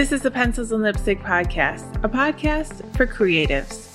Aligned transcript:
This 0.00 0.12
is 0.12 0.22
the 0.22 0.30
Pencils 0.30 0.72
and 0.72 0.82
Lipstick 0.82 1.20
Podcast, 1.20 2.02
a 2.02 2.08
podcast 2.08 2.96
for 2.96 3.06
creatives, 3.06 3.94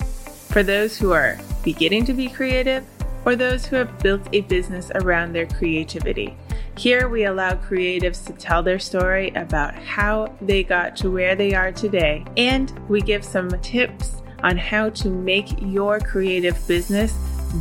for 0.52 0.62
those 0.62 0.96
who 0.96 1.10
are 1.10 1.36
beginning 1.64 2.04
to 2.04 2.12
be 2.12 2.28
creative 2.28 2.84
or 3.24 3.34
those 3.34 3.66
who 3.66 3.74
have 3.74 3.98
built 3.98 4.22
a 4.32 4.42
business 4.42 4.92
around 4.94 5.32
their 5.32 5.48
creativity. 5.48 6.36
Here, 6.78 7.08
we 7.08 7.24
allow 7.24 7.54
creatives 7.54 8.24
to 8.26 8.32
tell 8.34 8.62
their 8.62 8.78
story 8.78 9.30
about 9.30 9.74
how 9.74 10.32
they 10.40 10.62
got 10.62 10.94
to 10.98 11.10
where 11.10 11.34
they 11.34 11.54
are 11.54 11.72
today, 11.72 12.24
and 12.36 12.72
we 12.88 13.00
give 13.00 13.24
some 13.24 13.50
tips 13.60 14.22
on 14.44 14.56
how 14.56 14.90
to 14.90 15.10
make 15.10 15.60
your 15.60 15.98
creative 15.98 16.68
business 16.68 17.14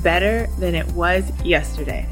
better 0.03 0.45
than 0.59 0.75
it 0.75 0.85
was 0.89 1.31
yesterday. 1.43 2.07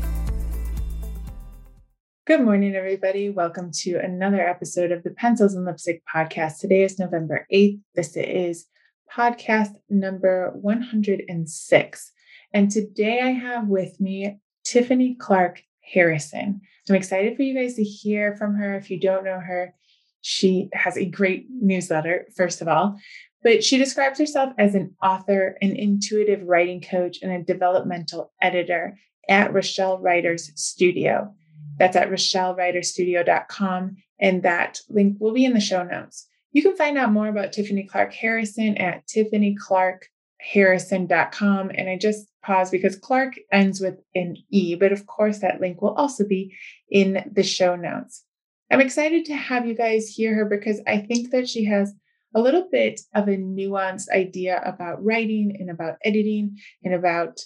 Good 2.25 2.39
morning, 2.39 2.73
everybody. 2.73 3.29
Welcome 3.29 3.71
to 3.81 3.97
another 3.97 4.39
episode 4.39 4.93
of 4.93 5.03
the 5.03 5.09
Pencils 5.09 5.55
and 5.55 5.65
Lipstick 5.65 6.03
podcast. 6.07 6.59
Today 6.59 6.83
is 6.83 6.97
November 6.97 7.45
8th. 7.53 7.81
This 7.95 8.15
is 8.15 8.65
podcast 9.13 9.71
number 9.89 10.53
106. 10.55 12.11
And 12.53 12.71
today 12.71 13.19
I 13.19 13.31
have 13.31 13.67
with 13.67 13.99
me 13.99 14.39
Tiffany 14.63 15.17
Clarke 15.19 15.63
Harrison. 15.81 16.61
I'm 16.87 16.95
excited 16.95 17.35
for 17.35 17.41
you 17.41 17.55
guys 17.55 17.75
to 17.75 17.83
hear 17.83 18.37
from 18.37 18.55
her. 18.55 18.73
If 18.77 18.89
you 18.89 19.01
don't 19.01 19.25
know 19.25 19.41
her, 19.41 19.73
she 20.21 20.69
has 20.71 20.95
a 20.95 21.03
great 21.03 21.47
newsletter, 21.49 22.27
first 22.37 22.61
of 22.61 22.69
all, 22.69 22.97
but 23.43 23.65
she 23.65 23.77
describes 23.77 24.17
herself 24.17 24.53
as 24.57 24.75
an 24.75 24.95
author, 25.03 25.57
an 25.61 25.75
intuitive 25.75 26.43
writing 26.43 26.79
coach, 26.79 27.17
and 27.21 27.33
a 27.33 27.43
developmental 27.43 28.31
editor 28.41 28.97
at 29.27 29.51
Rochelle 29.53 29.99
Writers 29.99 30.49
Studio. 30.55 31.35
That's 31.77 31.95
at 31.95 32.09
rochellewriterstudio.com. 32.09 33.95
And 34.19 34.43
that 34.43 34.79
link 34.89 35.17
will 35.19 35.33
be 35.33 35.45
in 35.45 35.53
the 35.53 35.59
show 35.59 35.83
notes. 35.83 36.27
You 36.51 36.61
can 36.61 36.75
find 36.75 36.95
out 36.97 37.11
more 37.11 37.27
about 37.27 37.51
Tiffany 37.51 37.83
Clarke 37.83 38.13
Harrison 38.13 38.77
at 38.77 39.07
tiffanyclarkeharrison.com. 39.07 41.71
And 41.71 41.89
I 41.89 41.97
just 41.97 42.27
pause 42.43 42.69
because 42.69 42.95
Clarke 42.95 43.39
ends 43.51 43.81
with 43.81 43.99
an 44.13 44.37
E, 44.49 44.75
but 44.75 44.91
of 44.91 45.07
course, 45.07 45.39
that 45.39 45.59
link 45.59 45.81
will 45.81 45.95
also 45.95 46.27
be 46.27 46.55
in 46.89 47.27
the 47.31 47.41
show 47.43 47.75
notes. 47.75 48.23
I'm 48.71 48.81
excited 48.81 49.25
to 49.25 49.35
have 49.35 49.67
you 49.67 49.75
guys 49.75 50.07
hear 50.07 50.35
her 50.35 50.45
because 50.45 50.79
I 50.87 50.99
think 50.99 51.31
that 51.31 51.49
she 51.49 51.65
has 51.65 51.93
a 52.35 52.41
little 52.41 52.67
bit 52.71 53.01
of 53.13 53.27
a 53.27 53.37
nuanced 53.37 54.09
idea 54.09 54.61
about 54.65 55.03
writing 55.03 55.55
and 55.59 55.69
about 55.69 55.97
editing 56.03 56.57
and 56.83 56.93
about 56.93 57.41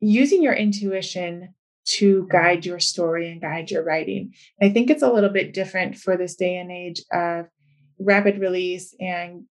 using 0.00 0.42
your 0.42 0.54
intuition 0.54 1.54
to 1.84 2.28
guide 2.30 2.64
your 2.64 2.78
story 2.78 3.30
and 3.30 3.40
guide 3.40 3.70
your 3.70 3.84
writing. 3.84 4.32
I 4.60 4.70
think 4.70 4.90
it's 4.90 5.02
a 5.02 5.12
little 5.12 5.30
bit 5.30 5.54
different 5.54 5.96
for 5.96 6.16
this 6.16 6.36
day 6.36 6.56
and 6.56 6.70
age 6.70 7.02
of 7.12 7.46
rapid 7.98 8.38
release 8.38 8.94
and 9.00 9.44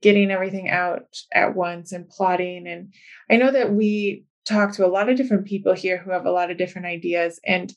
getting 0.00 0.30
everything 0.30 0.68
out 0.68 1.06
at 1.32 1.54
once 1.54 1.92
and 1.92 2.08
plotting. 2.08 2.66
And 2.66 2.92
I 3.30 3.36
know 3.36 3.50
that 3.50 3.72
we 3.72 4.24
talk 4.44 4.72
to 4.72 4.86
a 4.86 4.88
lot 4.88 5.08
of 5.08 5.16
different 5.16 5.46
people 5.46 5.72
here 5.72 5.98
who 5.98 6.10
have 6.10 6.26
a 6.26 6.30
lot 6.30 6.50
of 6.50 6.58
different 6.58 6.86
ideas. 6.86 7.40
And 7.46 7.72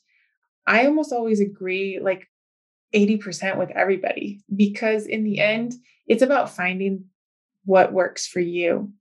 I 0.66 0.86
almost 0.86 1.12
always 1.12 1.40
agree 1.40 1.98
like 2.00 2.28
80% 2.94 3.56
with 3.58 3.70
everybody 3.70 4.42
because 4.54 5.06
in 5.06 5.24
the 5.24 5.40
end, 5.40 5.72
it's 6.06 6.22
about 6.22 6.54
finding 6.54 7.06
what 7.64 7.92
works 7.92 8.26
for 8.26 8.40
you. 8.40 8.92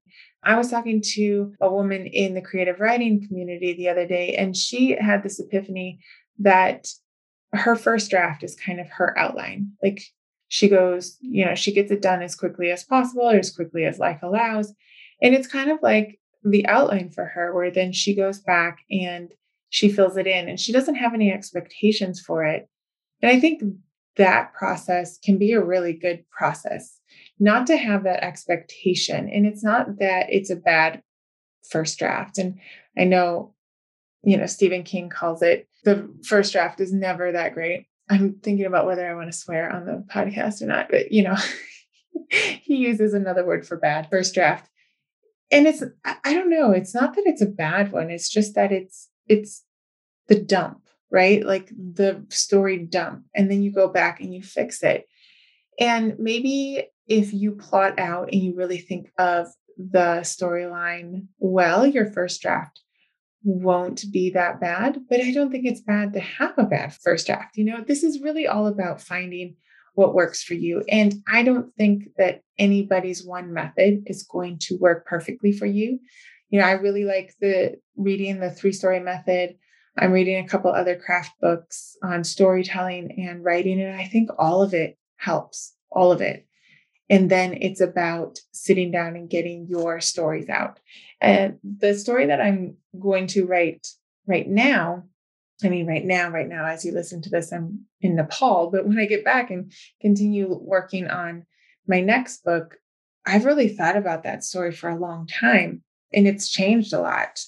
I 0.47 0.57
was 0.57 0.71
talking 0.71 1.01
to 1.13 1.53
a 1.59 1.69
woman 1.69 2.07
in 2.07 2.33
the 2.33 2.41
creative 2.41 2.79
writing 2.79 3.27
community 3.27 3.73
the 3.73 3.89
other 3.89 4.07
day, 4.07 4.33
and 4.35 4.55
she 4.55 4.91
had 4.91 5.21
this 5.21 5.39
epiphany 5.41 5.99
that 6.39 6.87
her 7.51 7.75
first 7.75 8.09
draft 8.09 8.43
is 8.43 8.55
kind 8.55 8.79
of 8.79 8.87
her 8.89 9.17
outline. 9.19 9.73
Like 9.83 10.01
she 10.47 10.69
goes, 10.69 11.17
you 11.19 11.45
know, 11.45 11.53
she 11.53 11.73
gets 11.73 11.91
it 11.91 12.01
done 12.01 12.21
as 12.21 12.33
quickly 12.33 12.71
as 12.71 12.85
possible 12.85 13.29
or 13.29 13.37
as 13.37 13.51
quickly 13.51 13.83
as 13.83 13.99
life 13.99 14.19
allows. 14.23 14.73
And 15.21 15.35
it's 15.35 15.47
kind 15.47 15.69
of 15.69 15.79
like 15.81 16.17
the 16.45 16.65
outline 16.67 17.09
for 17.09 17.25
her, 17.25 17.53
where 17.53 17.69
then 17.69 17.91
she 17.91 18.15
goes 18.15 18.39
back 18.39 18.79
and 18.89 19.33
she 19.69 19.89
fills 19.89 20.15
it 20.15 20.27
in 20.27 20.47
and 20.47 20.57
she 20.57 20.71
doesn't 20.71 20.95
have 20.95 21.13
any 21.13 21.29
expectations 21.29 22.21
for 22.21 22.45
it. 22.45 22.69
And 23.21 23.29
I 23.29 23.39
think 23.41 23.63
that 24.15 24.53
process 24.53 25.17
can 25.17 25.37
be 25.37 25.51
a 25.51 25.63
really 25.63 25.93
good 25.93 26.23
process 26.29 26.96
not 27.39 27.67
to 27.67 27.77
have 27.77 28.03
that 28.03 28.23
expectation. 28.23 29.29
And 29.29 29.45
it's 29.45 29.63
not 29.63 29.99
that 29.99 30.27
it's 30.29 30.49
a 30.49 30.55
bad 30.55 31.01
first 31.69 31.99
draft. 31.99 32.37
And 32.37 32.59
I 32.97 33.03
know, 33.03 33.53
you 34.23 34.37
know, 34.37 34.45
Stephen 34.45 34.83
King 34.83 35.09
calls 35.09 35.41
it 35.41 35.67
the 35.87 36.13
first 36.25 36.51
draft 36.51 36.81
is 36.81 36.91
never 36.91 37.31
that 37.31 37.53
great. 37.53 37.85
I'm 38.09 38.39
thinking 38.43 38.65
about 38.65 38.85
whether 38.85 39.09
I 39.09 39.15
want 39.15 39.31
to 39.31 39.37
swear 39.37 39.71
on 39.71 39.85
the 39.85 40.03
podcast 40.13 40.61
or 40.61 40.65
not, 40.65 40.89
but 40.89 41.13
you 41.13 41.23
know, 41.23 41.35
he 42.29 42.75
uses 42.75 43.13
another 43.13 43.45
word 43.45 43.65
for 43.65 43.77
bad 43.77 44.09
first 44.09 44.33
draft. 44.33 44.69
And 45.49 45.65
it's 45.65 45.81
I 46.03 46.33
don't 46.33 46.49
know, 46.49 46.71
it's 46.71 46.93
not 46.93 47.15
that 47.15 47.23
it's 47.25 47.41
a 47.41 47.47
bad 47.47 47.93
one, 47.93 48.09
it's 48.09 48.29
just 48.29 48.55
that 48.55 48.73
it's 48.73 49.09
it's 49.27 49.63
the 50.27 50.37
dump, 50.37 50.81
right? 51.09 51.45
Like 51.45 51.69
the 51.69 52.25
story 52.27 52.79
dump 52.79 53.23
and 53.33 53.49
then 53.49 53.63
you 53.63 53.71
go 53.71 53.87
back 53.87 54.19
and 54.19 54.33
you 54.33 54.43
fix 54.43 54.83
it. 54.83 55.07
And 55.79 56.19
maybe 56.19 56.87
if 57.07 57.33
you 57.33 57.53
plot 57.53 57.99
out 57.99 58.29
and 58.31 58.41
you 58.41 58.55
really 58.55 58.79
think 58.79 59.11
of 59.17 59.47
the 59.77 60.21
storyline 60.21 61.27
well, 61.39 61.85
your 61.85 62.11
first 62.11 62.41
draft 62.41 62.81
won't 63.43 64.03
be 64.11 64.31
that 64.31 64.59
bad. 64.59 64.99
But 65.09 65.21
I 65.21 65.31
don't 65.31 65.51
think 65.51 65.65
it's 65.65 65.81
bad 65.81 66.13
to 66.13 66.19
have 66.19 66.53
a 66.57 66.63
bad 66.63 66.93
first 66.93 67.27
draft. 67.27 67.57
You 67.57 67.65
know, 67.65 67.83
this 67.85 68.03
is 68.03 68.21
really 68.21 68.47
all 68.47 68.67
about 68.67 69.01
finding 69.01 69.55
what 69.93 70.13
works 70.13 70.43
for 70.43 70.53
you. 70.53 70.83
And 70.89 71.15
I 71.27 71.43
don't 71.43 71.73
think 71.75 72.09
that 72.17 72.41
anybody's 72.59 73.25
one 73.25 73.53
method 73.53 74.03
is 74.05 74.23
going 74.23 74.59
to 74.61 74.77
work 74.77 75.05
perfectly 75.05 75.51
for 75.51 75.65
you. 75.65 75.99
You 76.49 76.59
know, 76.59 76.65
I 76.65 76.73
really 76.73 77.03
like 77.03 77.33
the 77.39 77.77
reading 77.95 78.39
the 78.39 78.51
three 78.51 78.73
story 78.73 78.99
method. 78.99 79.55
I'm 79.97 80.11
reading 80.11 80.43
a 80.43 80.47
couple 80.47 80.71
other 80.71 80.95
craft 80.95 81.31
books 81.41 81.97
on 82.03 82.23
storytelling 82.23 83.25
and 83.27 83.43
writing, 83.43 83.81
and 83.81 83.99
I 83.99 84.05
think 84.05 84.29
all 84.37 84.61
of 84.61 84.73
it 84.73 84.97
helps, 85.15 85.73
all 85.89 86.11
of 86.11 86.21
it. 86.21 86.46
And 87.09 87.29
then 87.29 87.57
it's 87.61 87.81
about 87.81 88.39
sitting 88.51 88.91
down 88.91 89.15
and 89.15 89.29
getting 89.29 89.67
your 89.67 90.01
stories 90.01 90.49
out. 90.49 90.79
And 91.21 91.57
the 91.63 91.95
story 91.95 92.25
that 92.27 92.41
I'm 92.41 92.75
going 92.99 93.27
to 93.27 93.45
write 93.45 93.87
right 94.25 94.47
now, 94.47 95.03
I 95.63 95.69
mean, 95.69 95.87
right 95.87 96.03
now, 96.03 96.29
right 96.29 96.47
now, 96.47 96.65
as 96.65 96.83
you 96.83 96.91
listen 96.91 97.21
to 97.23 97.29
this, 97.29 97.51
I'm 97.51 97.85
in 98.01 98.15
Nepal. 98.15 98.69
But 98.69 98.85
when 98.85 98.99
I 98.99 99.05
get 99.05 99.25
back 99.25 99.49
and 99.49 99.71
continue 100.01 100.53
working 100.53 101.07
on 101.07 101.45
my 101.87 102.01
next 102.01 102.43
book, 102.43 102.75
I've 103.25 103.45
really 103.45 103.69
thought 103.69 103.97
about 103.97 104.23
that 104.23 104.43
story 104.43 104.71
for 104.71 104.89
a 104.89 104.99
long 104.99 105.27
time 105.27 105.83
and 106.13 106.27
it's 106.27 106.49
changed 106.49 106.93
a 106.93 107.01
lot. 107.01 107.39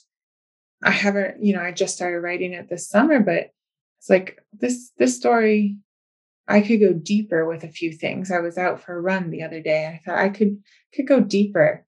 I 0.84 0.92
haven't, 0.92 1.44
you 1.44 1.54
know, 1.54 1.62
I 1.62 1.72
just 1.72 1.96
started 1.96 2.20
writing 2.20 2.54
it 2.54 2.70
this 2.70 2.88
summer, 2.88 3.20
but 3.20 3.52
it's 4.00 4.10
like 4.10 4.40
this 4.54 4.92
this 4.98 5.16
story 5.16 5.78
I 6.50 6.62
could 6.62 6.80
go 6.80 6.94
deeper 6.94 7.48
with 7.48 7.64
a 7.64 7.70
few 7.70 7.94
things. 7.94 8.32
I 8.32 8.40
was 8.40 8.58
out 8.58 8.82
for 8.82 8.98
a 8.98 9.02
run 9.02 9.30
the 9.30 9.44
other 9.44 9.62
day. 9.62 9.86
I 9.86 10.02
thought 10.04 10.18
I 10.18 10.30
could 10.30 10.58
could 10.94 11.08
go 11.08 11.20
deeper 11.20 11.86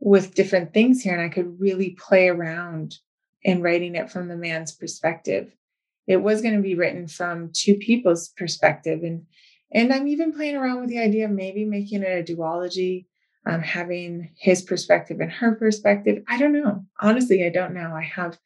with 0.00 0.34
different 0.34 0.72
things 0.72 1.02
here 1.02 1.12
and 1.12 1.22
I 1.22 1.28
could 1.28 1.60
really 1.60 1.90
play 1.90 2.28
around 2.28 2.96
in 3.42 3.60
writing 3.60 3.94
it 3.94 4.10
from 4.10 4.28
the 4.28 4.36
man's 4.36 4.72
perspective. 4.72 5.54
It 6.06 6.16
was 6.16 6.40
going 6.40 6.56
to 6.56 6.62
be 6.62 6.74
written 6.74 7.06
from 7.06 7.50
two 7.52 7.74
people's 7.74 8.30
perspective 8.30 9.00
and 9.02 9.26
and 9.72 9.92
I'm 9.92 10.08
even 10.08 10.32
playing 10.32 10.56
around 10.56 10.80
with 10.80 10.88
the 10.88 10.98
idea 10.98 11.26
of 11.26 11.30
maybe 11.30 11.64
making 11.64 12.02
it 12.02 12.28
a 12.28 12.34
duology, 12.34 13.06
um, 13.46 13.60
having 13.60 14.30
his 14.36 14.62
perspective 14.62 15.20
and 15.20 15.30
her 15.30 15.54
perspective. 15.54 16.24
I 16.26 16.38
don't 16.38 16.52
know. 16.52 16.86
Honestly, 17.00 17.44
I 17.46 17.50
don't 17.50 17.74
know. 17.74 17.92
I 17.94 18.02
have 18.02 18.36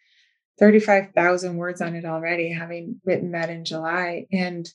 35,000 0.59 1.57
words 1.57 1.81
on 1.81 1.95
it 1.95 2.05
already, 2.05 2.53
having 2.53 3.01
written 3.05 3.33
that 3.33 3.49
in 3.49 3.65
July. 3.65 4.27
And 4.33 4.69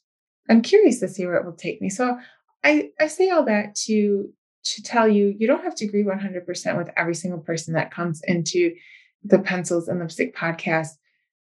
I'm 0.50 0.62
curious 0.62 1.00
to 1.00 1.08
see 1.08 1.26
where 1.26 1.36
it 1.36 1.46
will 1.46 1.54
take 1.54 1.82
me. 1.82 1.90
So 1.90 2.18
I, 2.64 2.90
I 3.00 3.08
say 3.08 3.30
all 3.30 3.46
that 3.46 3.76
to 3.86 4.34
to 4.66 4.84
tell 4.84 5.08
you 5.08 5.34
you 5.38 5.48
don't 5.48 5.64
have 5.64 5.76
to 5.76 5.86
agree 5.86 6.04
100% 6.04 6.78
with 6.78 6.90
every 6.98 7.16
single 7.16 7.40
person 7.40 7.74
that 7.74 7.92
comes 7.92 8.22
into 8.26 8.76
the 9.24 9.40
pencils 9.40 9.88
and 9.88 10.00
lipstick 10.00 10.36
podcast 10.36 10.90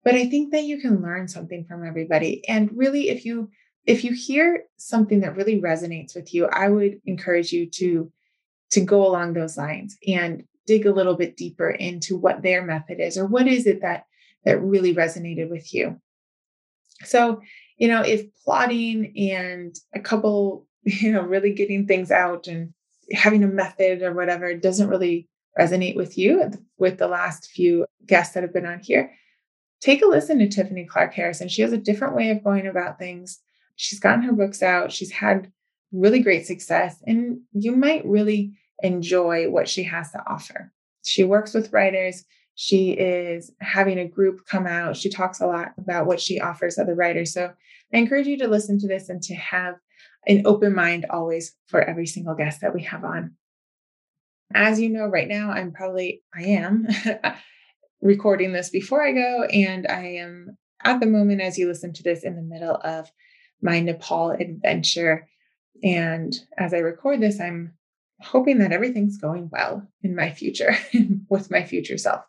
but 0.05 0.15
i 0.15 0.27
think 0.27 0.53
that 0.53 0.65
you 0.65 0.81
can 0.81 1.03
learn 1.03 1.29
something 1.29 1.65
from 1.65 1.85
everybody 1.85 2.47
and 2.49 2.71
really 2.75 3.09
if 3.09 3.25
you 3.25 3.51
if 3.85 4.03
you 4.05 4.13
hear 4.13 4.65
something 4.77 5.21
that 5.21 5.37
really 5.37 5.61
resonates 5.61 6.15
with 6.15 6.33
you 6.33 6.47
i 6.47 6.69
would 6.69 7.01
encourage 7.05 7.53
you 7.53 7.69
to 7.69 8.11
to 8.71 8.81
go 8.81 9.07
along 9.07 9.33
those 9.33 9.57
lines 9.57 9.97
and 10.07 10.45
dig 10.67 10.87
a 10.87 10.93
little 10.93 11.17
bit 11.17 11.37
deeper 11.37 11.71
into 11.71 12.17
what 12.17 12.43
their 12.43 12.65
method 12.65 12.99
is 12.99 13.19
or 13.19 13.27
what 13.27 13.47
is 13.47 13.67
it 13.67 13.83
that 13.83 14.05
that 14.45 14.63
really 14.63 14.95
resonated 14.95 15.51
with 15.51 15.73
you 15.75 16.01
so 17.05 17.41
you 17.77 17.89
know, 17.89 18.03
if 18.03 18.27
plotting 18.45 19.13
and 19.31 19.75
a 19.95 20.01
couple, 20.01 20.67
you 20.83 21.13
know, 21.13 21.23
really 21.23 21.53
getting 21.53 21.87
things 21.87 22.11
out 22.11 22.47
and 22.47 22.73
having 23.13 23.45
a 23.45 23.49
method 23.49 24.03
or 24.03 24.13
whatever 24.13 24.55
doesn't 24.55 24.89
really 24.89 25.29
resonate 25.59 25.97
with 25.97 26.19
you, 26.19 26.51
with 26.79 26.99
the 26.99 27.09
last 27.09 27.51
few 27.51 27.87
guests 28.07 28.35
that 28.35 28.43
have 28.43 28.53
been 28.53 28.67
on 28.67 28.81
here, 28.81 29.13
take 29.81 30.03
a 30.03 30.07
listen 30.07 30.39
to 30.39 30.49
Tiffany 30.49 30.85
Clarke 30.85 31.15
Harrison. 31.15 31.49
She 31.49 31.63
has 31.63 31.73
a 31.73 31.79
different 31.79 32.15
way 32.15 32.31
of 32.31 32.45
going 32.45 32.67
about 32.67 32.99
things. 32.99 33.41
She's 33.77 34.01
gotten 34.01 34.23
her 34.23 34.33
books 34.33 34.63
out. 34.63 34.93
She's 34.93 35.13
had 35.13 35.51
really 35.93 36.21
great 36.21 36.47
success, 36.47 36.97
and 37.07 37.41
you 37.53 37.73
might 37.73 38.05
really 38.05 38.53
enjoy 38.83 39.49
what 39.49 39.69
she 39.69 39.85
has 39.85 40.11
to 40.13 40.23
offer. 40.27 40.73
She 41.05 41.25
works 41.25 41.55
with 41.55 41.73
writers. 41.73 42.25
She 42.57 42.93
is 42.93 43.53
having 43.61 43.99
a 43.99 44.09
group 44.09 44.47
come 44.47 44.67
out. 44.67 44.97
She 44.97 45.11
talks 45.11 45.41
a 45.41 45.47
lot 45.47 45.73
about 45.79 46.07
what 46.07 46.21
she 46.21 46.41
offers 46.41 46.79
other 46.79 46.95
writers. 46.95 47.33
So 47.33 47.53
I 47.93 47.99
encourage 47.99 48.27
you 48.27 48.39
to 48.39 48.49
listen 48.49 48.79
to 48.79 48.89
this 48.89 49.11
and 49.11 49.23
to 49.25 49.35
have 49.35 49.75
an 50.27 50.43
open 50.47 50.75
mind 50.75 51.05
always 51.11 51.55
for 51.67 51.83
every 51.83 52.07
single 52.07 52.35
guest 52.35 52.63
that 52.63 52.75
we 52.75 52.83
have 52.85 53.05
on. 53.05 53.35
As 54.55 54.81
you 54.81 54.89
know, 54.89 55.07
right 55.07 55.29
now, 55.29 55.51
I'm 55.51 55.71
probably, 55.71 56.23
I 56.35 56.45
am 56.45 56.87
recording 58.01 58.55
this 58.55 58.71
before 58.71 59.07
I 59.07 59.13
go, 59.13 59.45
and 59.45 59.87
I 59.87 60.15
am 60.15 60.57
at 60.83 61.01
the 61.01 61.07
moment, 61.07 61.43
as 61.43 61.59
you 61.59 61.69
listen 61.69 61.93
to 61.93 62.03
this, 62.03 62.25
in 62.25 62.37
the 62.37 62.43
middle 62.43 62.77
of 62.83 63.11
my 63.61 63.81
Nepal 63.81 64.31
adventure. 64.31 65.29
And 65.83 66.35
as 66.57 66.73
I 66.73 66.79
record 66.79 67.21
this, 67.21 67.39
I'm 67.39 67.75
hoping 68.21 68.59
that 68.59 68.73
everything's 68.73 69.19
going 69.19 69.49
well 69.53 69.87
in 70.03 70.15
my 70.15 70.31
future 70.31 70.77
with 71.29 71.51
my 71.51 71.65
future 71.65 71.99
self. 71.99 72.25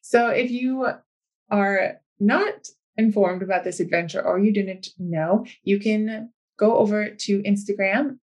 So 0.00 0.28
if 0.28 0.50
you 0.50 0.88
are 1.50 2.00
not 2.20 2.68
informed 2.96 3.42
about 3.42 3.64
this 3.64 3.80
adventure 3.80 4.22
or 4.22 4.38
you 4.38 4.52
didn't 4.52 4.88
know, 4.98 5.46
you 5.62 5.78
can 5.78 6.30
go 6.58 6.78
over 6.78 7.10
to 7.10 7.42
Instagram 7.42 8.18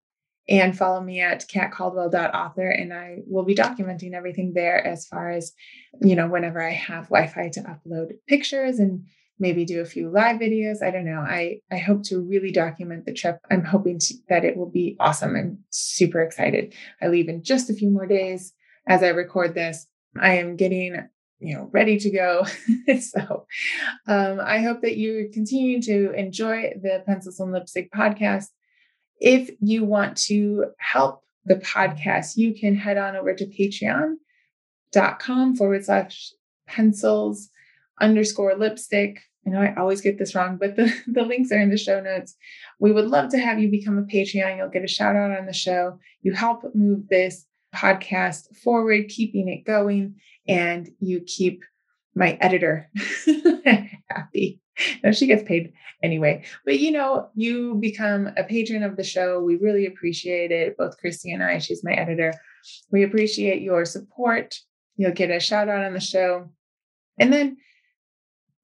and 0.48 0.76
follow 0.76 1.00
me 1.00 1.20
at 1.20 1.48
katcaldwell.author 1.48 2.68
and 2.68 2.92
I 2.92 3.18
will 3.26 3.44
be 3.44 3.54
documenting 3.54 4.12
everything 4.12 4.52
there 4.54 4.84
as 4.86 5.06
far 5.06 5.30
as, 5.30 5.52
you 6.00 6.14
know, 6.14 6.28
whenever 6.28 6.62
I 6.62 6.72
have 6.72 7.08
Wi-Fi 7.08 7.48
to 7.50 7.62
upload 7.62 8.12
pictures 8.28 8.78
and 8.78 9.06
maybe 9.38 9.64
do 9.64 9.80
a 9.80 9.86
few 9.86 10.10
live 10.10 10.40
videos. 10.40 10.82
I 10.82 10.90
don't 10.90 11.04
know. 11.04 11.20
I, 11.20 11.60
I 11.70 11.76
hope 11.78 12.02
to 12.04 12.20
really 12.20 12.50
document 12.52 13.04
the 13.04 13.12
trip. 13.12 13.38
I'm 13.50 13.64
hoping 13.64 13.98
to, 13.98 14.14
that 14.28 14.44
it 14.44 14.56
will 14.56 14.70
be 14.70 14.96
awesome. 14.98 15.36
I'm 15.36 15.58
super 15.70 16.22
excited. 16.22 16.74
I 17.02 17.08
leave 17.08 17.28
in 17.28 17.42
just 17.42 17.68
a 17.70 17.74
few 17.74 17.90
more 17.90 18.06
days 18.06 18.52
as 18.86 19.02
I 19.02 19.08
record 19.08 19.54
this. 19.54 19.86
I 20.18 20.36
am 20.36 20.56
getting, 20.56 20.96
you 21.38 21.54
know, 21.54 21.68
ready 21.72 21.98
to 21.98 22.10
go. 22.10 22.46
so 23.00 23.46
um, 24.06 24.40
I 24.40 24.60
hope 24.60 24.80
that 24.82 24.96
you 24.96 25.28
continue 25.32 25.82
to 25.82 26.12
enjoy 26.12 26.72
the 26.80 27.02
Pencils 27.04 27.38
and 27.40 27.52
Lipstick 27.52 27.92
podcast. 27.92 28.46
If 29.20 29.50
you 29.60 29.84
want 29.84 30.16
to 30.18 30.66
help 30.78 31.22
the 31.44 31.56
podcast, 31.56 32.36
you 32.36 32.54
can 32.54 32.74
head 32.74 32.96
on 32.96 33.16
over 33.16 33.34
to 33.34 33.46
patreon.com 33.46 34.16
forward 35.56 35.84
slash 35.84 36.32
pencils 36.66 37.50
underscore 38.00 38.56
lipstick. 38.56 39.20
I 39.46 39.50
know 39.50 39.60
I 39.60 39.74
always 39.76 40.00
get 40.00 40.18
this 40.18 40.34
wrong, 40.34 40.56
but 40.56 40.76
the, 40.76 40.92
the 41.06 41.22
links 41.22 41.52
are 41.52 41.60
in 41.60 41.70
the 41.70 41.76
show 41.76 42.00
notes. 42.00 42.36
We 42.80 42.92
would 42.92 43.06
love 43.06 43.30
to 43.30 43.38
have 43.38 43.58
you 43.58 43.70
become 43.70 43.98
a 43.98 44.02
Patreon. 44.02 44.56
You'll 44.56 44.68
get 44.68 44.84
a 44.84 44.88
shout 44.88 45.16
out 45.16 45.36
on 45.36 45.46
the 45.46 45.52
show. 45.52 45.98
You 46.22 46.32
help 46.32 46.64
move 46.74 47.08
this 47.08 47.46
podcast 47.74 48.56
forward, 48.56 49.08
keeping 49.08 49.48
it 49.48 49.64
going, 49.64 50.16
and 50.48 50.88
you 51.00 51.20
keep 51.20 51.62
my 52.14 52.38
editor 52.40 52.90
happy. 54.08 54.60
No, 55.04 55.12
she 55.12 55.26
gets 55.26 55.42
paid 55.42 55.72
anyway. 56.02 56.44
But 56.64 56.78
you 56.80 56.90
know, 56.90 57.28
you 57.34 57.74
become 57.74 58.30
a 58.36 58.44
patron 58.44 58.82
of 58.82 58.96
the 58.96 59.04
show. 59.04 59.40
We 59.40 59.56
really 59.56 59.86
appreciate 59.86 60.50
it. 60.50 60.76
Both 60.76 60.98
Christy 60.98 61.30
and 61.30 61.42
I, 61.42 61.58
she's 61.58 61.84
my 61.84 61.92
editor. 61.92 62.32
We 62.90 63.02
appreciate 63.02 63.62
your 63.62 63.84
support. 63.84 64.58
You'll 64.96 65.12
get 65.12 65.30
a 65.30 65.40
shout 65.40 65.68
out 65.68 65.84
on 65.84 65.92
the 65.92 66.00
show. 66.00 66.50
And 67.18 67.32
then 67.32 67.56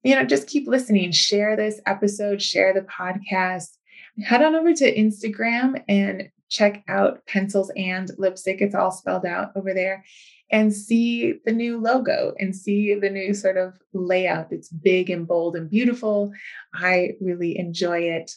you 0.03 0.15
know, 0.15 0.25
just 0.25 0.47
keep 0.47 0.67
listening, 0.67 1.11
share 1.11 1.55
this 1.55 1.79
episode, 1.85 2.41
share 2.41 2.73
the 2.73 2.81
podcast. 2.81 3.77
Head 4.23 4.43
on 4.43 4.55
over 4.55 4.73
to 4.73 4.95
Instagram 4.95 5.81
and 5.87 6.29
check 6.49 6.83
out 6.87 7.25
Pencils 7.25 7.71
and 7.75 8.11
Lipstick. 8.17 8.61
It's 8.61 8.75
all 8.75 8.91
spelled 8.91 9.25
out 9.25 9.51
over 9.55 9.73
there 9.73 10.05
and 10.51 10.71
see 10.71 11.39
the 11.45 11.51
new 11.51 11.79
logo 11.79 12.33
and 12.37 12.55
see 12.55 12.93
the 12.93 13.09
new 13.09 13.33
sort 13.33 13.57
of 13.57 13.73
layout. 13.93 14.51
It's 14.51 14.69
big 14.69 15.09
and 15.09 15.27
bold 15.27 15.55
and 15.55 15.69
beautiful. 15.69 16.31
I 16.73 17.13
really 17.19 17.57
enjoy 17.57 18.01
it. 18.01 18.35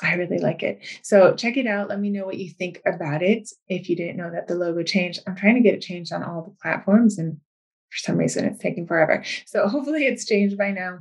I 0.00 0.14
really 0.14 0.38
like 0.38 0.62
it. 0.62 0.86
So 1.02 1.34
check 1.34 1.56
it 1.56 1.66
out. 1.66 1.88
Let 1.88 1.98
me 1.98 2.10
know 2.10 2.24
what 2.24 2.38
you 2.38 2.50
think 2.50 2.80
about 2.86 3.22
it. 3.22 3.50
If 3.66 3.88
you 3.88 3.96
didn't 3.96 4.18
know 4.18 4.30
that 4.30 4.46
the 4.46 4.54
logo 4.54 4.84
changed, 4.84 5.22
I'm 5.26 5.34
trying 5.34 5.56
to 5.56 5.60
get 5.60 5.74
it 5.74 5.80
changed 5.80 6.12
on 6.12 6.22
all 6.22 6.42
the 6.42 6.54
platforms 6.62 7.18
and 7.18 7.40
for 7.90 7.98
some 7.98 8.16
reason 8.16 8.44
it's 8.44 8.62
taking 8.62 8.86
forever. 8.86 9.24
So 9.46 9.66
hopefully 9.68 10.06
it's 10.06 10.26
changed 10.26 10.58
by 10.58 10.70
now. 10.70 11.00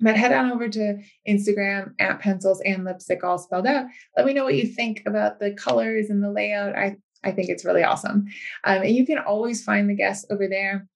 But 0.00 0.16
head 0.16 0.32
on 0.32 0.50
over 0.50 0.68
to 0.68 0.98
Instagram 1.28 1.92
at 2.00 2.18
pencils 2.18 2.60
and 2.64 2.84
lipstick 2.84 3.22
all 3.22 3.38
spelled 3.38 3.66
out. 3.66 3.86
Let 4.16 4.26
me 4.26 4.34
know 4.34 4.44
what 4.44 4.56
you 4.56 4.66
think 4.66 5.02
about 5.06 5.38
the 5.38 5.52
colors 5.52 6.10
and 6.10 6.22
the 6.22 6.32
layout. 6.32 6.74
I, 6.74 6.96
I 7.22 7.30
think 7.30 7.48
it's 7.48 7.64
really 7.64 7.84
awesome. 7.84 8.26
Um, 8.64 8.82
and 8.82 8.90
you 8.90 9.06
can 9.06 9.18
always 9.18 9.62
find 9.62 9.88
the 9.88 9.94
guests 9.94 10.26
over 10.30 10.48
there. 10.48 10.88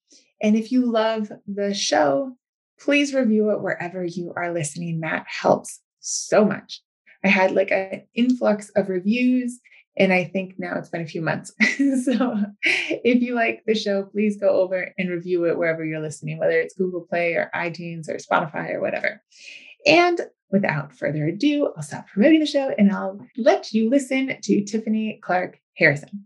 And 0.43 0.57
if 0.57 0.73
you 0.73 0.91
love 0.91 1.31
the 1.47 1.75
show, 1.75 2.37
please 2.81 3.15
review 3.15 3.51
it 3.51 3.61
wherever 3.61 4.05
you 4.05 4.33
are 4.37 4.53
listening. 4.53 5.01
That 5.01 5.27
helps 5.29 5.81
so 6.01 6.45
much. 6.45 6.83
I 7.25 7.29
had 7.29 7.53
like 7.53 7.71
an 7.71 8.03
influx 8.15 8.71
of 8.71 8.89
reviews 8.89 9.61
and 9.99 10.13
I 10.13 10.25
think 10.25 10.55
now 10.59 10.77
it's 10.79 10.89
been 10.89 11.03
a 11.03 11.07
few 11.07 11.21
months. 11.21 11.53
so 12.05 12.37
if 12.63 13.21
you 13.21 13.35
like 13.35 13.63
the 13.67 13.75
show, 13.75 14.05
please 14.05 14.39
go 14.39 14.49
over 14.49 14.95
and 14.97 15.11
review 15.11 15.47
it 15.47 15.59
wherever 15.59 15.85
you're 15.85 16.01
listening, 16.01 16.39
whether 16.39 16.59
it's 16.59 16.77
Google 16.77 17.01
Play 17.03 17.35
or 17.35 17.51
iTunes 17.55 18.09
or 18.09 18.17
Spotify 18.17 18.75
or 18.75 18.81
whatever. 18.81 19.21
And 19.87 20.21
without 20.51 20.93
further 20.93 21.27
ado, 21.27 21.73
I'll 21.77 21.83
stop 21.83 22.07
promoting 22.09 22.41
the 22.41 22.47
show 22.47 22.73
and 22.79 22.93
I'll 22.93 23.19
let 23.37 23.73
you 23.73 23.91
listen 23.91 24.37
to 24.41 24.65
Tiffany 24.65 25.19
Clarke 25.23 25.61
Harrison. 25.77 26.25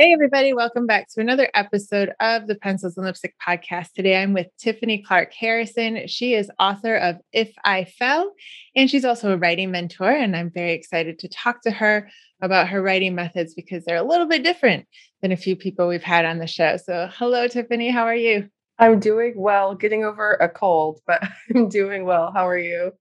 Hey, 0.00 0.12
everybody, 0.12 0.52
welcome 0.54 0.86
back 0.86 1.08
to 1.08 1.20
another 1.20 1.50
episode 1.54 2.12
of 2.20 2.46
the 2.46 2.54
Pencils 2.54 2.96
and 2.96 3.04
Lipstick 3.04 3.34
podcast. 3.44 3.94
Today 3.94 4.22
I'm 4.22 4.32
with 4.32 4.46
Tiffany 4.56 5.02
Clarke 5.02 5.34
Harrison. 5.34 6.06
She 6.06 6.34
is 6.34 6.52
author 6.60 6.94
of 6.94 7.16
If 7.32 7.52
I 7.64 7.82
Fell, 7.82 8.32
and 8.76 8.88
she's 8.88 9.04
also 9.04 9.32
a 9.32 9.36
writing 9.36 9.72
mentor. 9.72 10.08
And 10.08 10.36
I'm 10.36 10.52
very 10.52 10.74
excited 10.74 11.18
to 11.18 11.28
talk 11.28 11.62
to 11.62 11.72
her 11.72 12.08
about 12.40 12.68
her 12.68 12.80
writing 12.80 13.16
methods 13.16 13.54
because 13.54 13.84
they're 13.84 13.96
a 13.96 14.04
little 14.04 14.28
bit 14.28 14.44
different 14.44 14.86
than 15.20 15.32
a 15.32 15.36
few 15.36 15.56
people 15.56 15.88
we've 15.88 16.00
had 16.00 16.24
on 16.24 16.38
the 16.38 16.46
show. 16.46 16.76
So, 16.76 17.10
hello, 17.14 17.48
Tiffany. 17.48 17.90
How 17.90 18.04
are 18.04 18.14
you? 18.14 18.48
I'm 18.78 19.00
doing 19.00 19.34
well, 19.36 19.74
getting 19.74 20.04
over 20.04 20.34
a 20.34 20.48
cold, 20.48 21.00
but 21.08 21.28
I'm 21.56 21.68
doing 21.68 22.04
well. 22.04 22.30
How 22.32 22.46
are 22.46 22.56
you? 22.56 22.92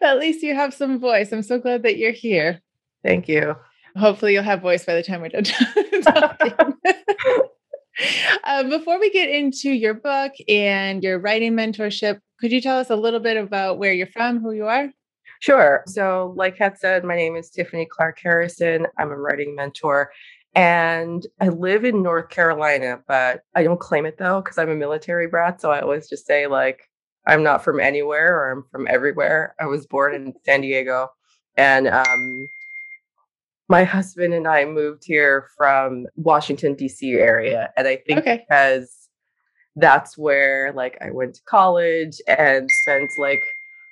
At 0.00 0.20
least 0.20 0.44
you 0.44 0.54
have 0.54 0.72
some 0.72 1.00
voice. 1.00 1.32
I'm 1.32 1.42
so 1.42 1.58
glad 1.58 1.82
that 1.82 1.98
you're 1.98 2.12
here. 2.12 2.60
Thank 3.02 3.26
you. 3.26 3.56
Hopefully, 3.96 4.34
you'll 4.34 4.42
have 4.42 4.62
voice 4.62 4.84
by 4.84 4.94
the 4.94 5.02
time 5.02 5.20
we're 5.20 5.28
done 5.28 5.44
talking. 6.02 6.74
um, 8.44 8.68
before 8.68 8.98
we 9.00 9.10
get 9.10 9.28
into 9.28 9.70
your 9.70 9.94
book 9.94 10.32
and 10.48 11.02
your 11.02 11.18
writing 11.18 11.54
mentorship, 11.54 12.20
could 12.40 12.52
you 12.52 12.60
tell 12.60 12.78
us 12.78 12.90
a 12.90 12.96
little 12.96 13.20
bit 13.20 13.36
about 13.36 13.78
where 13.78 13.92
you're 13.92 14.06
from, 14.06 14.40
who 14.40 14.52
you 14.52 14.66
are? 14.66 14.90
Sure. 15.40 15.84
So, 15.86 16.32
like 16.36 16.56
Kat 16.58 16.80
said, 16.80 17.04
my 17.04 17.16
name 17.16 17.36
is 17.36 17.50
Tiffany 17.50 17.86
Clarke 17.86 18.18
Harrison. 18.22 18.86
I'm 18.98 19.10
a 19.10 19.16
writing 19.16 19.54
mentor. 19.54 20.10
And 20.54 21.24
I 21.40 21.48
live 21.48 21.84
in 21.84 22.02
North 22.02 22.30
Carolina, 22.30 23.00
but 23.06 23.42
I 23.54 23.62
don't 23.62 23.78
claim 23.78 24.06
it 24.06 24.18
though, 24.18 24.40
because 24.40 24.58
I'm 24.58 24.70
a 24.70 24.74
military 24.74 25.28
brat. 25.28 25.60
So 25.60 25.70
I 25.70 25.80
always 25.80 26.08
just 26.08 26.26
say, 26.26 26.46
like, 26.46 26.88
I'm 27.26 27.42
not 27.42 27.62
from 27.62 27.78
anywhere 27.78 28.36
or 28.36 28.50
I'm 28.50 28.64
from 28.72 28.88
everywhere. 28.88 29.54
I 29.60 29.66
was 29.66 29.86
born 29.86 30.14
in 30.14 30.32
San 30.44 30.62
Diego. 30.62 31.10
And 31.56 31.86
um, 31.86 32.48
my 33.68 33.84
husband 33.84 34.34
and 34.34 34.48
I 34.48 34.64
moved 34.64 35.04
here 35.04 35.48
from 35.56 36.06
Washington 36.16 36.74
D.C. 36.74 37.14
area, 37.14 37.70
and 37.76 37.86
I 37.86 37.96
think 37.96 38.20
okay. 38.20 38.44
because 38.48 39.08
that's 39.76 40.18
where 40.18 40.72
like 40.72 40.98
I 41.00 41.10
went 41.10 41.34
to 41.34 41.42
college 41.44 42.20
and 42.26 42.68
spent 42.82 43.10
like 43.18 43.42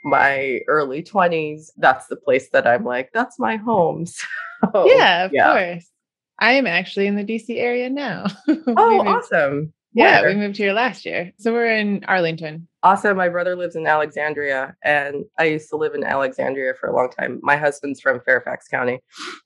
my 0.07 0.61
early 0.69 1.03
20s 1.03 1.71
that's 1.79 2.07
the 2.07 2.17
place 2.17 2.49
that 2.51 2.65
i'm 2.65 2.85
like 2.85 3.11
that's 3.13 3.41
my 3.41 3.57
home 3.57 4.07
so, 4.73 4.87
yeah 4.87 5.25
of 5.25 5.33
yeah. 5.35 5.53
course 5.53 5.91
i 6.39 6.53
am 6.53 6.67
actually 6.67 7.09
in 7.09 7.17
the 7.17 7.25
dc 7.25 7.45
area 7.51 7.91
now 7.91 8.25
oh 8.49 9.07
awesome 9.07 9.73
yeah, 9.97 10.21
Where? 10.21 10.31
we 10.31 10.37
moved 10.37 10.59
here 10.59 10.75
last 10.75 11.07
year. 11.07 11.33
So 11.39 11.53
we're 11.53 11.75
in 11.75 12.05
Arlington. 12.07 12.69
Also, 12.83 13.15
My 13.15 13.31
brother 13.31 13.57
lives 13.57 13.77
in 13.77 13.87
Alexandria, 13.87 14.77
and 14.85 15.25
I 15.39 15.45
used 15.45 15.71
to 15.71 15.77
live 15.77 15.95
in 15.95 16.05
Alexandria 16.05 16.75
for 16.79 16.89
a 16.89 16.95
long 16.95 17.11
time. 17.11 17.41
My 17.43 17.57
husband's 17.57 18.01
from 18.01 18.21
Fairfax 18.21 18.69
County. 18.69 19.01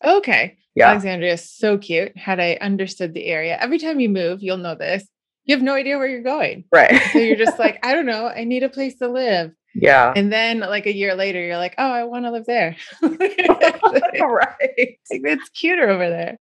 Okay. 0.05 0.57
Yeah. 0.75 0.89
Alexandria 0.89 1.35
is 1.35 1.49
so 1.49 1.79
cute. 1.79 2.17
Had 2.19 2.41
I 2.41 2.59
understood 2.61 3.15
the 3.15 3.27
area, 3.27 3.57
every 3.61 3.79
time 3.79 4.01
you 4.01 4.09
move, 4.09 4.43
you'll 4.43 4.57
know 4.57 4.75
this. 4.75 5.07
You 5.45 5.55
have 5.55 5.63
no 5.63 5.75
idea 5.75 5.99
where 5.99 6.09
you're 6.09 6.23
going. 6.23 6.65
Right. 6.73 7.01
so 7.13 7.19
you're 7.19 7.37
just 7.37 7.59
like, 7.59 7.79
I 7.85 7.95
don't 7.95 8.07
know. 8.07 8.27
I 8.27 8.43
need 8.43 8.65
a 8.65 8.69
place 8.69 8.99
to 8.99 9.09
live. 9.09 9.53
Yeah. 9.75 10.13
And 10.17 10.33
then 10.33 10.61
like 10.61 10.87
a 10.87 10.95
year 10.95 11.15
later, 11.15 11.41
you're 11.41 11.59
like, 11.59 11.77
oh, 11.79 11.91
I 11.91 12.05
want 12.05 12.25
to 12.25 12.33
live 12.33 12.47
there. 12.47 12.77
right. 13.03 14.99
It's 15.09 15.49
cuter 15.51 15.89
over 15.89 16.11
there. 16.11 16.39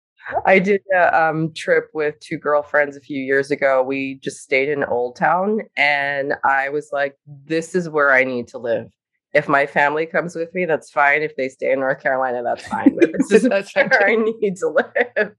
I 0.47 0.59
did 0.59 0.83
a 0.95 1.21
um, 1.21 1.53
trip 1.55 1.89
with 1.95 2.19
two 2.21 2.39
girlfriends 2.39 2.97
a 2.97 3.01
few 3.01 3.23
years 3.23 3.51
ago. 3.51 3.83
We 3.83 4.17
just 4.23 4.39
stayed 4.39 4.69
in 4.69 4.85
Old 4.85 5.17
Town, 5.17 5.61
and 5.77 6.35
I 6.45 6.69
was 6.69 6.91
like, 6.93 7.17
"This 7.27 7.75
is 7.75 7.89
where 7.89 8.13
I 8.13 8.25
need 8.25 8.49
to 8.49 8.59
live." 8.59 8.89
If 9.35 9.49
my 9.49 9.67
family 9.67 10.07
comes 10.07 10.35
with 10.35 10.55
me, 10.55 10.65
that's 10.65 10.91
fine. 10.91 11.23
If 11.23 11.37
they 11.37 11.49
stay 11.49 11.73
in 11.73 11.81
North 11.81 12.03
Carolina, 12.03 12.43
that's 12.43 12.67
fine. 12.67 12.97
But 12.99 13.13
this 13.13 13.31
is 13.31 13.43
That's 13.49 13.75
where. 13.75 14.07
I 14.07 14.17
need 14.17 14.57
to 14.57 14.69
live. 14.69 15.35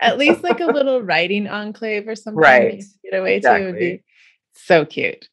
At 0.00 0.18
least 0.18 0.42
like 0.42 0.60
a 0.60 0.66
little 0.72 1.00
writing 1.00 1.46
enclave 1.46 2.08
or 2.08 2.16
something. 2.16 2.40
Right. 2.40 2.82
Get 3.04 3.18
away 3.18 3.40
to 3.40 3.64
would 3.64 3.78
be 3.78 4.02
so 4.54 4.84
cute. 4.84 5.28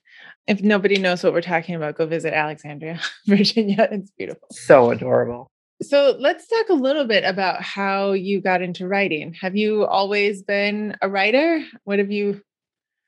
If 0.47 0.61
nobody 0.61 0.97
knows 0.97 1.23
what 1.23 1.33
we're 1.33 1.41
talking 1.41 1.75
about, 1.75 1.95
go 1.95 2.05
visit 2.05 2.33
Alexandria, 2.33 2.99
Virginia. 3.27 3.87
It's 3.91 4.11
beautiful. 4.11 4.47
So 4.51 4.91
adorable. 4.91 5.51
So 5.81 6.15
let's 6.19 6.45
talk 6.47 6.69
a 6.69 6.73
little 6.73 7.05
bit 7.05 7.23
about 7.23 7.61
how 7.61 8.11
you 8.11 8.41
got 8.41 8.61
into 8.61 8.87
writing. 8.87 9.33
Have 9.41 9.55
you 9.55 9.85
always 9.85 10.43
been 10.43 10.97
a 11.01 11.09
writer? 11.09 11.63
What 11.85 11.99
have 11.99 12.11
you, 12.11 12.41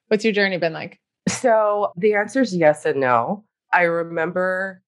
what's 0.07 0.23
your 0.23 0.33
journey 0.33 0.57
been 0.57 0.73
like? 0.73 0.99
So 1.27 1.91
the 1.97 2.13
answer 2.13 2.41
is 2.41 2.55
yes 2.55 2.85
and 2.85 3.01
no. 3.01 3.43
I 3.73 3.83
remember 3.83 4.81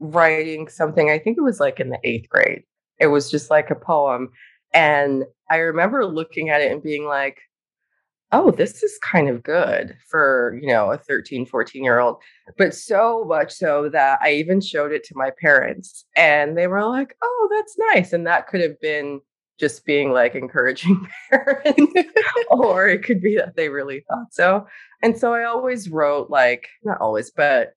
writing 0.00 0.68
something, 0.68 1.10
I 1.10 1.18
think 1.18 1.38
it 1.38 1.42
was 1.42 1.60
like 1.60 1.78
in 1.78 1.90
the 1.90 1.98
eighth 2.02 2.28
grade. 2.28 2.64
It 2.98 3.06
was 3.08 3.30
just 3.30 3.50
like 3.50 3.70
a 3.70 3.76
poem. 3.76 4.30
And 4.72 5.24
I 5.50 5.58
remember 5.58 6.04
looking 6.06 6.50
at 6.50 6.60
it 6.60 6.72
and 6.72 6.82
being 6.82 7.06
like, 7.06 7.38
oh, 8.34 8.50
this 8.50 8.82
is 8.82 8.98
kind 8.98 9.28
of 9.28 9.44
good 9.44 9.96
for, 10.10 10.58
you 10.60 10.66
know, 10.66 10.90
a 10.90 10.98
13, 10.98 11.46
14 11.46 11.84
year 11.84 12.00
old. 12.00 12.16
But 12.58 12.74
so 12.74 13.24
much 13.24 13.52
so 13.52 13.88
that 13.90 14.18
I 14.22 14.32
even 14.32 14.60
showed 14.60 14.90
it 14.90 15.04
to 15.04 15.14
my 15.16 15.30
parents 15.40 16.04
and 16.16 16.58
they 16.58 16.66
were 16.66 16.84
like, 16.84 17.16
oh, 17.22 17.48
that's 17.56 17.76
nice. 17.94 18.12
And 18.12 18.26
that 18.26 18.48
could 18.48 18.60
have 18.60 18.80
been 18.80 19.20
just 19.60 19.84
being 19.84 20.10
like 20.10 20.34
encouraging 20.34 21.06
parents, 21.30 22.10
or 22.48 22.88
it 22.88 23.04
could 23.04 23.20
be 23.20 23.36
that 23.36 23.54
they 23.54 23.68
really 23.68 24.04
thought 24.10 24.32
so. 24.32 24.66
And 25.00 25.16
so 25.16 25.32
I 25.32 25.44
always 25.44 25.88
wrote 25.88 26.28
like, 26.28 26.66
not 26.82 27.00
always, 27.00 27.30
but 27.30 27.74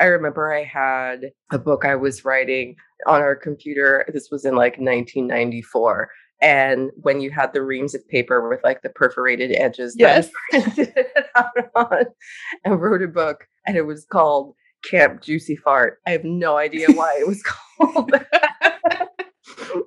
I 0.00 0.06
remember 0.06 0.52
I 0.52 0.64
had 0.64 1.30
a 1.52 1.58
book 1.58 1.84
I 1.84 1.94
was 1.94 2.24
writing 2.24 2.74
on 3.06 3.20
our 3.20 3.36
computer. 3.36 4.04
This 4.12 4.28
was 4.32 4.44
in 4.44 4.56
like 4.56 4.72
1994. 4.72 6.10
And 6.42 6.90
when 6.96 7.20
you 7.20 7.30
had 7.30 7.52
the 7.52 7.62
reams 7.62 7.94
of 7.94 8.06
paper 8.08 8.48
with 8.48 8.60
like 8.64 8.82
the 8.82 8.88
perforated 8.90 9.52
edges, 9.52 9.94
I 10.00 10.02
Yes. 10.02 10.30
printed 10.50 10.92
it 10.96 11.26
out 11.36 11.70
on 11.74 12.04
and 12.64 12.80
wrote 12.80 13.02
a 13.02 13.08
book, 13.08 13.46
and 13.66 13.76
it 13.76 13.82
was 13.86 14.06
called 14.10 14.54
Camp 14.88 15.20
Juicy 15.22 15.56
Fart. 15.56 15.98
I 16.06 16.10
have 16.10 16.24
no 16.24 16.56
idea 16.56 16.90
why 16.92 17.16
it 17.20 17.26
was 17.26 17.42
called 17.78 18.10
that. 18.10 19.08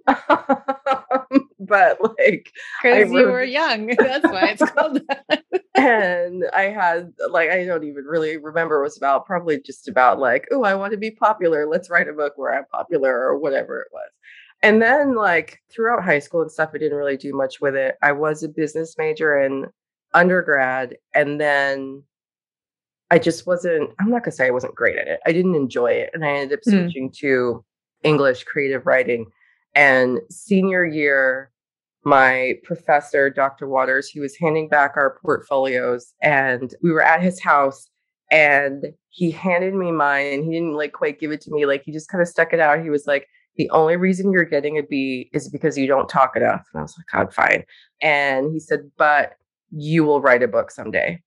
but 1.60 1.98
like 2.18 2.52
Because 2.82 3.12
you 3.12 3.28
were 3.28 3.44
young. 3.44 3.88
That's 3.88 4.30
why 4.30 4.50
it's 4.50 4.62
called 4.72 5.02
that. 5.08 5.44
and 5.76 6.44
I 6.54 6.64
had 6.64 7.14
like 7.30 7.50
I 7.50 7.66
don't 7.66 7.84
even 7.84 8.04
really 8.06 8.38
remember 8.38 8.80
what 8.80 8.84
it 8.86 8.88
was 8.90 8.98
about. 8.98 9.26
Probably 9.26 9.60
just 9.62 9.88
about 9.88 10.20
like, 10.20 10.48
oh, 10.52 10.64
I 10.64 10.76
want 10.76 10.92
to 10.92 10.98
be 10.98 11.12
popular. 11.12 11.68
Let's 11.68 11.90
write 11.90 12.08
a 12.08 12.14
book 12.14 12.34
where 12.36 12.54
I'm 12.54 12.66
popular 12.72 13.12
or 13.14 13.38
whatever 13.38 13.82
it 13.82 13.88
was. 13.92 14.10
And 14.64 14.82
then 14.82 15.14
like 15.14 15.62
throughout 15.70 16.04
high 16.04 16.20
school 16.20 16.42
and 16.42 16.52
stuff, 16.52 16.72
I 16.74 16.78
didn't 16.78 16.98
really 16.98 17.18
do 17.18 17.34
much 17.34 17.60
with 17.62 17.76
it. 17.76 17.98
I 18.02 18.14
was 18.14 18.42
a 18.44 18.50
business 18.50 18.96
major 18.98 19.40
in 19.40 19.68
undergrad, 20.14 20.96
and 21.14 21.40
then 21.40 22.02
I 23.12 23.20
just 23.20 23.46
wasn't. 23.46 23.92
I'm 24.00 24.10
not 24.10 24.24
gonna 24.24 24.32
say 24.32 24.48
I 24.48 24.52
wasn't 24.52 24.76
great 24.76 24.98
at 24.98 25.08
it. 25.08 25.20
I 25.26 25.34
didn't 25.34 25.56
enjoy 25.56 25.92
it, 25.92 26.12
and 26.14 26.24
I 26.26 26.30
ended 26.30 26.58
up 26.60 26.64
Hmm. 26.66 26.72
switching 26.72 27.12
to 27.20 27.64
English 28.04 28.46
creative 28.46 28.86
writing. 28.88 29.28
And 29.76 30.20
senior 30.30 30.86
year, 30.86 31.52
my 32.06 32.60
professor, 32.64 33.30
Dr. 33.30 33.68
Waters, 33.68 34.08
he 34.10 34.20
was 34.20 34.36
handing 34.38 34.68
back 34.70 34.94
our 34.98 35.18
portfolios 35.22 36.14
and 36.22 36.76
we 36.84 36.92
were 36.92 37.02
at 37.02 37.22
his 37.24 37.40
house 37.42 37.88
and 38.30 38.94
he 39.10 39.32
handed 39.32 39.74
me 39.74 39.92
mine 39.92 40.28
and 40.34 40.44
he 40.46 40.52
didn't 40.52 40.74
like 40.74 40.92
quite 40.92 41.20
give 41.20 41.32
it 41.32 41.42
to 41.42 41.52
me. 41.52 41.66
Like 41.66 41.84
he 41.84 41.92
just 41.92 42.10
kind 42.10 42.22
of 42.22 42.28
stuck 42.28 42.54
it 42.54 42.60
out. 42.60 42.84
He 42.84 42.90
was 42.90 43.08
like, 43.08 43.28
the 43.56 43.70
only 43.72 43.96
reason 43.96 44.32
you're 44.32 44.46
getting 44.46 44.78
a 44.78 44.84
B 44.84 45.30
is 45.34 45.50
because 45.50 45.78
you 45.78 45.88
don't 45.88 46.10
talk 46.10 46.36
enough. 46.36 46.66
And 46.74 46.80
I 46.80 46.84
was 46.84 46.96
like, 46.98 47.08
God, 47.12 47.34
fine. 47.34 47.64
And 48.02 48.52
he 48.54 48.60
said, 48.60 48.90
but 48.98 49.34
you 49.72 50.04
will 50.04 50.22
write 50.22 50.44
a 50.44 50.48
book 50.48 50.72
someday. 50.72 51.22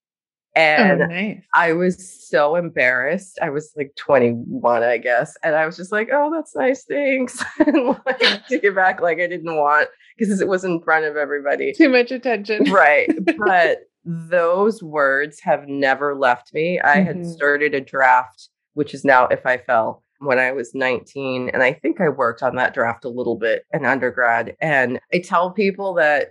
And 0.55 1.03
oh, 1.03 1.07
nice. 1.07 1.43
I 1.55 1.73
was 1.75 2.29
so 2.31 2.57
embarrassed. 2.57 3.39
I 3.43 3.51
was 3.51 3.73
like 3.77 3.93
21, 3.97 4.83
I 4.83 4.97
guess. 4.97 5.37
And 5.43 5.55
I 5.55 5.67
was 5.67 5.77
just 5.77 5.93
like, 5.93 6.09
oh, 6.11 6.31
that's 6.35 6.57
nice. 6.57 6.85
Thanks. 6.85 7.45
and 7.59 7.89
like 8.07 8.47
take 8.49 8.65
it 8.65 8.75
back 8.75 9.01
like 9.03 9.19
I 9.19 9.27
didn't 9.27 9.55
want 9.55 9.89
because 10.17 10.41
it 10.41 10.49
was 10.49 10.65
in 10.65 10.81
front 10.81 11.05
of 11.05 11.17
everybody. 11.17 11.75
Too 11.75 11.91
much 11.91 12.11
attention. 12.11 12.65
right. 12.71 13.09
But 13.47 13.81
those 14.07 14.83
words 14.83 15.41
have 15.41 15.69
never 15.69 16.15
left 16.17 16.55
me. 16.55 16.81
I 16.81 17.03
had 17.03 17.17
Mhm. 17.17 17.27
started 17.35 17.75
a 17.75 17.81
draft, 17.81 18.49
which 18.75 18.95
is 18.95 19.05
now 19.05 19.27
If 19.27 19.45
I 19.45 19.59
Fell, 19.59 20.05
when 20.21 20.39
I 20.39 20.53
was 20.53 20.75
19. 20.75 21.51
And 21.51 21.63
I 21.63 21.73
think 21.73 22.01
I 22.01 22.09
worked 22.09 22.43
on 22.43 22.57
that 22.57 22.75
draft 22.75 23.05
a 23.05 23.11
little 23.11 23.37
bit 23.37 23.65
in 23.73 23.85
undergrad. 23.85 24.57
And 24.61 24.99
I 25.13 25.19
tell 25.19 25.51
people 25.51 25.95
that 25.95 26.29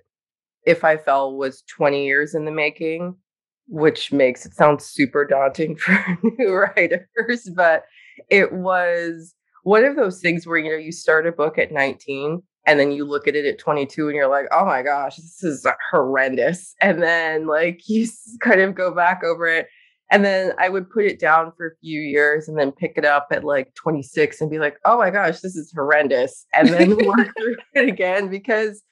If 0.65 0.84
I 0.84 0.98
Fell 0.98 1.38
was 1.38 1.63
20 1.75 2.06
years 2.06 2.34
in 2.36 2.46
the 2.46 2.51
making, 2.51 3.15
which 3.68 4.12
makes 4.12 4.46
it 4.46 4.54
sound 4.54 4.82
super 4.82 5.25
daunting 5.25 5.75
for 5.77 6.18
new 6.24 6.54
writers. 6.54 7.50
But 7.56 7.84
it 8.30 8.54
was 8.54 9.34
one 9.63 9.84
of 9.84 9.96
those 9.96 10.22
things 10.22 10.46
where, 10.46 10.58
you 10.58 10.72
know, 10.72 10.77
you 10.77 10.92
start 10.92 11.27
a 11.27 11.32
book 11.32 11.58
at 11.58 11.72
19 11.72 12.42
and 12.68 12.80
then 12.80 12.92
you 12.92 13.06
look 13.06 13.27
at 13.27 13.36
it 13.36 13.46
at 13.46 13.60
22 13.60 14.08
and 14.08 14.15
you're 14.15 14.27
like 14.27 14.48
oh 14.51 14.65
my 14.65 14.82
gosh 14.82 15.18
this 15.18 15.44
is 15.44 15.65
horrendous 15.92 16.75
and 16.82 17.01
then 17.01 17.48
like 17.48 17.88
you 17.88 18.08
kind 18.42 18.62
of 18.62 18.75
go 18.75 18.94
back 18.94 19.24
over 19.24 19.48
it 19.48 19.68
and 20.12 20.24
then 20.24 20.53
i 20.59 20.69
would 20.69 20.89
put 20.89 21.05
it 21.05 21.19
down 21.19 21.51
for 21.57 21.67
a 21.67 21.75
few 21.81 22.00
years 22.01 22.47
and 22.47 22.57
then 22.59 22.71
pick 22.71 22.93
it 22.97 23.05
up 23.05 23.27
at 23.31 23.43
like 23.43 23.74
26 23.75 24.41
and 24.41 24.50
be 24.51 24.59
like 24.59 24.77
oh 24.85 24.97
my 24.97 25.09
gosh 25.09 25.39
this 25.39 25.55
is 25.55 25.71
horrendous 25.75 26.45
and 26.53 26.69
then 26.69 26.95
work 27.07 27.29
through 27.38 27.55
it 27.74 27.88
again 27.89 28.27
because 28.29 28.83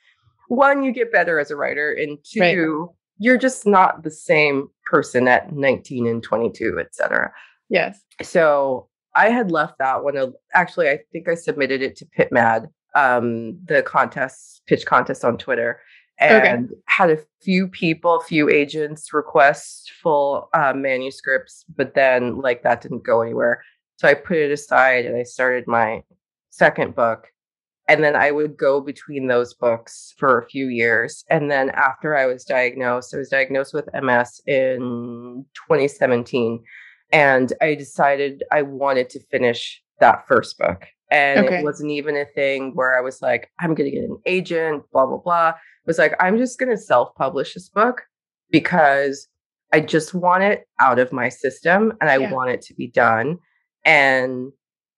one 0.48 0.84
you 0.84 0.91
get 0.91 1.12
better 1.12 1.39
as 1.39 1.51
a 1.51 1.55
writer 1.55 1.91
and 1.91 2.17
two 2.24 2.39
Right. 2.39 2.96
you're 3.20 3.38
just 3.38 3.65
not 3.67 4.03
the 4.03 4.12
same 4.12 4.67
person 4.86 5.27
at 5.27 5.53
19 5.53 6.08
and 6.08 6.22
22 6.24 6.79
etc 6.79 7.32
Yes. 7.70 8.00
so 8.22 8.88
I 9.15 9.29
had 9.29 9.51
left 9.51 9.75
that 9.77 10.03
one. 10.03 10.15
Actually, 10.55 10.89
I 10.89 10.98
think 11.12 11.29
I 11.29 11.36
submitted 11.36 11.84
it 11.84 11.96
to 11.98 12.05
PitMad, 12.17 12.65
um, 12.96 13.60
the 13.63 13.84
contest, 13.84 14.63
pitch 14.65 14.88
contest 14.88 15.24
on 15.24 15.38
Twitter, 15.38 15.79
Okay. 16.22 16.48
and 16.50 16.70
had 16.86 17.10
a 17.10 17.17
few 17.41 17.67
people, 17.67 18.20
few 18.22 18.50
agents 18.50 19.13
request 19.13 19.91
full 20.01 20.50
uh, 20.53 20.74
manuscripts, 20.74 21.65
but 21.75 21.96
then 21.96 22.39
like 22.39 22.63
that 22.63 22.82
didn't 22.82 23.03
go 23.03 23.22
anywhere. 23.22 23.63
So 23.98 24.08
I 24.08 24.13
put 24.13 24.38
it 24.38 24.51
aside 24.51 25.05
and 25.05 25.17
I 25.17 25.24
started 25.24 25.65
my 25.67 26.03
second 26.50 26.96
book. 26.96 27.27
And 27.89 28.01
then 28.01 28.15
I 28.15 28.32
would 28.32 28.55
go 28.55 28.79
between 28.79 29.27
those 29.27 29.53
books 29.53 30.13
for 30.17 30.39
a 30.39 30.46
few 30.48 30.67
years. 30.67 31.25
And 31.29 31.51
then 31.51 31.70
after 31.72 32.15
I 32.15 32.27
was 32.27 32.46
diagnosed, 32.46 33.13
I 33.13 33.17
was 33.17 33.27
diagnosed 33.29 33.74
with 33.74 33.89
MS 33.93 34.39
in 34.48 35.46
2017 35.67 36.63
and 37.12 37.51
I 37.62 37.75
decided 37.75 38.43
I 38.51 38.62
wanted 38.62 39.10
to 39.12 39.20
finish 39.32 39.84
that 40.00 40.25
first 40.27 40.58
book. 40.58 40.86
And 41.12 41.46
Okay. 41.46 41.60
it 41.60 41.63
wasn't 41.63 41.91
even 41.91 42.15
a 42.17 42.25
thing 42.25 42.72
where 42.74 42.98
I 42.98 43.01
was 43.01 43.22
like, 43.22 43.51
I'm 43.60 43.75
going 43.75 43.91
to 43.91 43.96
get 43.96 44.10
an 44.10 44.17
agent, 44.25 44.84
blah, 44.91 45.05
blah, 45.05 45.17
blah. 45.17 45.53
Was 45.86 45.98
like, 45.98 46.16
I'm 46.20 46.38
just 46.38 46.60
going 46.60 46.72
to 46.72 46.78
self 46.78 47.13
publish 47.16 47.54
this 47.54 47.70
book 47.70 48.04
because 48.52 49.28
I 49.74 49.82
just 49.82 50.13
want 50.13 50.44
it 50.44 50.66
out 50.80 51.00
of 51.00 51.12
my 51.12 51.30
system 51.30 51.94
and 52.00 52.10
I 52.10 52.18
Yeah. 52.18 52.32
want 52.32 52.52
it 52.52 52.62
to 52.63 52.74
be 52.74 52.88
done. 52.88 53.38
And 53.84 54.52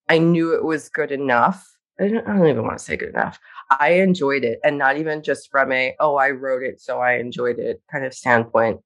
I 0.10 0.20
knew 0.20 0.54
it 0.54 0.64
was 0.64 0.90
good 0.90 1.12
enough. 1.12 1.66
I 2.00 2.10
don't, 2.10 2.28
I 2.28 2.38
don't 2.38 2.48
even 2.48 2.64
want 2.64 2.78
to 2.78 2.84
say 2.84 2.98
good 2.98 3.10
enough. 3.10 3.40
I 3.80 3.92
enjoyed 3.94 4.44
it. 4.44 4.60
And 4.64 4.78
not 4.78 4.98
even 4.98 5.24
just 5.24 5.50
from 5.50 5.72
a, 5.72 5.96
oh, 6.00 6.16
I 6.18 6.32
wrote 6.32 6.62
it, 6.62 6.82
so 6.82 7.00
I 7.00 7.14
enjoyed 7.14 7.58
it 7.58 7.82
kind 7.92 8.06
of 8.06 8.14
standpoint, 8.14 8.82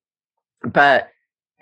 but 0.64 1.10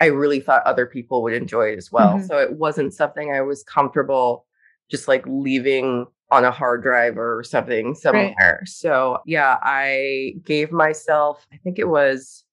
I 0.00 0.06
really 0.06 0.38
thought 0.40 0.62
other 0.64 0.86
people 0.86 1.22
would 1.24 1.32
enjoy 1.32 1.72
it 1.72 1.78
as 1.78 1.90
well. 1.90 2.18
Mhm. 2.18 2.28
So 2.28 2.38
it 2.38 2.52
wasn't 2.52 2.94
something 2.94 3.32
I 3.32 3.40
was 3.40 3.64
comfortable 3.64 4.46
just 4.90 5.08
like 5.08 5.24
leaving 5.26 6.06
on 6.30 6.44
a 6.44 6.50
hard 6.50 6.82
drive 6.82 7.16
or 7.16 7.42
something 7.42 7.94
somewhere. 7.94 8.62
So 8.66 9.18
yeah, 9.24 9.56
I 9.62 10.34
gave 10.44 10.70
myself, 10.72 11.46
I 11.52 11.56
think 11.56 11.78
it 11.78 11.88
was, 11.88 12.44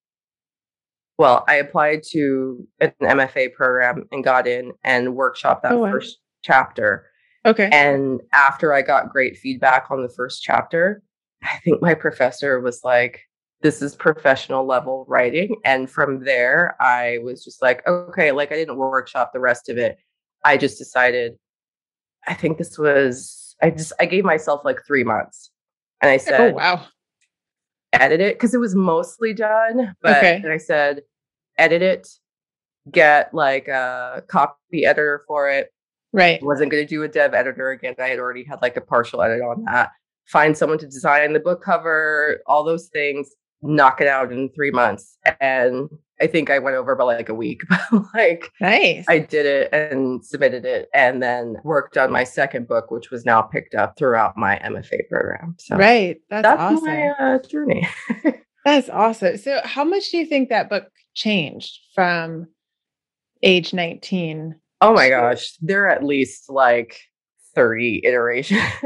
well, 1.17 1.43
I 1.47 1.55
applied 1.55 2.03
to 2.11 2.67
an 2.79 2.93
MFA 3.01 3.53
program 3.53 4.07
and 4.11 4.23
got 4.23 4.47
in 4.47 4.71
and 4.83 5.15
workshop 5.15 5.61
that 5.63 5.73
Oh, 5.73 5.79
wow. 5.79 5.91
first 5.91 6.19
chapter. 6.41 7.07
Okay. 7.45 7.69
And 7.71 8.21
after 8.33 8.73
I 8.73 8.81
got 8.81 9.09
great 9.09 9.37
feedback 9.37 9.87
on 9.91 10.01
the 10.01 10.09
first 10.09 10.41
chapter, 10.41 11.03
I 11.43 11.57
think 11.63 11.81
my 11.81 11.93
professor 11.93 12.59
was 12.59 12.81
like, 12.83 13.21
this 13.61 13.81
is 13.81 13.95
professional 13.95 14.65
level 14.65 15.05
writing. 15.07 15.55
And 15.65 15.89
from 15.89 16.23
there, 16.23 16.75
I 16.79 17.19
was 17.23 17.43
just 17.43 17.61
like, 17.61 17.85
okay, 17.87 18.31
like 18.31 18.51
I 18.51 18.55
didn't 18.55 18.77
workshop 18.77 19.31
the 19.33 19.39
rest 19.39 19.69
of 19.69 19.77
it. 19.77 19.97
I 20.43 20.57
just 20.57 20.77
decided, 20.77 21.33
I 22.27 22.33
think 22.33 22.57
this 22.57 22.77
was, 22.77 23.44
I 23.61 23.69
just, 23.71 23.93
I 23.99 24.05
gave 24.05 24.23
myself 24.23 24.61
like 24.65 24.79
three 24.85 25.03
months. 25.03 25.51
And 26.01 26.09
I 26.11 26.17
said, 26.17 26.33
oh 26.33 26.37
said, 26.47 26.55
wow. 26.55 26.85
edit 27.93 28.21
it 28.21 28.35
because 28.35 28.53
it 28.53 28.59
was 28.59 28.75
mostly 28.75 29.33
done. 29.33 29.95
But 30.01 30.17
Okay. 30.17 30.39
then 30.43 30.51
I 30.51 30.57
said, 30.57 31.01
edit 31.57 31.81
it, 31.81 32.07
get 32.91 33.33
like 33.33 33.67
a 33.67 34.23
copy 34.27 34.85
editor 34.85 35.23
for 35.27 35.49
it, 35.49 35.71
Right. 36.13 36.41
Wasn't 36.41 36.71
going 36.71 36.81
to 36.81 36.87
do 36.87 37.03
a 37.03 37.09
dev 37.09 37.33
editor 37.33 37.71
again. 37.71 37.93
I 37.99 38.07
had 38.07 38.19
already 38.19 38.45
had 38.45 38.61
like 38.61 38.77
a 38.77 38.81
partial 38.81 39.21
edit 39.21 39.41
on 39.41 39.65
that. 39.65 39.89
Find 40.27 40.57
someone 40.57 40.77
to 40.79 40.85
design 40.85 41.33
the 41.33 41.41
book 41.41 41.61
cover, 41.61 42.39
all 42.47 42.63
those 42.63 42.87
things, 42.87 43.31
knock 43.61 43.99
it 43.99 44.07
out 44.07 44.31
in 44.31 44.49
three 44.55 44.71
months. 44.71 45.17
And 45.41 45.89
I 46.21 46.27
think 46.27 46.49
I 46.49 46.59
went 46.59 46.77
over 46.77 46.95
by 46.95 47.03
like 47.03 47.29
a 47.29 47.33
week, 47.33 47.63
but 47.69 48.05
like 48.13 48.51
nice. 48.61 49.05
I 49.07 49.19
did 49.19 49.45
it 49.45 49.73
and 49.73 50.23
submitted 50.25 50.65
it 50.65 50.89
and 50.93 51.21
then 51.21 51.57
worked 51.63 51.97
on 51.97 52.11
my 52.11 52.23
second 52.23 52.67
book, 52.67 52.91
which 52.91 53.11
was 53.11 53.25
now 53.25 53.41
picked 53.41 53.75
up 53.75 53.97
throughout 53.97 54.37
my 54.37 54.59
MFA 54.63 55.07
program. 55.09 55.55
So 55.59 55.75
right. 55.75 56.17
That's, 56.29 56.43
that's 56.43 56.61
awesome. 56.61 56.85
my 56.85 57.09
uh, 57.09 57.39
journey. 57.39 57.87
That's 58.65 58.89
awesome. 58.89 59.37
So 59.37 59.61
how 59.63 59.83
much 59.83 60.09
do 60.09 60.17
you 60.17 60.25
think 60.25 60.49
that 60.49 60.71
book 60.71 60.87
changed 61.13 61.77
from 61.93 62.47
age 63.43 63.75
19? 63.75 64.55
Oh 64.81 64.93
my 64.93 65.09
gosh. 65.09 65.55
There 65.61 65.85
are 65.85 65.89
at 65.89 66.03
least 66.03 66.49
like 66.49 66.99
30 67.55 68.01
iterations 68.03 68.61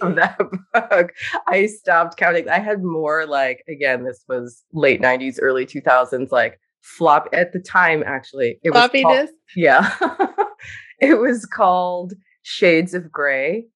of 0.00 0.14
that 0.16 0.38
book. 0.72 1.12
I 1.46 1.66
stopped 1.66 2.16
counting. 2.16 2.48
I 2.48 2.58
had 2.58 2.82
more 2.82 3.26
like 3.26 3.64
again, 3.68 4.04
this 4.04 4.24
was 4.28 4.62
late 4.72 5.02
90s, 5.02 5.38
early 5.40 5.66
2000s, 5.66 6.30
like 6.30 6.58
flop 6.80 7.28
at 7.32 7.52
the 7.52 7.60
time 7.60 8.02
actually. 8.06 8.58
It 8.62 8.72
Floppy 8.72 9.04
was 9.04 9.16
called? 9.16 9.28
Yeah. 9.56 9.94
it 11.00 11.18
was 11.18 11.44
called 11.44 12.14
Shades 12.42 12.94
of 12.94 13.10
Grey. 13.10 13.66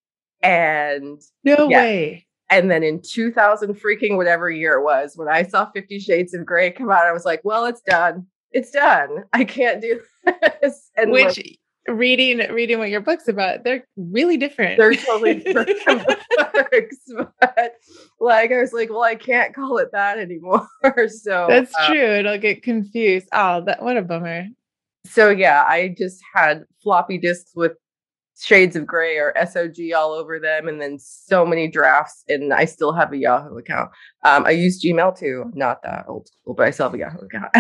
And 0.43 1.21
no 1.45 1.69
yeah. 1.69 1.83
way. 1.83 2.27
And 2.49 2.71
then 2.71 2.85
in 2.85 3.03
2000 3.03 3.75
freaking 3.75 4.17
whatever 4.17 4.49
year 4.51 4.75
it 4.75 4.85
was, 4.85 5.17
when 5.17 5.29
I 5.29 5.43
saw 5.43 5.69
50 5.71 5.99
Shades 5.99 6.33
of 6.33 6.47
Grey 6.47 6.71
come 6.71 6.91
out, 6.91 7.07
I 7.07 7.13
was 7.13 7.25
like, 7.25 7.41
well, 7.43 7.65
it's 7.65 7.81
done. 7.81 8.27
It's 8.53 8.71
done. 8.71 9.25
I 9.33 9.45
can't 9.45 9.83
do 9.83 10.01
this. 10.63 10.91
And 10.97 11.11
Which 11.11 11.37
like, 11.39 11.59
reading 11.89 12.39
reading 12.53 12.79
what 12.79 12.91
your 12.91 13.01
book's 13.01 13.29
about, 13.29 13.65
they're 13.65 13.87
really 13.97 14.37
different. 14.37 14.79
They're 14.79 14.95
totally 14.95 15.35
different 15.35 15.71
books. 15.87 16.97
But 17.41 17.75
like 18.21 18.53
I 18.53 18.61
was 18.61 18.73
like, 18.73 18.91
well, 18.91 19.03
I 19.03 19.15
can't 19.15 19.55
call 19.55 19.79
it 19.79 19.93
that 19.93 20.19
anymore. 20.19 20.67
so 21.09 21.47
that's 21.49 21.73
um, 21.79 21.93
true. 21.93 22.17
It'll 22.19 22.39
get 22.39 22.63
confused. 22.63 23.29
Oh, 23.33 23.63
that 23.67 23.83
what 23.83 23.97
a 23.97 24.03
bummer. 24.03 24.47
So 25.07 25.31
yeah, 25.31 25.65
I 25.67 25.95
just 25.97 26.21
had 26.35 26.65
floppy 26.83 27.19
disks 27.19 27.53
with 27.55 27.73
shades 28.39 28.77
of 28.77 28.87
gray 28.87 29.17
or 29.17 29.33
SOG 29.37 29.95
all 29.95 30.13
over 30.13 30.39
them, 30.39 30.69
and 30.69 30.81
then 30.81 30.99
so 30.99 31.47
many 31.47 31.69
drafts. 31.69 32.25
And 32.29 32.53
I 32.53 32.65
still 32.65 32.93
have 32.93 33.13
a 33.13 33.17
Yahoo 33.17 33.57
account. 33.59 33.91
Um, 34.25 34.45
I 34.47 34.51
use 34.51 34.83
Gmail 34.85 35.19
too, 35.19 35.51
not 35.55 35.83
that 35.83 36.05
old 36.09 36.29
school, 36.29 36.55
but 36.55 36.67
I 36.67 36.71
still 36.71 36.91
have 36.91 36.95
a 36.95 36.99
Yahoo 36.99 37.27
account. 37.27 37.57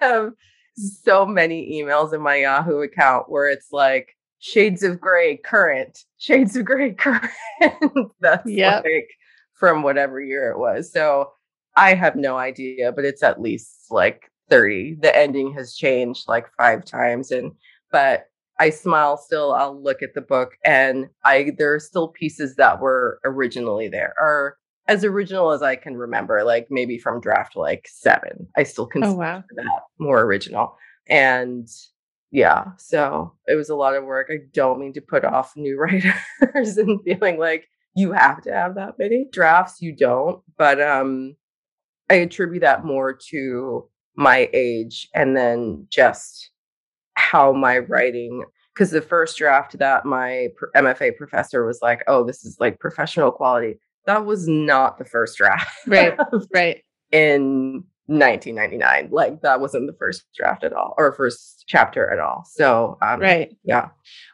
Have 0.00 0.32
so 0.76 1.26
many 1.26 1.80
emails 1.80 2.12
in 2.12 2.20
my 2.20 2.36
Yahoo 2.36 2.82
account 2.82 3.30
where 3.30 3.48
it's 3.48 3.72
like 3.72 4.16
shades 4.38 4.82
of 4.82 5.00
gray 5.00 5.36
current, 5.36 6.04
shades 6.18 6.56
of 6.56 6.64
gray 6.64 6.92
current. 6.92 7.30
That's 8.20 8.48
yep. 8.48 8.84
like 8.84 9.08
from 9.54 9.82
whatever 9.82 10.20
year 10.20 10.50
it 10.50 10.58
was. 10.58 10.92
So 10.92 11.32
I 11.76 11.94
have 11.94 12.16
no 12.16 12.36
idea, 12.36 12.92
but 12.92 13.04
it's 13.04 13.22
at 13.22 13.40
least 13.40 13.86
like 13.90 14.30
30. 14.48 14.98
The 15.00 15.16
ending 15.16 15.52
has 15.54 15.74
changed 15.74 16.28
like 16.28 16.46
five 16.56 16.84
times. 16.84 17.30
And 17.30 17.52
but 17.90 18.26
I 18.58 18.70
smile 18.70 19.16
still. 19.16 19.52
I'll 19.52 19.80
look 19.80 20.02
at 20.02 20.14
the 20.14 20.22
book 20.22 20.56
and 20.64 21.08
I 21.24 21.52
there 21.58 21.74
are 21.74 21.80
still 21.80 22.08
pieces 22.08 22.56
that 22.56 22.80
were 22.80 23.20
originally 23.24 23.88
there 23.88 24.14
or 24.18 24.56
as 24.88 25.04
original 25.04 25.50
as 25.50 25.62
I 25.62 25.76
can 25.76 25.96
remember, 25.96 26.44
like 26.44 26.68
maybe 26.70 26.98
from 26.98 27.20
draft 27.20 27.56
like 27.56 27.88
seven. 27.90 28.46
I 28.56 28.62
still 28.62 28.84
oh, 28.84 28.88
consider 28.88 29.14
oh, 29.14 29.18
wow. 29.18 29.44
that 29.56 29.82
more 29.98 30.20
original. 30.22 30.76
And 31.08 31.68
yeah, 32.30 32.72
so 32.78 33.32
it 33.46 33.54
was 33.54 33.68
a 33.68 33.76
lot 33.76 33.94
of 33.94 34.04
work. 34.04 34.28
I 34.30 34.38
don't 34.52 34.80
mean 34.80 34.92
to 34.94 35.00
put 35.00 35.24
off 35.24 35.56
new 35.56 35.78
writers 36.42 36.76
and 36.76 37.00
feeling 37.02 37.38
like 37.38 37.68
you 37.94 38.12
have 38.12 38.42
to 38.42 38.52
have 38.52 38.74
that 38.74 38.98
many 38.98 39.26
drafts. 39.32 39.80
You 39.80 39.94
don't. 39.94 40.42
But 40.56 40.80
um 40.80 41.36
I 42.08 42.14
attribute 42.14 42.62
that 42.62 42.84
more 42.84 43.12
to 43.30 43.88
my 44.16 44.48
age 44.52 45.08
and 45.14 45.36
then 45.36 45.86
just 45.90 46.50
how 47.14 47.52
my 47.52 47.78
writing 47.78 48.44
because 48.72 48.90
the 48.90 49.00
first 49.00 49.38
draft 49.38 49.78
that 49.78 50.04
my 50.04 50.48
MFA 50.76 51.16
professor 51.16 51.64
was 51.64 51.80
like, 51.80 52.04
"Oh, 52.06 52.24
this 52.24 52.44
is 52.44 52.58
like 52.60 52.78
professional 52.78 53.32
quality." 53.32 53.78
That 54.06 54.24
was 54.24 54.46
not 54.48 54.98
the 54.98 55.04
first 55.04 55.36
draft. 55.36 55.70
Right. 55.86 56.16
right. 56.54 56.82
In 57.12 57.84
1999, 58.06 59.08
like 59.10 59.40
that 59.42 59.60
wasn't 59.60 59.86
the 59.86 59.96
first 59.98 60.24
draft 60.36 60.64
at 60.64 60.72
all 60.72 60.94
or 60.96 61.12
first 61.12 61.64
chapter 61.66 62.10
at 62.10 62.18
all. 62.18 62.44
So, 62.50 62.98
um, 63.02 63.20
right. 63.20 63.56
Yeah. 63.64 63.88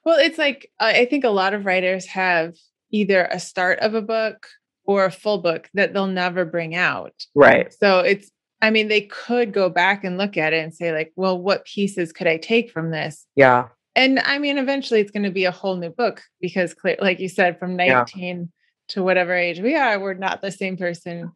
Well, 0.04 0.18
it's 0.18 0.38
like 0.38 0.70
I 0.78 1.06
think 1.06 1.24
a 1.24 1.30
lot 1.30 1.54
of 1.54 1.64
writers 1.64 2.06
have 2.06 2.54
either 2.90 3.28
a 3.30 3.40
start 3.40 3.78
of 3.80 3.94
a 3.94 4.02
book 4.02 4.46
or 4.85 5.04
a 5.04 5.11
full 5.11 5.38
book 5.38 5.70
that 5.74 5.92
they'll 5.94 6.06
never 6.06 6.44
bring 6.44 6.74
out. 6.74 7.14
Right. 7.35 7.72
So 7.72 8.00
it's 8.00 8.30
I 8.62 8.70
mean, 8.70 8.87
they 8.87 9.02
could 9.02 9.52
go 9.52 9.68
back 9.68 10.04
and 10.04 10.16
look 10.16 10.37
at 10.37 10.52
it 10.52 10.62
and 10.62 10.72
say, 10.72 10.92
like, 10.92 11.12
well, 11.16 11.37
what 11.37 11.64
pieces 11.64 12.12
could 12.12 12.28
I 12.28 12.37
take 12.37 12.70
from 12.70 12.92
this? 12.92 13.26
Yeah. 13.35 13.68
And 13.96 14.20
I 14.20 14.38
mean, 14.38 14.56
eventually 14.56 15.00
it's 15.00 15.11
going 15.11 15.24
to 15.24 15.32
be 15.32 15.44
a 15.44 15.50
whole 15.50 15.76
new 15.76 15.90
book 15.90 16.22
because, 16.40 16.72
clear, 16.72 16.96
like 17.00 17.18
you 17.18 17.28
said, 17.28 17.58
from 17.58 17.74
19 17.76 18.06
yeah. 18.16 18.44
To 18.92 19.02
whatever 19.02 19.35
age 19.35 19.61
we 19.61 19.74
are, 19.74 19.98
we're 19.98 20.14
not 20.14 20.42
the 20.42 20.50
same 20.50 20.76
person. 20.76 21.33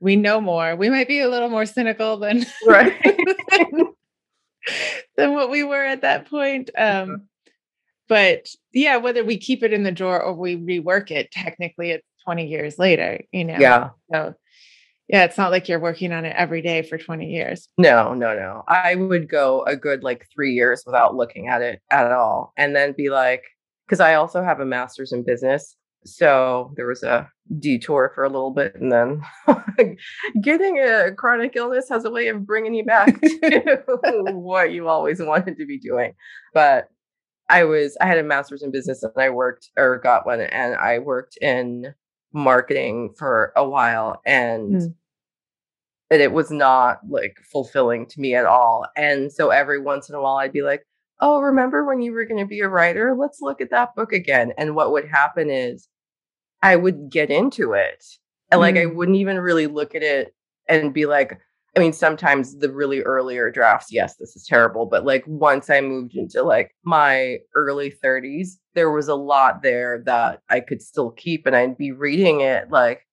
We 0.00 0.16
know 0.16 0.40
more. 0.40 0.76
We 0.76 0.90
might 0.90 1.08
be 1.08 1.20
a 1.20 1.28
little 1.28 1.48
more 1.48 1.66
cynical 1.66 2.18
than 2.18 2.44
right 2.66 2.94
than, 3.50 3.70
than 5.16 5.34
what 5.34 5.50
we 5.50 5.62
were 5.62 5.84
at 5.84 6.02
that 6.02 6.28
point. 6.28 6.70
Um, 6.76 7.28
but 8.08 8.48
yeah, 8.72 8.96
whether 8.96 9.24
we 9.24 9.38
keep 9.38 9.62
it 9.62 9.72
in 9.72 9.84
the 9.84 9.92
drawer 9.92 10.22
or 10.22 10.34
we 10.34 10.56
rework 10.56 11.10
it, 11.10 11.30
technically 11.30 11.90
it's 11.90 12.06
20 12.24 12.46
years 12.46 12.78
later. 12.78 13.20
You 13.32 13.44
know. 13.44 13.56
Yeah. 13.58 13.90
So 14.12 14.34
yeah, 15.08 15.24
it's 15.24 15.38
not 15.38 15.52
like 15.52 15.68
you're 15.68 15.80
working 15.80 16.12
on 16.12 16.24
it 16.24 16.34
every 16.36 16.62
day 16.62 16.82
for 16.82 16.98
20 16.98 17.26
years. 17.26 17.68
No, 17.78 18.12
no, 18.12 18.34
no. 18.34 18.64
I 18.66 18.96
would 18.96 19.28
go 19.28 19.62
a 19.64 19.76
good 19.76 20.02
like 20.02 20.26
three 20.34 20.52
years 20.52 20.82
without 20.84 21.14
looking 21.14 21.46
at 21.46 21.62
it 21.62 21.80
at 21.90 22.10
all. 22.10 22.52
And 22.56 22.74
then 22.74 22.92
be 22.96 23.08
like, 23.08 23.44
because 23.86 24.00
I 24.00 24.14
also 24.14 24.42
have 24.42 24.58
a 24.58 24.66
master's 24.66 25.12
in 25.12 25.22
business. 25.22 25.76
So 26.06 26.72
there 26.76 26.86
was 26.86 27.02
a 27.02 27.30
detour 27.58 28.12
for 28.14 28.24
a 28.24 28.28
little 28.28 28.52
bit. 28.52 28.74
And 28.76 28.90
then 28.90 29.22
getting 30.42 30.78
a 30.78 31.12
chronic 31.12 31.54
illness 31.56 31.88
has 31.88 32.04
a 32.04 32.10
way 32.10 32.28
of 32.28 32.46
bringing 32.46 32.74
you 32.74 32.84
back 32.84 33.20
to 33.20 33.84
what 34.32 34.72
you 34.72 34.88
always 34.88 35.20
wanted 35.20 35.58
to 35.58 35.66
be 35.66 35.78
doing. 35.78 36.14
But 36.54 36.88
I 37.48 37.64
was, 37.64 37.96
I 38.00 38.06
had 38.06 38.18
a 38.18 38.24
master's 38.24 38.62
in 38.62 38.72
business 38.72 39.02
and 39.02 39.12
I 39.16 39.30
worked 39.30 39.70
or 39.76 39.98
got 39.98 40.26
one 40.26 40.40
and 40.40 40.74
I 40.74 40.98
worked 40.98 41.36
in 41.40 41.94
marketing 42.36 43.14
for 43.18 43.52
a 43.56 43.66
while 43.66 44.20
and 44.26 44.74
mm. 44.74 44.94
and 46.10 46.20
it 46.20 46.32
was 46.32 46.50
not 46.50 46.98
like 47.08 47.38
fulfilling 47.50 48.06
to 48.06 48.20
me 48.20 48.34
at 48.34 48.44
all 48.44 48.86
and 48.94 49.32
so 49.32 49.48
every 49.48 49.80
once 49.80 50.10
in 50.10 50.14
a 50.14 50.20
while 50.20 50.36
i'd 50.36 50.52
be 50.52 50.60
like 50.60 50.82
oh 51.20 51.40
remember 51.40 51.84
when 51.84 52.02
you 52.02 52.12
were 52.12 52.26
going 52.26 52.38
to 52.38 52.46
be 52.46 52.60
a 52.60 52.68
writer 52.68 53.16
let's 53.18 53.38
look 53.40 53.62
at 53.62 53.70
that 53.70 53.94
book 53.96 54.12
again 54.12 54.52
and 54.58 54.74
what 54.74 54.92
would 54.92 55.08
happen 55.08 55.48
is 55.48 55.88
i 56.62 56.76
would 56.76 57.10
get 57.10 57.30
into 57.30 57.72
it 57.72 58.04
and 58.50 58.60
like 58.60 58.74
mm. 58.76 58.82
i 58.82 58.86
wouldn't 58.86 59.16
even 59.16 59.38
really 59.38 59.66
look 59.66 59.94
at 59.94 60.02
it 60.02 60.34
and 60.68 60.94
be 60.94 61.06
like 61.06 61.38
I 61.76 61.78
mean, 61.78 61.92
sometimes 61.92 62.56
the 62.56 62.72
really 62.72 63.02
earlier 63.02 63.50
drafts, 63.50 63.92
yes, 63.92 64.16
this 64.16 64.34
is 64.34 64.46
terrible. 64.46 64.86
But 64.86 65.04
like 65.04 65.24
once 65.26 65.68
I 65.68 65.82
moved 65.82 66.16
into 66.16 66.42
like 66.42 66.74
my 66.84 67.36
early 67.54 67.92
30s, 68.02 68.52
there 68.74 68.90
was 68.90 69.08
a 69.08 69.14
lot 69.14 69.62
there 69.62 70.02
that 70.06 70.40
I 70.48 70.60
could 70.60 70.80
still 70.80 71.10
keep. 71.10 71.46
And 71.46 71.54
I'd 71.54 71.76
be 71.76 71.92
reading 71.92 72.40
it 72.40 72.70
like, 72.70 73.06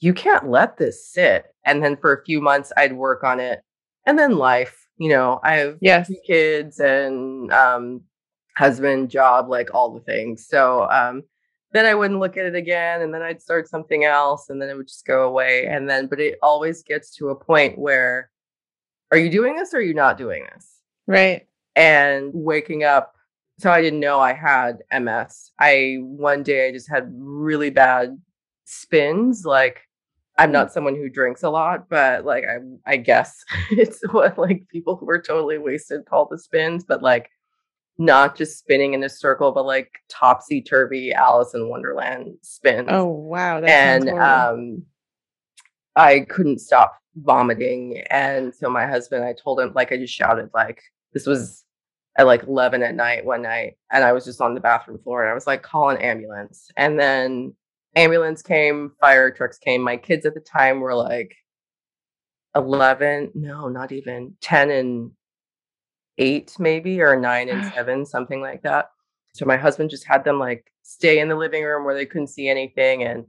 you 0.00 0.12
can't 0.12 0.50
let 0.50 0.76
this 0.76 1.10
sit. 1.10 1.46
And 1.64 1.82
then 1.82 1.96
for 1.96 2.12
a 2.12 2.24
few 2.24 2.42
months, 2.42 2.70
I'd 2.76 2.92
work 2.92 3.24
on 3.24 3.40
it. 3.40 3.60
And 4.06 4.18
then 4.18 4.36
life, 4.36 4.86
you 4.98 5.08
know, 5.08 5.40
I 5.42 5.56
have 5.56 5.78
yes. 5.80 6.10
kids 6.26 6.80
and 6.80 7.50
um, 7.50 8.02
husband, 8.58 9.10
job, 9.10 9.48
like 9.48 9.72
all 9.72 9.94
the 9.94 10.00
things. 10.00 10.46
So 10.46 10.86
um, 10.90 11.22
then 11.72 11.86
I 11.86 11.94
wouldn't 11.94 12.20
look 12.20 12.36
at 12.36 12.46
it 12.46 12.54
again 12.54 13.02
and 13.02 13.14
then 13.14 13.22
I'd 13.22 13.40
start 13.40 13.68
something 13.68 14.04
else 14.04 14.50
and 14.50 14.60
then 14.60 14.68
it 14.68 14.76
would 14.76 14.88
just 14.88 15.06
go 15.06 15.28
away. 15.28 15.66
And 15.66 15.88
then, 15.88 16.06
but 16.06 16.20
it 16.20 16.38
always 16.42 16.82
gets 16.82 17.14
to 17.16 17.28
a 17.28 17.34
point 17.34 17.78
where 17.78 18.30
are 19.12 19.18
you 19.18 19.30
doing 19.30 19.56
this 19.56 19.72
or 19.72 19.78
are 19.78 19.82
you 19.82 19.94
not 19.94 20.18
doing 20.18 20.46
this? 20.52 20.68
Right. 21.06 21.46
And 21.76 22.30
waking 22.34 22.82
up. 22.84 23.14
So 23.58 23.70
I 23.70 23.82
didn't 23.82 24.00
know 24.00 24.18
I 24.18 24.32
had 24.32 24.78
MS. 24.92 25.52
I, 25.60 25.98
one 26.00 26.42
day 26.42 26.68
I 26.68 26.72
just 26.72 26.90
had 26.90 27.12
really 27.14 27.70
bad 27.70 28.18
spins. 28.64 29.44
Like 29.44 29.82
I'm 30.38 30.50
not 30.50 30.68
mm. 30.68 30.72
someone 30.72 30.96
who 30.96 31.08
drinks 31.08 31.42
a 31.42 31.50
lot, 31.50 31.88
but 31.88 32.24
like 32.24 32.44
I, 32.44 32.58
I 32.90 32.96
guess 32.96 33.44
it's 33.70 34.00
what 34.10 34.38
like 34.38 34.66
people 34.68 34.96
who 34.96 35.08
are 35.10 35.20
totally 35.20 35.58
wasted 35.58 36.06
call 36.06 36.26
the 36.26 36.38
spins, 36.38 36.84
but 36.84 37.02
like 37.02 37.30
not 38.00 38.34
just 38.34 38.58
spinning 38.58 38.94
in 38.94 39.04
a 39.04 39.08
circle, 39.10 39.52
but 39.52 39.66
like 39.66 39.92
topsy 40.08 40.62
turvy 40.62 41.12
Alice 41.12 41.52
in 41.54 41.68
Wonderland 41.68 42.34
spins. 42.40 42.88
Oh 42.90 43.04
wow! 43.04 43.60
and 43.62 44.08
um, 44.08 44.82
I 45.94 46.20
couldn't 46.20 46.60
stop 46.60 46.98
vomiting, 47.16 48.02
and 48.10 48.54
so 48.54 48.70
my 48.70 48.86
husband, 48.86 49.24
I 49.24 49.34
told 49.34 49.60
him 49.60 49.72
like 49.74 49.92
I 49.92 49.98
just 49.98 50.14
shouted 50.14 50.48
like 50.54 50.82
this 51.12 51.26
was 51.26 51.66
at 52.16 52.26
like 52.26 52.42
11 52.44 52.82
at 52.82 52.94
night 52.94 53.24
one 53.24 53.42
night 53.42 53.74
and 53.92 54.02
I 54.02 54.12
was 54.12 54.24
just 54.24 54.40
on 54.40 54.54
the 54.54 54.60
bathroom 54.60 54.98
floor 54.98 55.22
and 55.22 55.30
I 55.30 55.34
was 55.34 55.46
like, 55.46 55.62
call 55.62 55.90
an 55.90 55.96
ambulance. 55.98 56.68
And 56.76 56.98
then 56.98 57.54
ambulance 57.94 58.42
came, 58.42 58.92
fire 59.00 59.30
trucks 59.30 59.58
came. 59.58 59.80
My 59.80 59.96
kids 59.96 60.26
at 60.26 60.34
the 60.34 60.40
time 60.40 60.80
were 60.80 60.94
like 60.94 61.36
11, 62.56 63.30
no, 63.34 63.68
not 63.68 63.92
even 63.92 64.34
10 64.40 64.70
and 64.70 65.12
eight, 66.20 66.54
maybe, 66.58 67.00
or 67.00 67.18
nine 67.18 67.48
and 67.48 67.64
seven, 67.74 68.06
something 68.06 68.40
like 68.40 68.62
that. 68.62 68.90
So 69.34 69.44
my 69.46 69.56
husband 69.56 69.90
just 69.90 70.06
had 70.06 70.24
them 70.24 70.38
like 70.38 70.72
stay 70.82 71.18
in 71.18 71.28
the 71.28 71.36
living 71.36 71.64
room 71.64 71.84
where 71.84 71.94
they 71.94 72.06
couldn't 72.06 72.28
see 72.28 72.48
anything. 72.48 73.02
And 73.02 73.24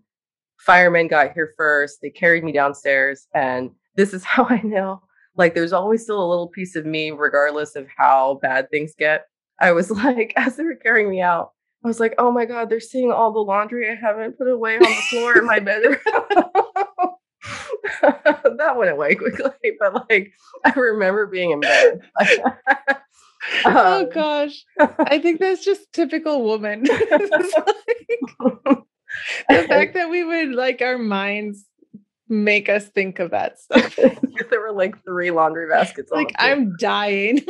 firemen 0.59 1.07
got 1.07 1.33
here 1.33 1.53
first. 1.57 1.99
They 2.01 2.09
carried 2.09 2.43
me 2.43 2.51
downstairs. 2.51 3.27
And 3.33 3.71
this 3.95 4.13
is 4.13 4.23
how 4.25 4.45
I 4.45 4.61
know 4.63 5.01
like 5.35 5.53
there's 5.53 5.73
always 5.73 6.03
still 6.03 6.23
a 6.23 6.29
little 6.29 6.47
piece 6.47 6.75
of 6.75 6.85
me, 6.85 7.11
regardless 7.11 7.75
of 7.75 7.87
how 7.95 8.39
bad 8.41 8.69
things 8.69 8.93
get. 8.97 9.25
I 9.59 9.71
was 9.71 9.91
like, 9.91 10.33
as 10.35 10.55
they 10.55 10.63
were 10.63 10.75
carrying 10.75 11.09
me 11.09 11.21
out, 11.21 11.51
I 11.83 11.87
was 11.87 11.99
like, 11.99 12.13
oh 12.17 12.31
my 12.31 12.45
God, 12.45 12.69
they're 12.69 12.79
seeing 12.79 13.11
all 13.11 13.33
the 13.33 13.39
laundry 13.39 13.89
I 13.89 13.95
haven't 13.95 14.37
put 14.37 14.47
away 14.47 14.75
on 14.75 14.83
the 14.83 15.01
floor 15.09 15.37
in 15.37 15.45
my 15.45 15.59
bedroom. 15.59 15.97
that 18.57 18.77
went 18.77 18.91
away 18.91 19.15
quickly, 19.15 19.73
but 19.79 20.09
like 20.09 20.31
I 20.65 20.71
remember 20.71 21.27
being 21.27 21.51
in 21.51 21.59
bed. 21.59 21.99
oh 23.65 24.03
um, 24.03 24.09
gosh. 24.09 24.63
I 24.79 25.19
think 25.19 25.39
that's 25.39 25.63
just 25.63 25.91
typical 25.93 26.43
woman. 26.43 26.83
like, 26.83 26.99
the 29.49 29.65
fact 29.67 29.93
that 29.93 30.09
we 30.09 30.23
would 30.23 30.53
like 30.53 30.81
our 30.81 30.97
minds 30.97 31.65
make 32.27 32.69
us 32.69 32.87
think 32.87 33.19
of 33.19 33.31
that 33.31 33.59
stuff. 33.59 33.97
there 34.49 34.61
were 34.61 34.71
like 34.71 35.03
three 35.03 35.31
laundry 35.31 35.67
baskets. 35.67 36.11
like 36.11 36.33
I'm 36.37 36.75
dying. 36.77 37.41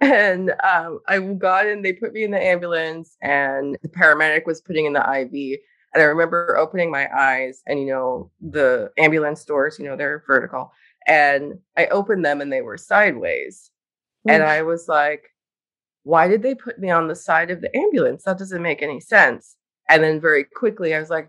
and 0.00 0.50
um, 0.62 1.00
I 1.08 1.18
got 1.18 1.66
in. 1.66 1.82
They 1.82 1.92
put 1.92 2.12
me 2.12 2.24
in 2.24 2.30
the 2.30 2.42
ambulance, 2.42 3.16
and 3.22 3.76
the 3.82 3.88
paramedic 3.88 4.46
was 4.46 4.60
putting 4.60 4.86
in 4.86 4.92
the 4.92 5.00
IV. 5.00 5.58
And 5.94 6.02
I 6.02 6.06
remember 6.06 6.56
opening 6.58 6.90
my 6.90 7.08
eyes, 7.16 7.62
and 7.66 7.78
you 7.78 7.86
know 7.86 8.30
the 8.40 8.90
ambulance 8.98 9.44
doors, 9.44 9.78
you 9.78 9.84
know 9.84 9.96
they're 9.96 10.24
vertical, 10.26 10.72
and 11.06 11.54
I 11.76 11.86
opened 11.86 12.24
them, 12.24 12.40
and 12.40 12.52
they 12.52 12.62
were 12.62 12.76
sideways, 12.76 13.70
and 14.28 14.42
I 14.42 14.62
was 14.62 14.88
like, 14.88 15.30
"Why 16.02 16.28
did 16.28 16.42
they 16.42 16.54
put 16.54 16.78
me 16.78 16.90
on 16.90 17.08
the 17.08 17.14
side 17.14 17.50
of 17.50 17.60
the 17.60 17.74
ambulance? 17.76 18.24
That 18.24 18.38
doesn't 18.38 18.62
make 18.62 18.82
any 18.82 19.00
sense." 19.00 19.56
And 19.88 20.02
then 20.02 20.20
very 20.20 20.44
quickly, 20.44 20.94
I 20.94 21.00
was 21.00 21.10
like, 21.10 21.28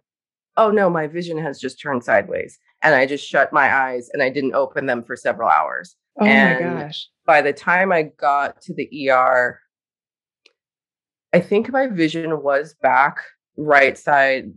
oh 0.58 0.72
no, 0.72 0.90
my 0.90 1.08
vision 1.08 1.38
has 1.38 1.60
just 1.60 1.80
turned 1.80 2.04
sideways. 2.04 2.60
And 2.82 2.94
I 2.96 3.06
just 3.06 3.28
shut 3.28 3.52
my 3.52 3.74
eyes 3.74 4.10
and 4.14 4.22
I 4.22 4.30
didn't 4.30 4.56
open 4.56 4.86
them 4.86 5.04
for 5.04 5.16
several 5.16 5.50
hours. 5.50 5.96
Oh 6.20 6.26
and 6.26 6.66
my 6.66 6.82
gosh. 6.84 7.08
By 7.26 7.42
the 7.42 7.54
time 7.54 7.92
I 7.92 8.04
got 8.04 8.62
to 8.62 8.74
the 8.74 9.10
ER, 9.10 9.60
I 11.34 11.40
think 11.40 11.72
my 11.72 11.88
vision 11.88 12.42
was 12.42 12.76
back 12.82 13.18
right 13.58 13.98
side, 13.98 14.52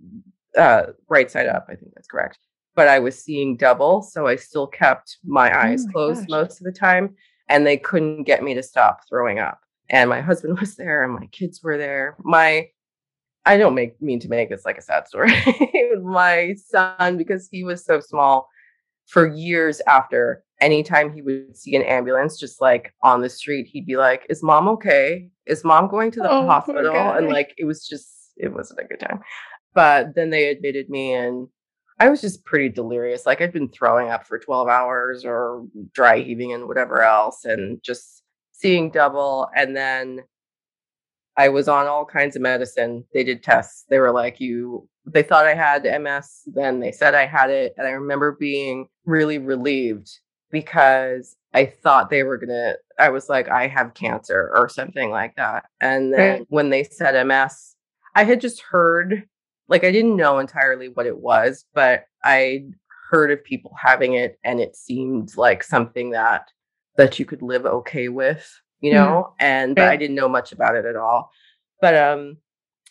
uh, 0.57 0.85
right 1.09 1.31
side 1.31 1.47
up. 1.47 1.67
I 1.69 1.75
think 1.75 1.93
that's 1.95 2.09
correct. 2.09 2.39
But 2.75 2.89
I 2.89 2.99
was 2.99 3.23
seeing 3.23 3.57
double. 3.57 4.03
So 4.03 4.27
I 4.27 4.37
still 4.37 4.67
kept 4.67 5.19
my 5.25 5.57
eyes 5.57 5.83
oh 5.83 5.87
my 5.87 5.93
closed 5.93 6.21
gosh. 6.21 6.29
most 6.29 6.61
of 6.61 6.65
the 6.65 6.79
time. 6.79 7.15
And 7.49 7.67
they 7.67 7.77
couldn't 7.77 8.25
get 8.25 8.43
me 8.43 8.55
to 8.55 8.63
stop 8.63 9.01
throwing 9.09 9.39
up. 9.39 9.61
And 9.91 10.11
my 10.11 10.21
husband 10.21 10.61
was 10.61 10.77
there 10.77 11.05
and 11.05 11.15
my 11.15 11.27
kids 11.27 11.63
were 11.63 11.79
there. 11.79 12.17
My 12.23 12.69
I 13.47 13.57
don't 13.57 13.75
make 13.75 14.01
mean 14.03 14.21
to 14.21 14.29
make 14.29 14.51
this 14.51 14.67
like 14.67 14.77
a 14.77 14.83
sad 14.83 15.09
story. 15.09 15.33
my 16.03 16.55
son, 16.67 17.17
because 17.17 17.49
he 17.51 17.65
was 17.65 17.83
so 17.83 17.99
small, 17.99 18.47
for 19.07 19.27
years 19.27 19.81
after, 19.87 20.45
anytime 20.61 21.13
he 21.13 21.23
would 21.23 21.57
see 21.57 21.75
an 21.75 21.83
ambulance 21.83 22.39
just 22.39 22.61
like 22.61 22.93
on 23.03 23.23
the 23.23 23.31
street, 23.31 23.67
he'd 23.67 23.87
be 23.87 23.97
like, 23.97 24.27
Is 24.29 24.43
mom 24.43 24.69
okay? 24.69 25.31
Is 25.47 25.65
mom 25.65 25.89
going 25.89 26.11
to 26.13 26.21
the 26.21 26.31
oh, 26.31 26.47
hospital? 26.47 26.95
And 26.95 27.29
like 27.29 27.55
it 27.57 27.65
was 27.65 27.87
just 27.87 28.18
it 28.39 28.53
wasn't 28.53 28.81
a 28.81 28.85
good 28.85 29.01
time. 29.01 29.21
But 29.75 30.15
then 30.15 30.31
they 30.31 30.49
admitted 30.49 30.89
me 30.89 31.15
and 31.15 31.49
I 32.01 32.09
was 32.09 32.21
just 32.21 32.45
pretty 32.45 32.69
delirious. 32.69 33.27
Like 33.27 33.41
I'd 33.41 33.53
been 33.53 33.69
throwing 33.69 34.09
up 34.09 34.27
for 34.27 34.39
12 34.39 34.69
hours 34.69 35.25
or 35.25 35.67
dry 35.93 36.21
heaving 36.21 36.53
and 36.53 36.69
whatever 36.69 37.03
else 37.03 37.45
and 37.45 37.83
just 37.83 38.23
seeing 38.53 38.91
double. 38.91 39.49
And 39.55 39.77
then 39.77 40.21
I 41.37 41.49
was 41.49 41.69
on 41.69 41.87
all 41.87 42.05
kinds 42.05 42.37
of 42.37 42.43
medicine. 42.43 43.05
They 43.15 43.25
did 43.25 43.43
tests. 43.43 43.85
They 43.89 43.99
were 43.99 44.13
like, 44.13 44.41
you, 44.41 44.89
they 45.07 45.23
thought 45.23 45.47
I 45.47 45.55
had 45.55 45.85
MS. 46.03 46.43
Then 46.47 46.81
they 46.81 46.93
said 46.93 47.15
I 47.15 47.27
had 47.27 47.51
it. 47.51 47.75
And 47.77 47.87
I 47.87 47.91
remember 47.91 48.33
being 48.33 48.89
really 49.05 49.39
relieved 49.39 50.11
because 50.51 51.37
I 51.55 51.67
thought 51.67 52.11
they 52.11 52.23
were 52.23 52.39
going 52.39 52.49
to, 52.49 52.77
I 52.99 53.11
was 53.11 53.29
like, 53.29 53.49
I 53.49 53.67
have 53.69 53.95
cancer 53.95 54.53
or 54.55 54.69
something 54.69 55.11
like 55.11 55.37
that. 55.37 55.67
And 55.81 56.13
then 56.13 56.39
right. 56.39 56.47
when 56.49 56.71
they 56.71 56.85
said 56.85 57.21
MS, 57.27 57.77
I 58.19 58.25
had 58.25 58.41
just 58.41 58.61
heard, 58.61 59.29
like, 59.69 59.85
I 59.85 59.93
didn't 59.93 60.17
know 60.17 60.39
entirely 60.39 60.89
what 60.89 61.07
it 61.07 61.19
was, 61.19 61.65
but 61.73 62.05
I 62.25 62.65
heard 63.11 63.31
of 63.31 63.45
people 63.45 63.73
having 63.81 64.15
it 64.15 64.39
and 64.45 64.61
it 64.61 64.77
seemed 64.77 65.37
like 65.37 65.63
something 65.63 66.11
that 66.11 66.49
that 66.97 67.19
you 67.19 67.25
could 67.25 67.43
live 67.43 67.65
okay 67.65 68.09
with 68.09 68.51
you 68.81 68.93
mm-hmm. 68.93 69.05
know, 69.05 69.23
mm-hmm. 69.23 69.45
and 69.45 69.79
right. 69.79 69.91
I 69.91 69.97
didn't 69.97 70.17
know 70.17 70.29
much 70.29 70.53
about 70.53 70.77
it 70.77 70.85
at 70.85 70.97
all. 70.97 71.31
But 71.81 71.97
um 71.97 72.39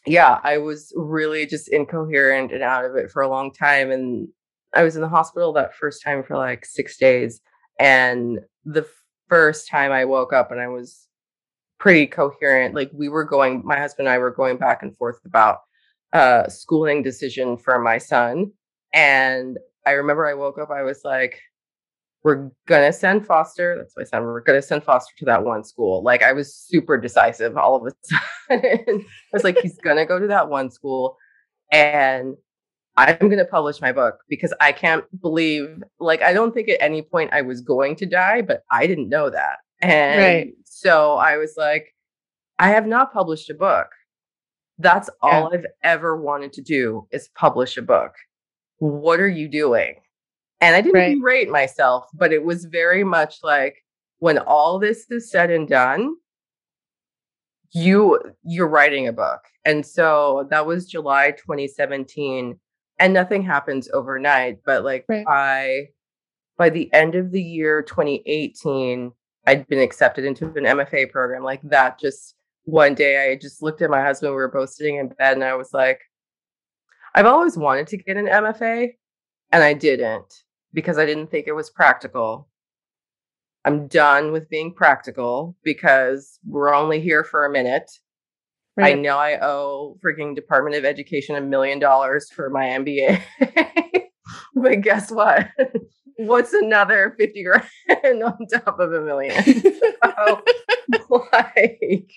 yeah, 0.06 0.40
I 0.44 0.58
was 0.58 0.94
really 0.96 1.46
just 1.46 1.68
incoherent 1.68 2.54
and 2.54 2.63
out 2.63 2.86
of 2.86 2.96
it 2.96 3.12
for 3.12 3.22
a 3.22 3.28
long 3.28 3.52
time. 3.52 3.92
And 3.92 4.30
I 4.74 4.84
was 4.84 4.96
in 4.96 5.02
the 5.02 5.10
hospital 5.10 5.52
that 5.54 5.76
first 5.76 6.02
time 6.02 6.24
for 6.24 6.38
like 6.38 6.66
six 6.66 6.98
days. 6.98 7.42
And 7.78 8.40
the 8.63 8.88
first 9.28 9.68
time 9.68 9.92
I 9.92 10.06
woke 10.06 10.32
up 10.32 10.52
and 10.52 10.62
I 10.62 10.70
was 10.70 11.07
pretty 11.80 12.08
coherent, 12.08 12.76
like 12.76 12.90
we 12.94 13.10
were 13.10 13.24
going, 13.24 13.62
my 13.66 13.78
husband 13.78 14.08
and 14.08 14.13
I 14.13 14.18
were 14.18 14.32
going 14.32 14.58
back 14.58 14.84
and 14.84 14.96
forth 14.98 15.20
about 15.26 15.60
a 16.13 16.46
schooling 16.50 17.04
decision 17.04 17.58
for 17.58 17.80
my 17.80 17.98
son. 17.98 18.52
And 18.94 19.58
I 19.86 19.92
remember 19.92 20.26
I 20.26 20.34
woke 20.34 20.58
up, 20.60 20.70
I 20.72 20.84
was 20.84 21.02
like, 21.04 21.40
we're 22.24 22.50
gonna 22.68 22.92
send 22.92 23.26
Foster. 23.26 23.78
That's 23.78 23.96
my 23.96 24.04
son. 24.04 24.24
We're 24.24 24.42
gonna 24.42 24.62
send 24.62 24.84
Foster 24.84 25.13
to 25.20 25.26
that 25.26 25.46
one 25.46 25.63
school. 25.63 26.04
Like 26.04 26.24
I 26.24 26.34
was 26.34 26.54
super 26.54 26.98
decisive 26.98 27.56
all 27.56 27.76
of 27.76 27.88
a 27.88 27.92
sudden. 28.50 29.06
I 29.06 29.06
was 29.32 29.46
like, 29.46 29.58
he's 29.60 29.78
gonna 29.78 30.06
go 30.06 30.20
to 30.20 30.28
that 30.28 30.50
one 30.50 30.70
school, 30.70 31.16
and 31.72 32.36
I'm 32.98 33.30
gonna 33.30 33.46
publish 33.46 33.80
my 33.80 33.92
book 33.94 34.20
because 34.28 34.54
I 34.60 34.74
can't 34.74 35.06
believe. 35.22 35.82
Like 36.00 36.22
I 36.22 36.34
don't 36.34 36.54
think 36.54 36.68
at 36.68 36.82
any 36.82 37.02
point 37.02 37.32
I 37.32 37.44
was 37.44 37.62
going 37.62 37.96
to 37.98 38.06
die, 38.06 38.42
but 38.42 38.63
I 38.72 38.88
didn't 38.88 39.10
know 39.10 39.30
that. 39.30 39.60
And 39.82 40.22
right. 40.22 40.54
so 40.63 41.16
I 41.16 41.38
was 41.38 41.54
like, 41.58 41.94
I 42.60 42.70
have 42.70 42.88
not 42.88 43.13
published 43.13 43.50
a 43.50 43.54
book. 43.54 43.88
That's 44.80 45.10
all 45.22 45.50
yeah. 45.52 45.60
I've 45.60 45.66
ever 45.84 46.20
wanted 46.20 46.54
to 46.54 46.62
do 46.62 47.08
is 47.12 47.30
publish 47.36 47.78
a 47.78 47.82
book. 47.82 48.13
What 48.80 49.20
are 49.20 49.28
you 49.28 49.48
doing? 49.48 49.96
And 50.62 50.76
I 50.76 50.82
didn't 50.82 50.96
right. 50.96 51.20
berate 51.20 51.50
myself, 51.50 52.06
but 52.13 52.34
it 52.34 52.44
was 52.44 52.66
very 52.66 53.04
much 53.04 53.38
like 53.44 53.76
when 54.20 54.40
all 54.40 54.80
this 54.80 55.06
is 55.10 55.30
said 55.30 55.52
and 55.52 55.68
done, 55.68 56.16
you 57.72 58.20
you're 58.44 58.68
writing 58.68 59.08
a 59.08 59.13
book. 59.13 59.42
And 59.66 59.86
so 59.86 60.48
that 60.50 60.66
was 60.66 60.88
July 60.88 61.32
2017 61.32 62.60
and 63.00 63.13
nothing 63.13 63.44
happens 63.44 63.90
overnight, 63.94 64.60
but 64.66 64.84
like 64.84 65.06
right. 65.08 65.26
by 65.26 65.88
by 66.58 66.70
the 66.70 66.92
end 66.94 67.16
of 67.16 67.32
the 67.32 67.42
year 67.42 67.84
2018, 67.84 69.12
I'd 69.48 69.68
been 69.68 69.80
accepted 69.80 70.26
into 70.26 70.46
an 70.46 70.66
MFA 70.66 71.10
program. 71.10 71.44
Like 71.44 71.62
that 71.64 72.00
just 72.00 72.36
one 72.66 72.94
day 72.94 73.32
I 73.32 73.36
just 73.36 73.64
looked 73.64 73.82
at 73.82 73.90
my 73.90 74.02
husband, 74.02 74.34
we 74.34 74.36
were 74.36 74.52
both 74.52 74.70
sitting 74.70 74.98
in 74.98 75.08
bed 75.08 75.34
and 75.34 75.44
I 75.44 75.56
was 75.56 75.74
like 75.74 76.02
I've 77.16 77.26
always 77.26 77.58
wanted 77.58 77.88
to 77.88 77.98
get 77.98 78.18
an 78.18 78.28
MFA 78.28 78.90
and 79.52 79.64
I 79.64 79.74
didn't 79.74 80.44
because 80.74 81.00
I 81.00 81.06
didn't 81.06 81.32
think 81.32 81.48
it 81.48 81.54
was 81.54 81.72
practical. 81.72 82.48
I'm 83.66 83.88
done 83.88 84.32
with 84.32 84.50
being 84.50 84.74
practical 84.74 85.56
because 85.64 86.40
we're 86.46 86.76
only 86.76 87.02
here 87.02 87.24
for 87.24 87.46
a 87.46 87.52
minute. 87.52 87.90
Right. 88.76 88.96
I 88.96 89.00
know 89.00 89.18
I 89.18 89.40
owe 89.42 89.98
freaking 90.06 90.36
Department 90.36 90.76
of 90.76 90.86
Education 90.86 91.36
a 91.36 91.42
million 91.42 91.80
dollars 91.80 92.30
for 92.30 92.52
my 92.52 92.66
MBA. 92.66 93.22
but 94.56 94.82
guess 94.82 95.10
what? 95.10 95.48
What's 96.18 96.54
another 96.54 97.16
50 97.18 97.44
grand 97.44 98.24
on 98.24 98.38
top 98.48 98.80
of 98.80 98.94
a 98.94 99.02
million? 99.02 99.44
so, 99.44 100.42
like, 101.34 102.12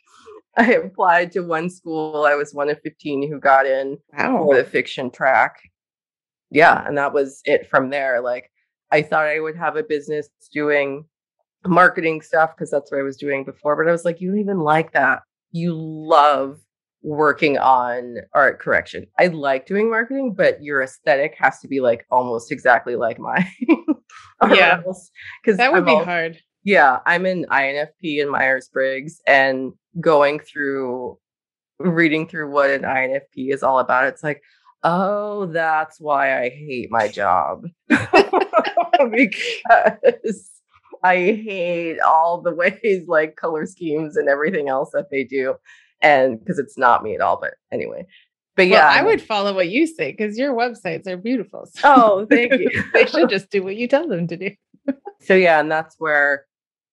I 0.56 0.72
applied 0.72 1.32
to 1.32 1.40
one 1.40 1.70
school. 1.70 2.24
I 2.24 2.34
was 2.34 2.54
one 2.54 2.70
of 2.70 2.80
15 2.82 3.30
who 3.30 3.38
got 3.38 3.66
in 3.66 3.98
wow. 4.16 4.38
for 4.38 4.56
the 4.56 4.64
fiction 4.64 5.10
track 5.10 5.60
yeah, 6.50 6.84
and 6.86 6.98
that 6.98 7.12
was 7.12 7.40
it 7.44 7.68
from 7.70 7.90
there. 7.90 8.20
Like 8.20 8.50
I 8.90 9.02
thought 9.02 9.26
I 9.26 9.40
would 9.40 9.56
have 9.56 9.76
a 9.76 9.82
business 9.82 10.28
doing 10.52 11.04
marketing 11.66 12.22
stuff 12.22 12.50
because 12.54 12.70
that's 12.70 12.90
what 12.90 13.00
I 13.00 13.04
was 13.04 13.16
doing 13.16 13.44
before, 13.44 13.76
but 13.76 13.88
I 13.88 13.92
was 13.92 14.04
like, 14.04 14.20
you 14.20 14.30
don't 14.30 14.40
even 14.40 14.60
like 14.60 14.92
that. 14.92 15.20
You 15.52 15.74
love 15.74 16.58
working 17.02 17.58
on 17.58 18.16
art 18.34 18.60
correction. 18.60 19.06
I 19.18 19.28
like 19.28 19.66
doing 19.66 19.90
marketing, 19.90 20.34
but 20.34 20.62
your 20.62 20.82
aesthetic 20.82 21.34
has 21.38 21.60
to 21.60 21.68
be 21.68 21.80
like 21.80 22.06
almost 22.10 22.52
exactly 22.52 22.96
like 22.96 23.18
mine. 23.18 23.46
yeah, 24.50 24.82
because 25.42 25.56
that 25.56 25.72
would 25.72 25.80
I'm 25.80 25.86
be 25.86 25.92
all, 25.92 26.04
hard. 26.04 26.38
Yeah, 26.64 26.98
I'm 27.06 27.26
an 27.26 27.46
INFP 27.50 28.20
and 28.20 28.30
Myers 28.30 28.68
Briggs 28.72 29.20
and 29.26 29.72
going 30.00 30.40
through 30.40 31.18
reading 31.78 32.28
through 32.28 32.50
what 32.50 32.70
an 32.70 32.82
INFP 32.82 33.52
is 33.52 33.62
all 33.62 33.78
about. 33.78 34.06
It's 34.06 34.22
like, 34.22 34.42
oh, 34.82 35.46
that's 35.46 36.00
why 36.00 36.42
I 36.42 36.50
hate 36.50 36.90
my 36.90 37.08
job. 37.08 37.64
because 37.88 38.10
I 41.02 41.16
hate 41.16 41.98
all 42.00 42.42
the 42.42 42.54
ways 42.54 43.04
like 43.06 43.36
color 43.36 43.66
schemes 43.66 44.16
and 44.16 44.28
everything 44.28 44.68
else 44.68 44.90
that 44.92 45.10
they 45.10 45.24
do. 45.24 45.54
And 46.02 46.38
because 46.38 46.58
it's 46.58 46.78
not 46.78 47.02
me 47.02 47.14
at 47.14 47.20
all. 47.20 47.38
But 47.40 47.54
anyway. 47.72 48.06
But 48.56 48.68
yeah, 48.68 48.88
well, 48.88 48.98
I 48.98 49.02
would 49.02 49.22
follow 49.22 49.54
what 49.54 49.70
you 49.70 49.86
say 49.86 50.10
because 50.10 50.36
your 50.36 50.54
websites 50.54 51.06
are 51.06 51.16
beautiful. 51.16 51.66
So 51.72 51.80
oh, 51.84 52.26
thank 52.28 52.52
you. 52.52 52.70
they 52.92 53.06
should 53.06 53.30
just 53.30 53.50
do 53.50 53.62
what 53.62 53.76
you 53.76 53.88
tell 53.88 54.06
them 54.06 54.26
to 54.28 54.36
do. 54.36 54.50
so 55.20 55.34
yeah, 55.34 55.60
and 55.60 55.70
that's 55.70 55.96
where 55.98 56.46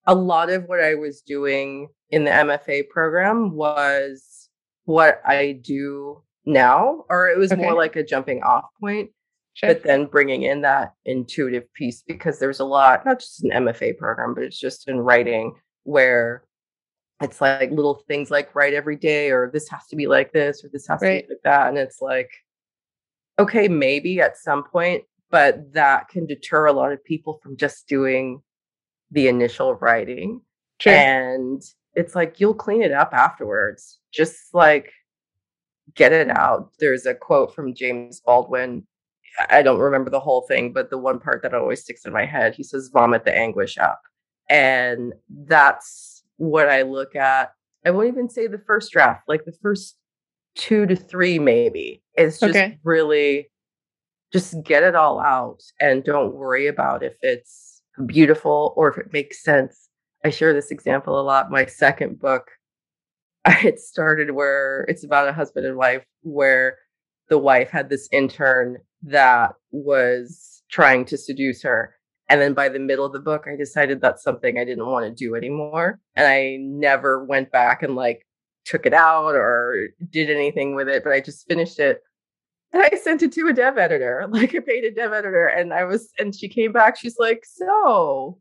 a 0.06 0.14
lot 0.14 0.50
of 0.50 0.64
what 0.64 0.80
I 0.80 0.94
was 0.94 1.20
doing 1.20 1.88
in 2.10 2.24
the 2.24 2.30
MFA 2.30 2.88
program 2.88 3.52
was 3.52 4.48
what 4.84 5.20
I 5.26 5.52
do 5.60 6.22
now, 6.46 7.04
or 7.10 7.28
it 7.28 7.36
was 7.36 7.52
okay. 7.52 7.60
more 7.60 7.74
like 7.74 7.96
a 7.96 8.02
jumping 8.02 8.42
off 8.42 8.64
point. 8.80 9.10
Sure. 9.54 9.74
But 9.74 9.82
then 9.82 10.06
bringing 10.06 10.44
in 10.44 10.62
that 10.62 10.94
intuitive 11.04 11.70
piece 11.74 12.02
because 12.02 12.38
there's 12.38 12.60
a 12.60 12.64
lot, 12.64 13.04
not 13.04 13.18
just 13.18 13.44
an 13.44 13.50
MFA 13.50 13.98
program, 13.98 14.32
but 14.32 14.44
it's 14.44 14.58
just 14.58 14.88
in 14.88 15.00
writing 15.00 15.52
where 15.82 16.44
it's 17.20 17.40
like 17.40 17.70
little 17.70 18.02
things 18.06 18.30
like 18.30 18.54
write 18.54 18.74
every 18.74 18.96
day, 18.96 19.30
or 19.30 19.50
this 19.52 19.68
has 19.68 19.86
to 19.88 19.96
be 19.96 20.06
like 20.06 20.32
this, 20.32 20.64
or 20.64 20.68
this 20.68 20.86
has 20.86 21.00
right. 21.02 21.22
to 21.22 21.28
be 21.28 21.34
like 21.34 21.42
that. 21.44 21.68
And 21.68 21.78
it's 21.78 22.00
like, 22.00 22.30
okay, 23.38 23.68
maybe 23.68 24.20
at 24.20 24.36
some 24.36 24.64
point, 24.64 25.04
but 25.30 25.72
that 25.72 26.08
can 26.08 26.26
deter 26.26 26.66
a 26.66 26.72
lot 26.72 26.92
of 26.92 27.04
people 27.04 27.40
from 27.42 27.56
just 27.56 27.88
doing 27.88 28.42
the 29.10 29.28
initial 29.28 29.74
writing. 29.74 30.40
Sure. 30.80 30.92
And 30.92 31.62
it's 31.94 32.14
like 32.14 32.38
you'll 32.38 32.54
clean 32.54 32.82
it 32.82 32.92
up 32.92 33.12
afterwards. 33.12 33.98
Just 34.12 34.54
like 34.54 34.92
get 35.94 36.12
it 36.12 36.30
out. 36.30 36.70
There's 36.78 37.06
a 37.06 37.14
quote 37.14 37.54
from 37.54 37.74
James 37.74 38.20
Baldwin 38.20 38.86
I 39.50 39.62
don't 39.62 39.78
remember 39.78 40.10
the 40.10 40.20
whole 40.20 40.42
thing, 40.42 40.72
but 40.72 40.90
the 40.90 40.98
one 40.98 41.20
part 41.20 41.42
that 41.42 41.54
always 41.54 41.82
sticks 41.82 42.04
in 42.04 42.12
my 42.12 42.24
head, 42.24 42.54
he 42.54 42.62
says, 42.62 42.90
vomit 42.92 43.24
the 43.24 43.34
anguish 43.34 43.78
up. 43.78 44.00
And 44.48 45.12
that's 45.46 46.17
what 46.38 46.68
I 46.68 46.82
look 46.82 47.14
at. 47.14 47.52
I 47.84 47.90
won't 47.90 48.08
even 48.08 48.28
say 48.28 48.46
the 48.46 48.62
first 48.66 48.90
draft, 48.90 49.28
like 49.28 49.44
the 49.44 49.56
first 49.62 49.96
two 50.56 50.86
to 50.86 50.96
three, 50.96 51.38
maybe. 51.38 52.02
It's 52.14 52.40
just 52.40 52.56
okay. 52.56 52.78
really 52.82 53.48
just 54.32 54.62
get 54.62 54.82
it 54.82 54.94
all 54.94 55.20
out 55.20 55.62
and 55.80 56.04
don't 56.04 56.34
worry 56.34 56.66
about 56.66 57.02
if 57.02 57.14
it's 57.22 57.82
beautiful 58.06 58.74
or 58.76 58.90
if 58.90 58.98
it 58.98 59.12
makes 59.12 59.42
sense. 59.42 59.88
I 60.24 60.30
share 60.30 60.52
this 60.52 60.70
example 60.70 61.18
a 61.18 61.22
lot. 61.22 61.50
My 61.50 61.66
second 61.66 62.18
book, 62.18 62.50
it 63.46 63.78
started 63.78 64.32
where 64.32 64.84
it's 64.88 65.04
about 65.04 65.28
a 65.28 65.32
husband 65.32 65.66
and 65.66 65.76
wife 65.76 66.04
where 66.22 66.76
the 67.28 67.38
wife 67.38 67.70
had 67.70 67.88
this 67.88 68.08
intern 68.12 68.78
that 69.02 69.52
was 69.70 70.62
trying 70.70 71.04
to 71.06 71.16
seduce 71.16 71.62
her. 71.62 71.94
And 72.28 72.40
then 72.40 72.52
by 72.52 72.68
the 72.68 72.78
middle 72.78 73.06
of 73.06 73.12
the 73.12 73.20
book, 73.20 73.46
I 73.46 73.56
decided 73.56 74.00
that's 74.00 74.22
something 74.22 74.58
I 74.58 74.64
didn't 74.64 74.86
want 74.86 75.06
to 75.06 75.24
do 75.24 75.34
anymore. 75.34 75.98
And 76.14 76.26
I 76.26 76.58
never 76.60 77.24
went 77.24 77.50
back 77.50 77.82
and 77.82 77.94
like 77.94 78.26
took 78.64 78.84
it 78.84 78.92
out 78.92 79.34
or 79.34 79.88
did 80.10 80.30
anything 80.30 80.74
with 80.74 80.88
it, 80.88 81.04
but 81.04 81.12
I 81.12 81.20
just 81.20 81.48
finished 81.48 81.78
it. 81.78 82.02
And 82.72 82.82
I 82.82 82.96
sent 83.02 83.22
it 83.22 83.32
to 83.32 83.48
a 83.48 83.52
dev 83.52 83.78
editor. 83.78 84.26
Like 84.30 84.54
I 84.54 84.58
paid 84.60 84.84
a 84.84 84.90
dev 84.90 85.12
editor 85.12 85.46
and 85.46 85.72
I 85.72 85.84
was, 85.84 86.10
and 86.18 86.34
she 86.34 86.48
came 86.48 86.72
back. 86.72 86.98
She's 86.98 87.16
like, 87.18 87.44
So 87.46 88.38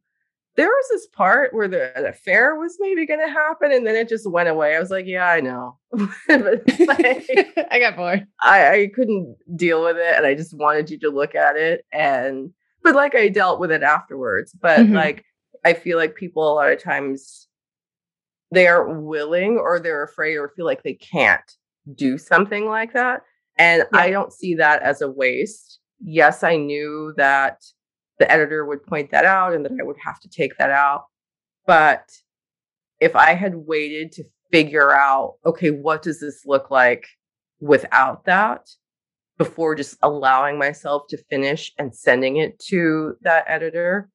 there 0.57 0.67
was 0.67 0.85
this 0.89 1.07
part 1.07 1.53
where 1.53 1.67
the, 1.67 1.93
the 1.95 2.09
affair 2.09 2.55
was 2.55 2.77
maybe 2.79 3.05
going 3.05 3.25
to 3.25 3.31
happen 3.31 3.71
and 3.71 3.85
then 3.85 3.95
it 3.95 4.09
just 4.09 4.29
went 4.29 4.49
away. 4.49 4.75
I 4.75 4.79
was 4.79 4.89
like, 4.89 5.05
yeah, 5.05 5.27
I 5.27 5.39
know. 5.39 5.77
like, 6.27 7.29
I 7.71 7.79
got 7.79 7.95
bored. 7.95 8.27
I, 8.41 8.69
I 8.69 8.91
couldn't 8.93 9.37
deal 9.55 9.83
with 9.83 9.97
it 9.97 10.15
and 10.17 10.25
I 10.25 10.33
just 10.33 10.57
wanted 10.57 10.89
you 10.89 10.97
to 10.99 11.11
look 11.11 11.35
at 11.35 11.55
it. 11.55 11.85
And, 11.93 12.51
but 12.87 12.95
like 12.95 13.15
I 13.15 13.27
dealt 13.27 13.59
with 13.59 13.71
it 13.71 13.83
afterwards. 13.83 14.53
But 14.53 14.79
mm-hmm. 14.79 14.95
like, 14.95 15.25
I 15.65 15.73
feel 15.73 15.97
like 15.97 16.15
people 16.15 16.51
a 16.51 16.55
lot 16.55 16.71
of 16.71 16.81
times 16.81 17.47
they 18.51 18.67
aren't 18.67 19.03
willing 19.03 19.57
or 19.57 19.79
they're 19.79 20.03
afraid 20.03 20.37
or 20.37 20.49
feel 20.55 20.65
like 20.65 20.83
they 20.83 20.93
can't 20.93 21.51
do 21.95 22.17
something 22.17 22.65
like 22.65 22.93
that. 22.93 23.23
And 23.57 23.83
yeah. 23.93 23.99
I 23.99 24.09
don't 24.11 24.31
see 24.31 24.55
that 24.55 24.81
as 24.83 25.01
a 25.01 25.09
waste. 25.09 25.79
Yes, 25.99 26.43
I 26.43 26.55
knew 26.55 27.13
that 27.17 27.61
the 28.19 28.31
editor 28.31 28.65
would 28.65 28.83
point 28.83 29.11
that 29.11 29.25
out 29.25 29.53
and 29.53 29.65
that 29.65 29.73
I 29.79 29.83
would 29.83 29.97
have 30.03 30.19
to 30.21 30.29
take 30.29 30.57
that 30.57 30.69
out. 30.69 31.05
But 31.65 32.09
if 33.01 33.15
I 33.15 33.33
had 33.33 33.55
waited 33.55 34.13
to 34.13 34.23
figure 34.51 34.91
out, 34.91 35.35
okay, 35.45 35.71
what 35.71 36.03
does 36.03 36.21
this 36.21 36.45
look 36.45 36.71
like 36.71 37.05
without 37.59 38.25
that 38.25 38.69
before 39.37 39.75
just 39.75 39.97
allowing 40.01 40.57
myself 40.57 41.07
to 41.09 41.17
finish 41.29 41.73
and 41.77 41.95
sending 41.95 42.37
it 42.37 42.57
to 42.59 43.15
that 43.21 43.45
editor, 43.47 44.09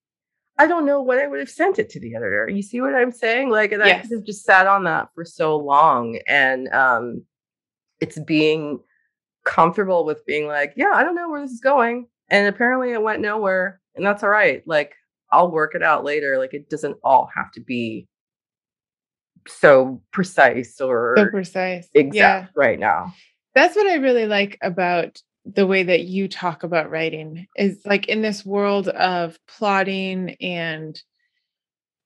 I 0.59 0.67
don't 0.67 0.87
know 0.87 1.01
when 1.01 1.19
I 1.19 1.27
would 1.27 1.41
have 1.41 1.51
sent 1.51 1.79
it 1.79 1.89
to 1.91 2.01
the 2.01 2.15
editor. 2.15 2.49
You 2.49 2.63
see 2.63 2.81
what 2.81 2.95
I'm 2.95 3.13
saying? 3.13 3.51
Like, 3.51 3.73
and 3.73 3.83
yes. 3.85 4.07
I 4.11 4.15
have 4.15 4.25
just 4.25 4.45
sat 4.45 4.67
on 4.67 4.85
that 4.85 5.09
for 5.15 5.25
so 5.25 5.57
long. 5.57 6.19
And 6.29 6.69
um, 6.69 7.25
it's 8.01 8.19
being 8.21 8.81
comfortable 9.45 10.05
with 10.05 10.25
being 10.27 10.47
like, 10.47 10.75
yeah, 10.77 10.93
I 10.95 11.03
don't 11.03 11.15
know 11.15 11.31
where 11.31 11.41
this 11.41 11.53
is 11.53 11.61
going. 11.61 12.09
And 12.29 12.47
apparently 12.47 12.93
it 12.93 13.03
went 13.03 13.21
nowhere 13.21 13.81
and 13.95 14.05
that's 14.05 14.23
all 14.23 14.31
right. 14.31 14.63
Like 14.67 14.95
I'll 15.31 15.51
work 15.51 15.75
it 15.75 15.83
out 15.83 16.05
later. 16.05 16.39
Like 16.39 16.55
it 16.55 16.69
doesn't 16.69 16.97
all 17.03 17.29
have 17.35 17.51
to 17.53 17.61
be 17.61 18.07
so 19.49 20.01
precise 20.13 20.81
or 20.81 21.15
so 21.17 21.27
precise 21.29 21.89
exact 21.95 22.15
yeah. 22.15 22.47
right 22.55 22.79
now. 22.79 23.13
That's 23.55 23.77
what 23.77 23.87
I 23.87 23.97
really 23.97 24.27
like 24.27 24.59
about 24.63 25.21
the 25.45 25.67
way 25.67 25.83
that 25.83 26.03
you 26.03 26.29
talk 26.29 26.63
about 26.63 26.91
writing 26.91 27.49
is 27.57 27.81
like 27.85 28.07
in 28.07 28.23
this 28.23 28.47
world 28.47 28.89
of 28.89 29.39
plotting 29.49 30.37
and 30.41 31.01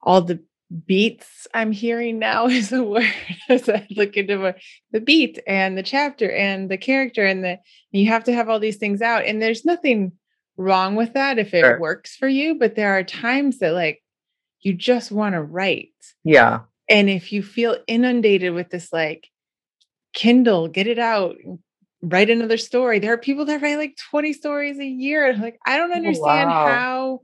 all 0.02 0.22
the 0.22 0.42
beats 0.86 1.46
I'm 1.52 1.70
hearing 1.70 2.18
now 2.18 2.46
is 2.48 2.72
a 2.72 2.82
word 2.82 3.12
as 3.48 3.68
I 3.68 3.86
look 3.90 4.16
into 4.16 4.38
more, 4.38 4.56
the 4.90 5.00
beat 5.00 5.38
and 5.46 5.76
the 5.76 5.82
chapter 5.82 6.30
and 6.30 6.70
the 6.70 6.78
character 6.78 7.24
and 7.24 7.44
the 7.44 7.58
you 7.92 8.08
have 8.08 8.24
to 8.24 8.32
have 8.32 8.48
all 8.48 8.58
these 8.58 8.78
things 8.78 9.02
out 9.02 9.24
and 9.24 9.40
there's 9.40 9.64
nothing 9.64 10.12
wrong 10.56 10.96
with 10.96 11.12
that 11.14 11.38
if 11.38 11.52
it 11.54 11.60
sure. 11.60 11.78
works 11.78 12.16
for 12.16 12.28
you. 12.28 12.58
But 12.58 12.74
there 12.74 12.98
are 12.98 13.04
times 13.04 13.58
that 13.58 13.72
like 13.72 14.02
you 14.60 14.74
just 14.74 15.12
want 15.12 15.34
to 15.34 15.42
write. 15.42 15.92
Yeah. 16.24 16.60
And 16.88 17.08
if 17.10 17.32
you 17.32 17.42
feel 17.42 17.76
inundated 17.86 18.52
with 18.54 18.70
this, 18.70 18.92
like, 18.92 19.28
Kindle, 20.16 20.66
get 20.66 20.86
it 20.86 20.98
out, 20.98 21.36
write 22.02 22.30
another 22.30 22.56
story. 22.56 22.98
There 22.98 23.12
are 23.12 23.18
people 23.18 23.44
that 23.44 23.60
write 23.62 23.76
like 23.76 23.96
20 24.10 24.32
stories 24.32 24.78
a 24.78 24.84
year. 24.84 25.36
Like, 25.36 25.58
I 25.64 25.76
don't 25.76 25.92
oh, 25.92 25.96
understand 25.96 26.50
wow. 26.50 26.66
how 26.66 27.20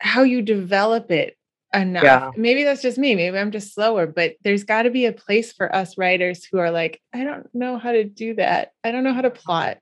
how 0.00 0.22
you 0.22 0.42
develop 0.42 1.10
it 1.10 1.36
enough. 1.72 2.02
Yeah. 2.02 2.30
Maybe 2.36 2.64
that's 2.64 2.82
just 2.82 2.98
me. 2.98 3.14
Maybe 3.14 3.38
I'm 3.38 3.50
just 3.50 3.74
slower, 3.74 4.06
but 4.06 4.34
there's 4.42 4.64
got 4.64 4.82
to 4.82 4.90
be 4.90 5.06
a 5.06 5.12
place 5.12 5.52
for 5.52 5.74
us 5.74 5.96
writers 5.96 6.44
who 6.44 6.58
are 6.58 6.70
like, 6.70 7.00
I 7.12 7.24
don't 7.24 7.46
know 7.54 7.78
how 7.78 7.92
to 7.92 8.04
do 8.04 8.34
that. 8.34 8.72
I 8.84 8.90
don't 8.90 9.04
know 9.04 9.14
how 9.14 9.22
to 9.22 9.30
plot 9.30 9.78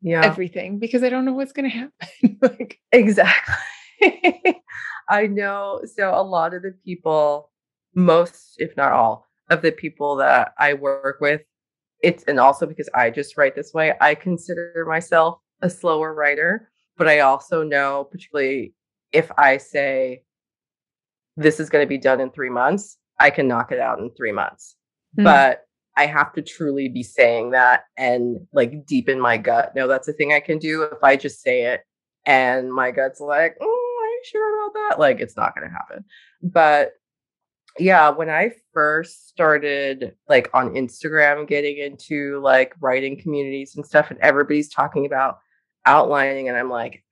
yeah. 0.00 0.24
everything 0.24 0.78
because 0.78 1.02
I 1.02 1.08
don't 1.08 1.24
know 1.24 1.32
what's 1.32 1.52
going 1.52 1.70
to 1.70 1.76
happen. 1.76 2.38
like 2.58 2.78
exactly. 2.92 3.54
I 5.08 5.26
know. 5.26 5.82
So 5.96 6.10
a 6.14 6.22
lot 6.22 6.54
of 6.54 6.62
the 6.62 6.74
people, 6.84 7.50
most, 7.94 8.54
if 8.58 8.76
not 8.76 8.92
all, 8.92 9.28
of 9.52 9.62
the 9.62 9.72
people 9.72 10.16
that 10.16 10.54
I 10.58 10.74
work 10.74 11.20
with, 11.20 11.42
it's 12.02 12.24
and 12.24 12.40
also 12.40 12.66
because 12.66 12.88
I 12.94 13.10
just 13.10 13.36
write 13.36 13.54
this 13.54 13.72
way, 13.72 13.94
I 14.00 14.14
consider 14.14 14.84
myself 14.88 15.38
a 15.60 15.70
slower 15.70 16.12
writer. 16.14 16.70
But 16.96 17.08
I 17.08 17.20
also 17.20 17.62
know, 17.62 18.06
particularly 18.10 18.74
if 19.12 19.30
I 19.38 19.56
say 19.56 20.24
this 21.36 21.58
is 21.58 21.70
going 21.70 21.82
to 21.82 21.88
be 21.88 21.98
done 21.98 22.20
in 22.20 22.30
three 22.30 22.50
months, 22.50 22.98
I 23.18 23.30
can 23.30 23.48
knock 23.48 23.72
it 23.72 23.80
out 23.80 23.98
in 23.98 24.10
three 24.16 24.32
months. 24.32 24.76
Mm-hmm. 25.16 25.24
But 25.24 25.62
I 25.96 26.06
have 26.06 26.32
to 26.34 26.42
truly 26.42 26.88
be 26.88 27.02
saying 27.02 27.50
that 27.50 27.84
and 27.96 28.38
like 28.52 28.86
deep 28.86 29.08
in 29.08 29.20
my 29.20 29.36
gut, 29.36 29.72
no, 29.74 29.86
that's 29.86 30.08
a 30.08 30.12
thing 30.12 30.32
I 30.32 30.40
can 30.40 30.58
do. 30.58 30.82
If 30.82 31.02
I 31.02 31.16
just 31.16 31.42
say 31.42 31.64
it 31.72 31.80
and 32.26 32.72
my 32.72 32.90
gut's 32.90 33.20
like, 33.20 33.56
oh, 33.60 33.98
are 34.02 34.08
you 34.08 34.22
sure 34.24 34.66
about 34.66 34.74
that? 34.74 35.00
Like, 35.00 35.20
it's 35.20 35.36
not 35.36 35.54
going 35.54 35.68
to 35.68 35.74
happen. 35.74 36.04
But 36.42 36.92
yeah, 37.78 38.10
when 38.10 38.30
I 38.30 38.52
first 38.72 39.28
started 39.28 40.14
like 40.28 40.50
on 40.54 40.74
Instagram 40.74 41.46
getting 41.46 41.78
into 41.78 42.40
like 42.40 42.74
writing 42.80 43.20
communities 43.20 43.76
and 43.76 43.86
stuff, 43.86 44.10
and 44.10 44.18
everybody's 44.20 44.68
talking 44.68 45.06
about 45.06 45.38
outlining, 45.86 46.48
and 46.48 46.56
I'm 46.56 46.70
like, 46.70 47.04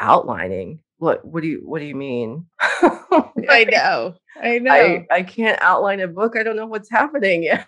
outlining? 0.00 0.80
what 0.98 1.24
what 1.24 1.42
do 1.42 1.48
you 1.48 1.62
what 1.64 1.80
do 1.80 1.84
you 1.84 1.94
mean? 1.94 2.46
I 3.48 3.64
know 3.70 4.14
i 4.42 4.58
know. 4.58 4.72
I, 4.72 5.06
I 5.10 5.22
can't 5.22 5.60
outline 5.62 6.00
a 6.00 6.08
book 6.08 6.36
i 6.36 6.42
don't 6.42 6.56
know 6.56 6.66
what's 6.66 6.90
happening 6.90 7.42
yet 7.44 7.66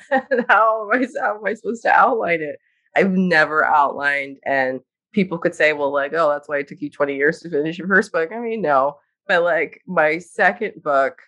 how 0.48 0.90
am 0.90 1.02
i 1.02 1.06
how 1.18 1.36
am 1.36 1.46
i 1.46 1.54
supposed 1.54 1.82
to 1.82 1.90
outline 1.90 2.42
it? 2.42 2.58
I've 2.96 3.12
never 3.12 3.64
outlined 3.64 4.38
and 4.44 4.80
people 5.12 5.38
could 5.38 5.54
say 5.54 5.72
well 5.72 5.92
like 5.92 6.12
oh 6.14 6.28
that's 6.28 6.48
why 6.48 6.58
it 6.58 6.68
took 6.68 6.80
you 6.80 6.90
20 6.90 7.16
years 7.16 7.40
to 7.40 7.50
finish 7.50 7.78
your 7.78 7.88
first 7.88 8.12
book. 8.12 8.30
I 8.32 8.40
mean 8.40 8.62
no 8.62 8.96
but 9.28 9.42
like 9.42 9.82
my 9.86 10.18
second 10.18 10.82
book, 10.82 11.20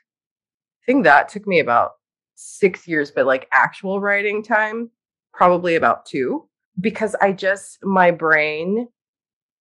I 0.83 0.87
think 0.87 1.05
that 1.05 1.29
took 1.29 1.47
me 1.47 1.61
about 1.61 1.93
six 2.35 2.89
years, 2.89 3.11
but 3.11 3.27
like 3.27 3.49
actual 3.53 4.01
writing 4.01 4.43
time, 4.43 4.91
probably 5.33 5.77
about 5.77 6.07
two, 6.07 6.49
because 6.81 7.15
I 7.21 7.33
just, 7.33 7.79
my 7.83 8.11
brain 8.11 8.89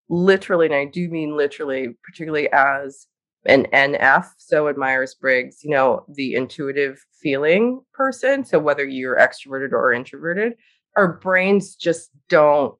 literally, 0.09 0.65
and 0.65 0.75
I 0.75 0.85
do 0.85 1.09
mean 1.09 1.35
literally, 1.35 1.89
particularly 2.03 2.49
as 2.51 3.07
an 3.45 3.67
NF, 3.73 4.25
so 4.37 4.71
Myers 4.75 5.15
Briggs, 5.15 5.63
you 5.63 5.69
know, 5.69 6.05
the 6.13 6.35
intuitive 6.35 7.03
feeling 7.21 7.81
person. 7.93 8.43
So 8.43 8.59
whether 8.59 8.85
you're 8.85 9.17
extroverted 9.17 9.71
or 9.71 9.93
introverted, 9.93 10.53
our 10.97 11.19
brains 11.19 11.75
just 11.75 12.09
don't 12.27 12.75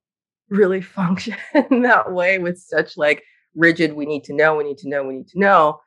really 0.48 0.80
function 0.80 1.36
that 1.54 2.12
way 2.12 2.38
with 2.38 2.58
such 2.58 2.96
like 2.96 3.22
rigid, 3.54 3.94
we 3.94 4.06
need 4.06 4.24
to 4.24 4.34
know, 4.34 4.56
we 4.56 4.64
need 4.64 4.78
to 4.78 4.88
know, 4.88 5.04
we 5.04 5.16
need 5.16 5.28
to 5.28 5.38
know, 5.38 5.80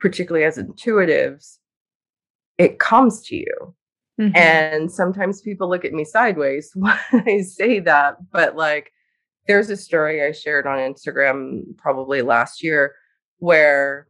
particularly 0.00 0.44
as 0.44 0.58
intuitives, 0.58 1.58
it 2.60 2.78
comes 2.78 3.22
to 3.22 3.36
you. 3.36 3.74
Mm-hmm. 4.20 4.36
And 4.36 4.92
sometimes 4.92 5.40
people 5.40 5.68
look 5.68 5.86
at 5.86 5.94
me 5.94 6.04
sideways 6.04 6.70
when 6.74 6.98
I 7.10 7.40
say 7.40 7.80
that, 7.80 8.16
but 8.30 8.54
like, 8.54 8.92
there's 9.46 9.70
a 9.70 9.76
story 9.76 10.22
I 10.22 10.32
shared 10.32 10.66
on 10.66 10.78
Instagram 10.78 11.62
probably 11.78 12.20
last 12.20 12.62
year 12.62 12.94
where 13.38 14.06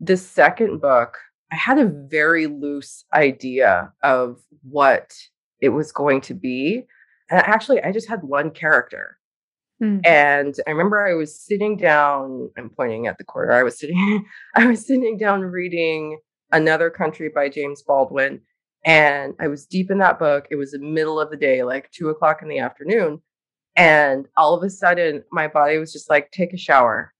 the 0.00 0.16
second 0.16 0.80
book, 0.80 1.16
I 1.52 1.56
had 1.56 1.78
a 1.78 1.86
very 1.86 2.48
loose 2.48 3.04
idea 3.14 3.92
of 4.02 4.42
what 4.68 5.14
it 5.60 5.68
was 5.68 5.92
going 5.92 6.22
to 6.22 6.34
be. 6.34 6.84
And 7.30 7.40
actually, 7.40 7.80
I 7.82 7.92
just 7.92 8.08
had 8.08 8.24
one 8.24 8.50
character. 8.50 9.16
Hmm. 9.78 10.00
And 10.04 10.56
I 10.66 10.70
remember 10.70 11.06
I 11.06 11.14
was 11.14 11.40
sitting 11.40 11.76
down, 11.76 12.50
I'm 12.58 12.68
pointing 12.68 13.06
at 13.06 13.18
the 13.18 13.24
corner. 13.24 13.52
I 13.52 13.62
was 13.62 13.78
sitting, 13.78 14.24
I 14.56 14.66
was 14.66 14.84
sitting 14.84 15.16
down 15.16 15.42
reading 15.42 16.18
Another 16.52 16.90
Country 16.90 17.30
by 17.34 17.48
James 17.48 17.82
Baldwin. 17.82 18.40
And 18.84 19.34
I 19.40 19.48
was 19.48 19.66
deep 19.66 19.90
in 19.90 19.98
that 19.98 20.18
book. 20.18 20.46
It 20.50 20.56
was 20.56 20.72
the 20.72 20.78
middle 20.78 21.20
of 21.20 21.30
the 21.30 21.36
day, 21.36 21.62
like 21.62 21.90
two 21.92 22.08
o'clock 22.08 22.42
in 22.42 22.48
the 22.48 22.58
afternoon. 22.58 23.20
And 23.76 24.26
all 24.36 24.54
of 24.54 24.62
a 24.62 24.70
sudden, 24.70 25.24
my 25.30 25.48
body 25.48 25.78
was 25.78 25.92
just 25.92 26.10
like, 26.10 26.30
take 26.30 26.52
a 26.52 26.58
shower. 26.58 27.12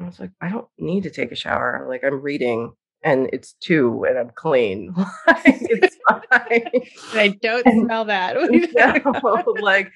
I 0.00 0.04
was 0.04 0.20
like, 0.20 0.30
I 0.40 0.48
don't 0.50 0.68
need 0.78 1.02
to 1.04 1.10
take 1.10 1.32
a 1.32 1.36
shower. 1.36 1.86
Like, 1.88 2.04
I'm 2.04 2.20
reading 2.20 2.72
and 3.02 3.28
it's 3.32 3.54
two 3.54 4.04
and 4.08 4.18
I'm 4.18 4.30
clean. 4.34 4.94
like, 5.26 5.42
it's 5.44 5.96
fine. 6.08 6.20
I 7.20 7.38
don't 7.42 7.66
and, 7.66 7.86
smell 7.86 8.04
that. 8.04 8.36
no, 9.34 9.44
like, 9.60 9.90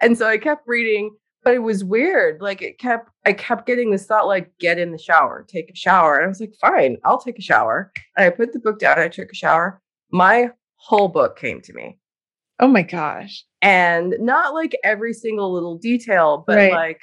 and 0.00 0.16
so 0.16 0.26
I 0.28 0.38
kept 0.38 0.66
reading, 0.66 1.16
but 1.44 1.54
it 1.54 1.62
was 1.62 1.84
weird. 1.84 2.40
Like, 2.40 2.62
it 2.62 2.78
kept, 2.78 3.10
I 3.24 3.32
kept 3.32 3.66
getting 3.66 3.90
this 3.90 4.06
thought, 4.06 4.26
like, 4.26 4.52
get 4.58 4.78
in 4.78 4.92
the 4.92 4.98
shower, 4.98 5.46
take 5.48 5.70
a 5.70 5.76
shower. 5.76 6.16
And 6.16 6.24
I 6.24 6.28
was 6.28 6.40
like, 6.40 6.54
fine, 6.60 6.96
I'll 7.04 7.20
take 7.20 7.38
a 7.38 7.42
shower. 7.42 7.92
And 8.16 8.26
I 8.26 8.30
put 8.30 8.52
the 8.52 8.58
book 8.58 8.78
down, 8.78 8.98
I 8.98 9.08
took 9.08 9.30
a 9.30 9.36
shower. 9.36 9.80
My 10.10 10.50
whole 10.76 11.08
book 11.08 11.38
came 11.38 11.60
to 11.62 11.72
me. 11.72 11.98
Oh 12.60 12.68
my 12.68 12.82
gosh. 12.82 13.44
And 13.62 14.14
not 14.18 14.54
like 14.54 14.76
every 14.82 15.12
single 15.12 15.52
little 15.52 15.78
detail, 15.78 16.44
but 16.46 16.56
right. 16.56 16.72
like 16.72 17.02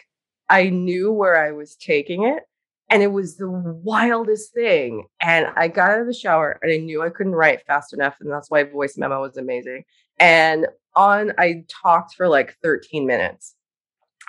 I 0.50 0.70
knew 0.70 1.12
where 1.12 1.38
I 1.38 1.52
was 1.52 1.76
taking 1.76 2.26
it. 2.26 2.44
And 2.90 3.02
it 3.02 3.12
was 3.12 3.38
the 3.38 3.50
wildest 3.50 4.54
thing. 4.54 5.06
And 5.22 5.48
I 5.56 5.70
got 5.70 5.92
out 5.92 6.02
of 6.02 6.08
the 6.08 6.14
shower 6.14 6.60
and 6.62 6.72
I 6.72 6.78
knew 6.78 7.02
I 7.02 7.10
couldn't 7.10 7.34
write 7.34 7.66
fast 7.66 7.94
enough. 7.94 8.18
And 8.20 8.32
that's 8.32 8.52
why 8.52 8.64
voice 8.64 8.96
memo 8.98 9.22
was 9.22 9.38
amazing. 9.38 9.86
And 10.20 10.68
on, 10.96 11.32
I 11.38 11.64
talked 11.84 12.16
for 12.16 12.28
like 12.28 12.58
13 12.62 13.08
minutes. 13.08 13.55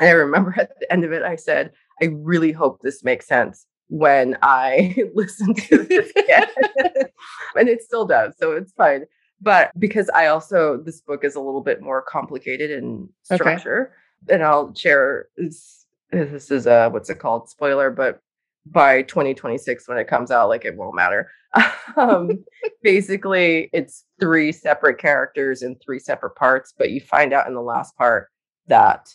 And 0.01 0.09
I 0.09 0.13
remember 0.13 0.55
at 0.59 0.79
the 0.81 0.93
end 0.93 1.05
of 1.05 1.13
it, 1.13 1.23
I 1.23 1.37
said, 1.37 1.73
I 2.03 2.07
really 2.07 2.53
hope 2.53 2.81
this 2.83 3.03
makes 3.03 3.27
sense 3.27 3.67
when 3.89 4.37
I 4.43 4.97
listen 5.15 5.55
to 5.55 5.79
this 5.85 6.11
again. 6.11 6.49
and 7.57 7.69
it 7.69 7.83
still 7.83 8.07
does. 8.07 8.35
So 8.39 8.53
it's 8.53 8.73
fine. 8.73 9.05
But 9.41 9.71
because 9.79 10.09
I 10.11 10.27
also, 10.27 10.79
this 10.83 11.01
book 11.01 11.25
is 11.25 11.35
a 11.35 11.41
little 11.41 11.61
bit 11.61 11.83
more 11.83 12.03
complicated 12.03 12.71
in 12.71 13.09
structure. 13.23 13.93
Okay. 14.25 14.35
And 14.35 14.43
I'll 14.43 14.75
share 14.75 15.29
this, 15.37 15.85
this 16.11 16.51
is 16.51 16.67
a, 16.67 16.89
what's 16.89 17.11
it 17.11 17.19
called? 17.19 17.51
Spoiler, 17.51 17.91
but 17.91 18.21
by 18.73 19.03
2026 19.03 19.89
when 19.89 19.99
it 19.99 20.09
comes 20.09 20.31
out 20.31 20.49
like 20.49 20.65
it 20.65 20.77
won't 20.77 20.97
matter 20.97 21.31
um, 21.97 22.45
basically 22.83 23.71
it's 23.73 24.05
three 24.21 24.51
separate 24.53 24.99
characters 24.99 25.63
in 25.63 25.77
three 25.77 25.99
separate 25.99 26.35
parts 26.35 26.75
but 26.77 26.91
you 26.91 27.01
find 27.01 27.33
out 27.33 27.47
in 27.47 27.55
the 27.55 27.63
last 27.63 27.97
part 27.97 28.29
that 28.67 29.09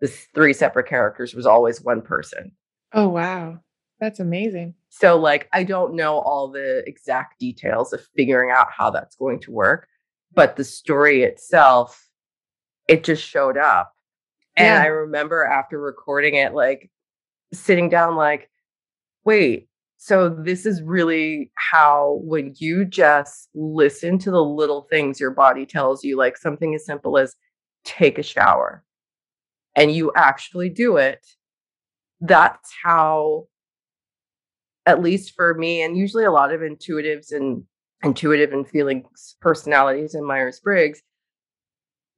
the 0.00 0.08
three 0.34 0.52
separate 0.52 0.88
characters 0.88 1.34
was 1.34 1.46
always 1.46 1.82
one 1.82 2.02
person. 2.02 2.52
Oh 2.92 3.08
wow. 3.08 3.60
That's 4.00 4.20
amazing. 4.20 4.74
So 4.90 5.18
like 5.18 5.48
i 5.52 5.62
don't 5.62 5.94
know 5.94 6.18
all 6.18 6.48
the 6.48 6.82
exact 6.86 7.38
details 7.38 7.92
of 7.92 8.06
figuring 8.16 8.50
out 8.50 8.68
how 8.70 8.90
that's 8.90 9.16
going 9.16 9.40
to 9.40 9.50
work 9.50 9.88
but 10.34 10.56
the 10.56 10.64
story 10.64 11.22
itself 11.22 12.08
it 12.88 13.04
just 13.04 13.22
showed 13.22 13.56
up. 13.56 13.92
And 14.56 14.66
yeah. 14.66 14.82
i 14.82 14.86
remember 14.86 15.44
after 15.44 15.78
recording 15.80 16.34
it 16.34 16.54
like 16.54 16.90
sitting 17.52 17.88
down 17.88 18.16
like 18.16 18.50
wait, 19.26 19.68
so 19.98 20.28
this 20.30 20.64
is 20.64 20.80
really 20.82 21.50
how 21.56 22.20
when 22.22 22.54
you 22.56 22.84
just 22.84 23.48
listen 23.54 24.18
to 24.20 24.30
the 24.30 24.42
little 24.42 24.86
things 24.88 25.20
your 25.20 25.32
body 25.32 25.66
tells 25.66 26.04
you, 26.04 26.16
like 26.16 26.38
something 26.38 26.74
as 26.74 26.86
simple 26.86 27.18
as 27.18 27.34
take 27.84 28.18
a 28.18 28.22
shower, 28.22 28.84
and 29.76 29.92
you 29.92 30.10
actually 30.16 30.70
do 30.70 30.96
it, 30.96 31.24
that's 32.20 32.72
how, 32.82 33.46
at 34.86 35.02
least 35.02 35.34
for 35.36 35.54
me, 35.54 35.82
and 35.82 35.96
usually 35.96 36.24
a 36.24 36.32
lot 36.32 36.52
of 36.52 36.62
intuitives 36.62 37.30
and 37.30 37.62
intuitive 38.02 38.52
and 38.52 38.66
feelings 38.66 39.36
personalities 39.40 40.14
in 40.14 40.24
Myers 40.24 40.60
Briggs, 40.60 41.02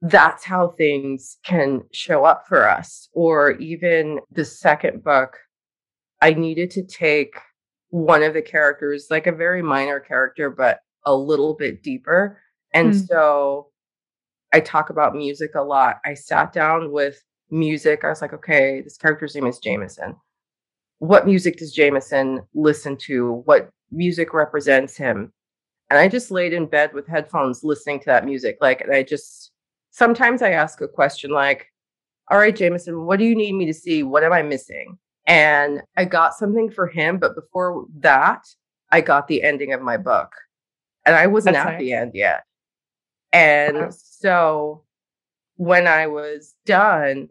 that's 0.01 0.45
how 0.45 0.69
things 0.69 1.39
can 1.45 1.83
show 1.93 2.25
up 2.25 2.45
for 2.47 2.69
us. 2.69 3.09
Or 3.13 3.53
even 3.53 4.21
the 4.31 4.45
second 4.45 5.03
book, 5.03 5.37
I 6.23 6.35
needed 6.35 6.71
to 6.73 6.87
take 6.87 7.35
one 7.91 8.23
of 8.23 8.35
the 8.35 8.43
characters, 8.43 9.09
like 9.11 9.27
a 9.27 9.33
very 9.33 9.63
minor 9.63 9.99
character, 9.99 10.51
but 10.51 10.81
a 11.05 11.15
little 11.15 11.55
bit 11.55 11.83
deeper. 11.83 12.41
And 12.73 12.93
mm. 12.93 13.07
so 13.09 13.69
I 14.53 14.61
talk 14.61 14.91
about 14.91 15.17
music 15.17 15.53
a 15.57 15.63
lot. 15.63 15.97
I 16.05 16.15
sat 16.15 16.53
down 16.53 16.93
with 16.93 17.21
music. 17.51 18.05
I 18.05 18.09
was 18.09 18.23
like, 18.23 18.33
okay, 18.33 18.81
this 18.81 18.97
character's 18.97 19.35
name 19.35 19.47
is 19.47 19.59
Jameson. 19.59 20.17
What 20.99 21.27
music 21.27 21.59
does 21.59 21.73
Jameson 21.73 22.43
listen 22.55 22.97
to? 22.99 23.43
What 23.45 23.71
music 23.91 24.35
represents 24.35 24.97
him? 24.97 25.33
And 25.91 25.99
I 25.99 26.09
just 26.09 26.31
laid 26.31 26.53
in 26.53 26.67
bed 26.67 26.93
with 26.93 27.07
headphones 27.07 27.65
listening 27.65 28.01
to 28.01 28.07
that 28.07 28.25
music. 28.25 28.59
Like, 28.61 28.81
and 28.83 28.93
I 28.93 29.03
just 29.03 29.53
sometimes 29.91 30.43
I 30.43 30.51
ask 30.51 30.81
a 30.81 30.89
question 30.89 31.31
like, 31.31 31.67
all 32.31 32.39
right, 32.39 32.55
Jameson, 32.55 33.05
what 33.07 33.19
do 33.19 33.25
you 33.25 33.35
need 33.35 33.53
me 33.53 33.65
to 33.67 33.75
see? 33.75 34.03
What 34.03 34.23
am 34.23 34.33
I 34.33 34.43
missing? 34.43 34.99
And 35.27 35.83
I 35.97 36.05
got 36.05 36.35
something 36.35 36.71
for 36.71 36.87
him, 36.87 37.19
but 37.19 37.35
before 37.35 37.87
that, 38.01 38.47
I 38.91 39.01
got 39.01 39.29
the 39.29 39.43
ending 39.43 39.73
of 39.73 39.83
my 39.83 39.97
book. 39.97 40.33
And 41.07 41.15
I 41.17 41.27
wasn't 41.27 41.55
That's 41.55 41.67
at 41.67 41.73
nice. 41.73 41.81
the 41.81 41.93
end 41.93 42.13
yet. 42.15 42.45
And 43.33 43.77
wow. 43.77 43.89
so 43.91 44.85
when 45.59 45.89
I 45.89 46.07
was 46.07 46.55
done, 46.65 47.29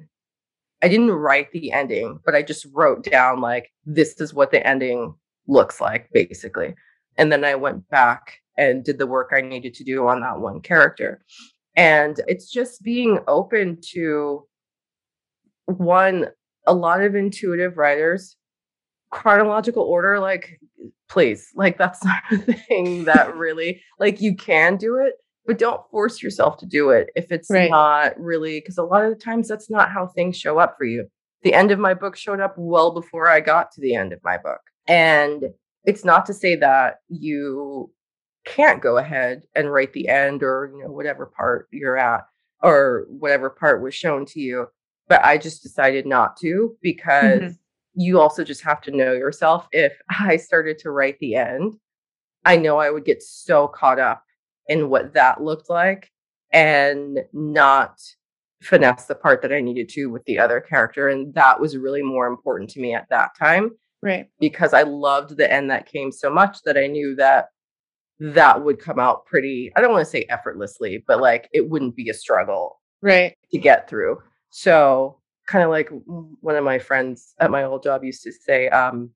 I 0.84 0.90
didn't 0.90 1.12
write 1.12 1.52
the 1.52 1.72
ending, 1.72 2.20
but 2.24 2.36
I 2.36 2.44
just 2.44 2.68
wrote 2.74 3.04
down 3.04 3.42
like 3.42 3.72
this 3.86 4.20
is 4.20 4.34
what 4.34 4.52
the 4.52 4.66
ending 4.68 5.16
looks 5.48 5.82
like 5.82 6.10
basically. 6.13 6.76
And 7.18 7.32
then 7.32 7.44
I 7.44 7.56
went 7.56 7.90
back 7.90 8.40
and 8.58 8.84
did 8.84 9.00
the 9.00 9.08
work 9.08 9.32
I 9.34 9.42
needed 9.42 9.74
to 9.76 9.84
do 9.84 10.08
on 10.08 10.20
that 10.22 10.39
one 10.39 10.60
character. 10.60 11.24
And 11.76 12.20
it's 12.28 12.51
just 12.51 12.84
being 12.84 13.20
open 13.28 13.80
to 13.93 14.45
one 15.66 16.28
a 16.66 16.74
lot 16.74 17.01
of 17.01 17.16
intuitive 17.16 17.78
writers 17.78 18.36
chronological 19.10 19.84
order 19.84 20.20
like 20.20 20.60
please 21.08 21.49
like 21.56 21.78
that's 21.78 22.04
not 22.06 22.24
a 22.32 22.38
thing 22.38 23.06
that 23.06 23.36
really 23.36 23.82
like 23.99 24.20
you 24.22 24.36
can 24.36 24.76
do 24.76 24.97
it 24.97 25.14
but 25.48 25.58
don't 25.58 25.89
force 25.89 26.22
yourself 26.22 26.58
to 26.58 26.66
do 26.66 26.89
it 26.89 27.10
if 27.16 27.32
it's 27.32 27.50
right. 27.50 27.70
not 27.70 28.20
really 28.20 28.60
because 28.60 28.78
a 28.78 28.84
lot 28.84 29.04
of 29.04 29.10
the 29.10 29.16
times 29.16 29.48
that's 29.48 29.70
not 29.70 29.89
how 29.89 30.06
things 30.06 30.38
show 30.38 30.60
up 30.60 30.76
for 30.78 30.86
you 30.86 31.08
the 31.43 31.54
end 31.54 31.72
of 31.72 31.80
my 31.80 31.93
book 31.93 32.16
showed 32.16 32.39
up 32.39 32.54
well 32.58 32.91
before 32.91 33.28
i 33.28 33.39
got 33.39 33.72
to 33.72 33.82
the 33.82 33.95
end 33.95 34.14
of 34.14 34.20
my 34.24 34.38
book 34.38 34.62
and 34.88 35.45
it's 35.86 36.06
not 36.06 36.26
to 36.26 36.34
say 36.34 36.56
that 36.56 36.98
you 37.08 37.91
can't 38.45 38.82
go 38.82 38.98
ahead 38.98 39.41
and 39.56 39.72
write 39.72 39.93
the 39.93 40.08
end 40.08 40.43
or 40.43 40.72
you 40.76 40.84
know 40.84 40.91
whatever 40.91 41.26
part 41.26 41.68
you're 41.72 41.98
at 41.98 42.26
or 42.62 43.06
whatever 43.10 43.50
part 43.50 43.82
was 43.82 43.95
shown 43.95 44.26
to 44.26 44.39
you 44.39 44.68
but 45.08 45.24
I 45.24 45.38
just 45.38 45.64
decided 45.64 46.06
not 46.06 46.38
to 46.38 46.76
because 46.82 47.41
mm-hmm. 47.41 47.52
you 48.02 48.20
also 48.20 48.43
just 48.43 48.64
have 48.64 48.82
to 48.82 48.95
know 48.95 49.14
yourself. 49.14 49.68
If 49.72 49.93
I 50.20 50.38
started 50.38 50.78
to 50.80 50.91
write 50.91 51.20
the 51.20 51.36
end, 51.36 51.76
I 52.45 52.58
know 52.58 52.78
I 52.78 52.89
would 52.89 53.06
get 53.06 53.24
so 53.24 53.68
caught 53.68 54.00
up 54.00 54.24
in 54.68 54.89
what 54.89 55.13
that 55.13 55.41
looked 55.43 55.70
like 55.70 56.11
and 56.51 57.20
not 57.34 57.99
finesse 58.61 59.05
the 59.05 59.15
part 59.15 59.41
that 59.41 59.53
I 59.53 59.61
needed 59.61 59.89
to 59.89 60.07
with 60.07 60.24
the 60.26 60.39
other 60.39 60.59
character. 60.59 61.09
And 61.09 61.34
that 61.36 61.59
was 61.59 61.78
really 61.78 62.01
more 62.01 62.28
important 62.28 62.70
to 62.72 62.80
me 62.80 62.93
at 62.93 63.07
that 63.09 63.32
time 63.38 63.72
Right. 64.01 64.28
Because 64.39 64.74
I 64.74 64.84
loved 64.84 65.38
the 65.38 65.51
end 65.51 65.72
that 65.72 65.91
came 65.91 66.11
so 66.11 66.30
much 66.30 66.61
that 66.65 66.78
I 66.78 66.88
knew 66.88 67.15
that 67.15 67.47
that 68.20 68.63
would 68.63 68.80
come 68.80 68.99
out 68.99 69.26
pretty, 69.26 69.72
I 69.76 69.82
don't 69.82 69.91
want 69.91 70.05
to 70.05 70.09
say 70.09 70.26
effortlessly, 70.30 71.03
but 71.07 71.20
like 71.20 71.49
it 71.53 71.70
wouldn't 71.70 71.95
be 71.95 72.09
a 72.09 72.13
struggle 72.13 72.80
Right. 73.01 73.36
to 73.51 73.57
get 73.57 73.89
through. 73.89 74.20
So, 74.49 75.20
kind 75.47 75.63
of 75.63 75.70
like 75.70 75.89
one 76.41 76.55
of 76.55 76.63
my 76.63 76.78
friends 76.80 77.34
at 77.39 77.51
my 77.51 77.63
old 77.63 77.84
job 77.84 78.03
used 78.03 78.24
to 78.24 78.32
say, 78.32 78.70
um, 78.70 79.11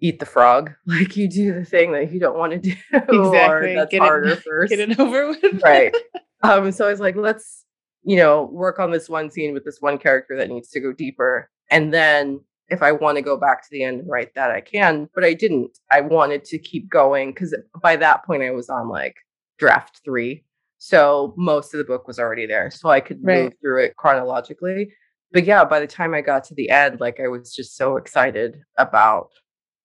eat 0.00 0.18
the 0.20 0.26
frog. 0.26 0.72
Like 0.86 1.16
you 1.16 1.28
do 1.28 1.52
the 1.54 1.64
thing 1.64 1.92
that 1.92 2.12
you 2.12 2.20
don't 2.20 2.38
want 2.38 2.52
to 2.52 2.58
do. 2.58 2.72
Exactly. 2.92 3.72
Or 3.72 3.74
that's 3.74 3.90
Get 3.90 4.00
harder 4.00 4.28
it, 4.28 4.42
first. 4.42 4.70
Get 4.70 4.80
it 4.90 4.98
over 4.98 5.28
with. 5.28 5.62
right. 5.62 5.94
Um, 6.42 6.70
so 6.72 6.86
I 6.86 6.90
was 6.90 7.00
like, 7.00 7.16
let's, 7.16 7.64
you 8.04 8.16
know, 8.16 8.44
work 8.52 8.78
on 8.78 8.90
this 8.92 9.08
one 9.08 9.30
scene 9.30 9.52
with 9.54 9.64
this 9.64 9.78
one 9.80 9.98
character 9.98 10.36
that 10.36 10.48
needs 10.48 10.68
to 10.70 10.80
go 10.80 10.92
deeper. 10.92 11.50
And 11.70 11.92
then 11.92 12.40
if 12.68 12.82
I 12.82 12.92
want 12.92 13.16
to 13.16 13.22
go 13.22 13.36
back 13.36 13.62
to 13.62 13.68
the 13.70 13.82
end 13.82 14.00
and 14.00 14.08
write 14.08 14.34
that, 14.34 14.50
I 14.50 14.60
can. 14.60 15.08
But 15.14 15.24
I 15.24 15.34
didn't. 15.34 15.76
I 15.90 16.00
wanted 16.02 16.44
to 16.46 16.58
keep 16.58 16.88
going 16.88 17.30
because 17.30 17.54
by 17.82 17.96
that 17.96 18.24
point 18.24 18.42
I 18.42 18.50
was 18.52 18.68
on 18.68 18.88
like 18.88 19.16
draft 19.58 20.00
three. 20.04 20.44
So 20.78 21.34
most 21.36 21.74
of 21.74 21.78
the 21.78 21.84
book 21.84 22.06
was 22.06 22.18
already 22.20 22.46
there. 22.46 22.70
So 22.70 22.88
I 22.88 23.00
could 23.00 23.18
Right. 23.22 23.44
move 23.44 23.52
through 23.60 23.84
it 23.84 23.96
chronologically. 23.96 24.92
But 25.32 25.44
yeah, 25.44 25.64
by 25.64 25.80
the 25.80 25.86
time 25.86 26.14
I 26.14 26.20
got 26.20 26.44
to 26.44 26.54
the 26.54 26.70
end, 26.70 27.00
like 27.00 27.18
I 27.20 27.28
was 27.28 27.52
just 27.54 27.76
so 27.76 27.96
excited 27.96 28.56
about 28.78 29.28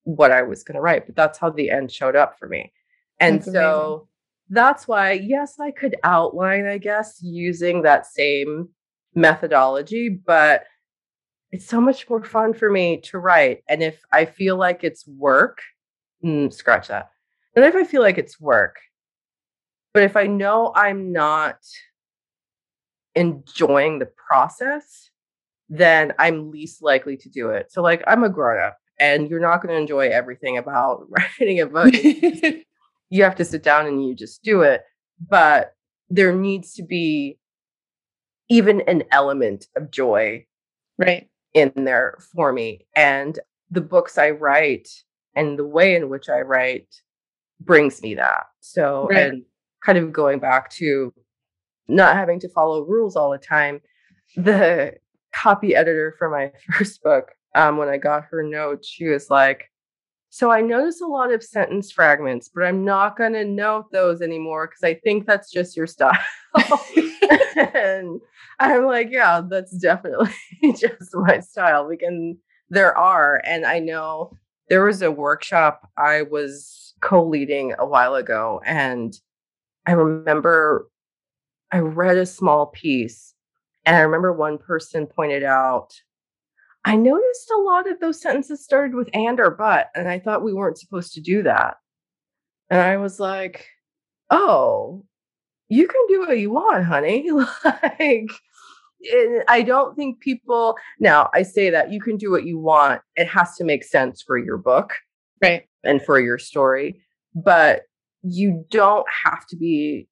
what 0.03 0.31
I 0.31 0.41
was 0.43 0.63
going 0.63 0.75
to 0.75 0.81
write. 0.81 1.05
But 1.05 1.15
that's 1.15 1.39
how 1.39 1.49
the 1.49 1.69
end 1.69 1.91
showed 1.91 2.15
up 2.15 2.37
for 2.37 2.47
me. 2.47 2.71
And 3.19 3.39
That's 3.39 3.51
so 3.51 4.07
that's 4.49 4.87
why, 4.87 5.13
yes, 5.13 5.59
I 5.59 5.71
could 5.71 5.95
outline, 6.03 6.65
I 6.65 6.77
guess, 6.77 7.19
using 7.21 7.81
that 7.83 8.05
same 8.05 8.69
methodology, 9.15 10.09
but 10.09 10.65
it's 11.51 11.67
so 11.67 11.79
much 11.79 12.09
more 12.09 12.23
fun 12.23 12.53
for 12.53 12.69
me 12.69 12.99
to 13.01 13.19
write. 13.19 13.63
And 13.69 13.81
if 13.81 14.01
I 14.11 14.25
feel 14.25 14.57
like 14.57 14.83
it's 14.83 15.07
work, 15.07 15.59
mm, 16.23 16.51
scratch 16.51 16.87
that. 16.87 17.09
And 17.55 17.63
if 17.63 17.75
I 17.75 17.83
feel 17.83 18.01
like 18.01 18.17
it's 18.17 18.39
work, 18.39 18.77
but 19.93 20.03
if 20.03 20.17
I 20.17 20.25
know 20.25 20.73
I'm 20.75 21.11
not 21.11 21.57
enjoying 23.15 23.99
the 23.99 24.09
process, 24.27 25.11
then 25.69 26.13
I'm 26.17 26.51
least 26.51 26.81
likely 26.81 27.17
to 27.17 27.29
do 27.29 27.49
it. 27.49 27.71
So, 27.71 27.81
like, 27.81 28.03
I'm 28.07 28.23
a 28.23 28.29
grown 28.29 28.61
up 28.61 28.77
and 29.03 29.29
you're 29.29 29.41
not 29.41 29.61
going 29.61 29.75
to 29.75 29.81
enjoy 29.81 30.07
everything 30.07 30.57
about 30.57 31.05
writing 31.09 31.59
a 31.59 31.65
book. 31.65 31.93
you 33.09 33.23
have 33.23 33.35
to 33.35 33.43
sit 33.43 33.61
down 33.61 33.85
and 33.85 34.07
you 34.07 34.15
just 34.15 34.41
do 34.43 34.61
it. 34.61 34.81
But 35.29 35.75
there 36.09 36.33
needs 36.33 36.73
to 36.75 36.83
be 36.83 37.37
even 38.49 38.81
an 38.87 39.03
element 39.11 39.67
of 39.75 39.91
joy 39.91 40.45
right. 40.97 41.29
in 41.53 41.71
there 41.75 42.17
for 42.33 42.53
me. 42.53 42.85
And 42.95 43.37
the 43.69 43.81
books 43.81 44.17
I 44.17 44.29
write 44.29 44.87
and 45.35 45.59
the 45.59 45.67
way 45.67 45.95
in 45.95 46.09
which 46.09 46.29
I 46.29 46.41
write 46.41 46.87
brings 47.59 48.01
me 48.01 48.15
that. 48.15 48.45
So, 48.61 49.07
Right. 49.09 49.27
and 49.27 49.43
kind 49.83 49.97
of 49.97 50.13
going 50.13 50.39
back 50.39 50.69
to 50.71 51.13
not 51.89 52.15
having 52.15 52.39
to 52.39 52.49
follow 52.49 52.85
rules 52.85 53.17
all 53.17 53.31
the 53.31 53.37
time, 53.37 53.81
the 54.37 54.93
copy 55.33 55.75
editor 55.75 56.15
for 56.17 56.29
my 56.29 56.51
first 56.77 57.03
book, 57.03 57.33
um, 57.55 57.77
when 57.77 57.89
I 57.89 57.97
got 57.97 58.25
her 58.25 58.43
note, 58.43 58.85
she 58.85 59.05
was 59.05 59.29
like, 59.29 59.69
so 60.29 60.49
I 60.49 60.61
notice 60.61 60.99
a 60.99 61.05
lot 61.05 61.31
of 61.31 61.43
sentence 61.43 61.91
fragments, 61.91 62.49
but 62.49 62.63
I'm 62.63 62.83
not 62.83 63.15
going 63.17 63.33
to 63.33 63.45
note 63.45 63.91
those 63.91 64.19
anymore 64.19 64.67
because 64.67 64.83
I 64.83 64.95
think 64.95 65.27
that's 65.27 65.51
just 65.51 65.77
your 65.77 65.85
style. 65.85 66.17
and 67.55 68.19
I'm 68.59 68.85
like, 68.85 69.11
yeah, 69.11 69.41
that's 69.47 69.77
definitely 69.77 70.33
just 70.75 71.13
my 71.13 71.39
style. 71.39 71.87
Because 71.87 72.35
there 72.71 72.97
are, 72.97 73.43
and 73.45 73.63
I 73.63 73.77
know 73.77 74.35
there 74.69 74.83
was 74.83 75.03
a 75.03 75.11
workshop 75.11 75.87
I 75.97 76.23
was 76.23 76.95
co-leading 77.01 77.75
a 77.77 77.85
while 77.85 78.15
ago, 78.15 78.59
and 78.65 79.15
I 79.85 79.91
remember 79.91 80.89
I 81.71 81.77
read 81.77 82.17
a 82.17 82.25
small 82.25 82.65
piece, 82.65 83.35
and 83.85 83.95
I 83.95 83.99
remember 83.99 84.33
one 84.33 84.57
person 84.57 85.05
pointed 85.05 85.43
out. 85.43 85.93
I 86.85 86.95
noticed 86.95 87.51
a 87.51 87.61
lot 87.61 87.89
of 87.89 87.99
those 87.99 88.21
sentences 88.21 88.63
started 88.63 88.95
with 88.95 89.09
and 89.13 89.39
or 89.39 89.51
but, 89.51 89.89
and 89.95 90.09
I 90.09 90.19
thought 90.19 90.43
we 90.43 90.53
weren't 90.53 90.77
supposed 90.77 91.13
to 91.13 91.21
do 91.21 91.43
that. 91.43 91.75
And 92.69 92.81
I 92.81 92.97
was 92.97 93.19
like, 93.19 93.67
oh, 94.29 95.05
you 95.69 95.87
can 95.87 96.01
do 96.09 96.19
what 96.21 96.39
you 96.39 96.51
want, 96.51 96.83
honey. 96.85 97.29
like, 97.63 98.29
I 99.47 99.63
don't 99.65 99.95
think 99.95 100.19
people, 100.19 100.75
now 100.99 101.29
I 101.33 101.43
say 101.43 101.69
that 101.69 101.91
you 101.91 102.01
can 102.01 102.17
do 102.17 102.31
what 102.31 102.45
you 102.45 102.57
want. 102.59 103.01
It 103.15 103.27
has 103.27 103.55
to 103.57 103.63
make 103.63 103.83
sense 103.83 104.21
for 104.21 104.37
your 104.37 104.57
book 104.57 104.93
Right. 105.41 105.63
and 105.83 106.01
for 106.01 106.19
your 106.19 106.37
story, 106.37 107.01
but 107.35 107.81
you 108.23 108.65
don't 108.69 109.05
have 109.25 109.45
to 109.47 109.57
be 109.57 110.07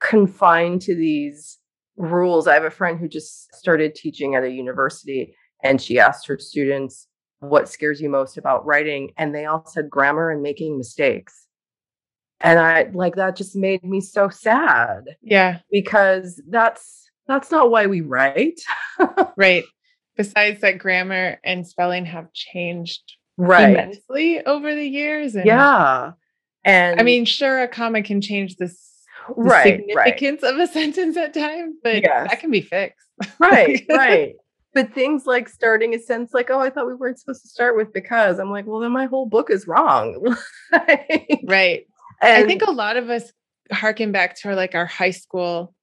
confined 0.00 0.82
to 0.82 0.94
these 0.94 1.58
rules. 1.96 2.46
I 2.46 2.54
have 2.54 2.64
a 2.64 2.70
friend 2.70 2.98
who 2.98 3.08
just 3.08 3.54
started 3.54 3.94
teaching 3.94 4.34
at 4.34 4.44
a 4.44 4.50
university 4.50 5.34
and 5.62 5.80
she 5.80 5.98
asked 5.98 6.26
her 6.26 6.38
students, 6.38 7.06
What 7.40 7.68
scares 7.68 8.00
you 8.00 8.08
most 8.08 8.36
about 8.38 8.64
writing? 8.66 9.12
And 9.16 9.34
they 9.34 9.46
all 9.46 9.64
said 9.66 9.90
grammar 9.90 10.30
and 10.30 10.42
making 10.42 10.76
mistakes. 10.78 11.46
And 12.40 12.58
I 12.58 12.90
like 12.92 13.14
that 13.16 13.36
just 13.36 13.54
made 13.54 13.84
me 13.84 14.00
so 14.00 14.28
sad 14.28 15.04
Yeah. 15.22 15.58
because 15.70 16.42
that's 16.48 17.08
that's 17.28 17.50
not 17.52 17.70
why 17.70 17.86
we 17.86 18.00
write. 18.00 18.60
Right. 19.36 19.64
Besides 20.16 20.60
that, 20.60 20.78
grammar 20.78 21.38
and 21.44 21.66
spelling 21.66 22.04
have 22.04 22.32
changed 22.34 23.00
right. 23.38 23.70
immensely 23.70 24.44
over 24.44 24.74
the 24.74 24.86
years. 24.86 25.34
And 25.34 25.46
Yeah. 25.46 26.12
And 26.64 27.00
I 27.00 27.02
mean, 27.02 27.24
sure, 27.24 27.62
a 27.62 27.68
comma 27.68 28.02
can 28.02 28.20
change 28.20 28.56
this 28.56 28.90
the 29.28 29.34
right, 29.36 29.82
right. 29.94 30.08
significance 30.18 30.42
of 30.42 30.58
a 30.58 30.66
sentence 30.78 31.16
at 31.16 31.32
times, 31.32 31.76
but 31.82 32.02
Yes. 32.02 32.28
that 32.30 32.40
can 32.40 32.50
be 32.50 32.60
fixed. 32.60 33.06
right, 33.38 33.84
right. 33.90 34.34
But 34.74 34.94
things 34.94 35.26
like 35.26 35.48
starting 35.50 35.94
a 35.94 35.98
sentence 35.98 36.32
like, 36.32 36.48
oh, 36.50 36.58
I 36.60 36.70
thought 36.70 36.86
we 36.86 36.94
weren't 36.94 37.18
supposed 37.18 37.42
to 37.42 37.48
start 37.48 37.76
with 37.76 37.92
because 37.92 38.38
I'm 38.38 38.50
like, 38.50 38.66
well, 38.66 38.80
then 38.80 38.92
my 38.92 39.04
whole 39.06 39.26
book 39.26 39.50
is 39.50 39.66
wrong. 39.66 40.36
Like, 40.72 41.40
right. 41.44 41.86
I 42.22 42.44
think 42.44 42.62
a 42.62 42.70
lot 42.70 42.96
of 42.96 43.10
us 43.10 43.30
harken 43.70 44.10
back 44.12 44.36
to 44.40 44.48
our, 44.48 44.54
like 44.54 44.74
our 44.74 44.86
high 44.86 45.10
school 45.10 45.74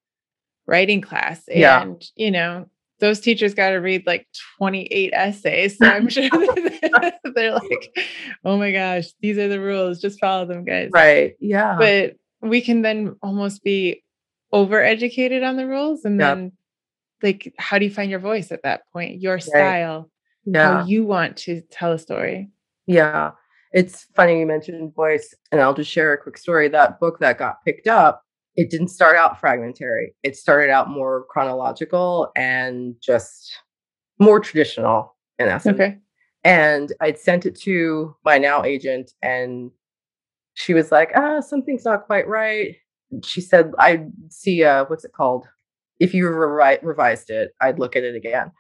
writing 0.66 1.02
class. 1.02 1.48
And, 1.48 1.60
Yeah. 1.60 1.94
you 2.16 2.32
know, 2.32 2.66
those 3.00 3.20
teachers 3.20 3.54
got 3.54 3.70
to 3.70 3.76
read 3.78 4.08
like 4.08 4.26
28 4.58 5.12
essays. 5.14 5.78
So 5.78 5.86
I'm 5.88 6.10
sure 6.10 6.28
they're 7.36 7.54
like, 7.54 8.00
oh 8.44 8.58
my 8.58 8.72
gosh, 8.72 9.06
these 9.22 9.38
are 9.38 9.48
the 9.48 9.60
rules. 9.62 10.00
Just 10.02 10.20
follow 10.20 10.46
them, 10.46 10.66
guys. 10.66 10.90
right. 10.92 11.36
Yeah. 11.40 11.76
But 11.78 12.16
we 12.42 12.62
can 12.62 12.82
then 12.82 13.16
almost 13.22 13.64
be 13.64 14.04
overeducated 14.54 15.48
on 15.48 15.56
the 15.58 15.68
rules. 15.68 16.06
And 16.06 16.20
Yep. 16.20 16.36
then, 16.38 16.52
like, 17.22 17.54
how 17.58 17.78
do 17.78 17.86
you 17.86 17.92
find 17.92 18.10
your 18.10 18.20
voice 18.20 18.52
at 18.52 18.64
that 18.64 18.82
point? 18.92 19.22
Your 19.22 19.40
style, 19.40 20.10
yeah. 20.46 20.82
how 20.82 20.86
you 20.86 21.06
want 21.06 21.38
to 21.38 21.62
tell 21.72 21.92
a 21.92 22.00
story. 22.00 22.50
Yeah. 22.88 23.32
It's 23.72 24.08
funny 24.16 24.40
you 24.40 24.48
mentioned 24.48 24.96
voice, 24.96 25.36
and 25.52 25.62
I'll 25.62 25.76
just 25.76 25.92
share 25.92 26.12
a 26.14 26.18
quick 26.18 26.38
story. 26.38 26.70
That 26.70 27.00
book 27.00 27.20
that 27.20 27.38
got 27.38 27.64
picked 27.64 27.88
up, 27.88 28.24
it 28.56 28.72
didn't 28.72 28.88
start 28.88 29.16
out 29.16 29.40
fragmentary. 29.40 30.16
It 30.24 30.36
started 30.36 30.72
out 30.72 30.90
more 30.90 31.26
chronological 31.30 32.32
and 32.36 32.96
just 33.02 33.52
more 34.20 34.40
traditional 34.40 35.16
in 35.38 35.48
essence. 35.48 35.80
Okay. 35.80 35.98
And 36.44 36.94
I'd 37.00 37.20
sent 37.20 37.46
it 37.46 37.60
to 37.62 38.16
my 38.26 38.38
now 38.38 38.64
agent, 38.64 39.12
and 39.22 39.72
she 40.56 40.74
was 40.74 40.92
like, 40.92 41.12
ah, 41.16 41.42
something's 41.42 41.86
not 41.86 42.06
quite 42.06 42.28
right. 42.28 42.76
She 43.24 43.40
said, 43.42 43.72
I'd 43.78 44.12
see, 44.30 44.64
uh, 44.64 44.86
what's 44.86 45.06
it 45.06 45.14
called? 45.14 45.48
If 46.00 46.14
you 46.14 46.26
revi- 46.26 46.82
revised 46.84 47.30
it, 47.30 47.52
I'd 47.62 47.80
look 47.80 47.96
at 47.96 48.04
it 48.04 48.16
again. 48.16 48.52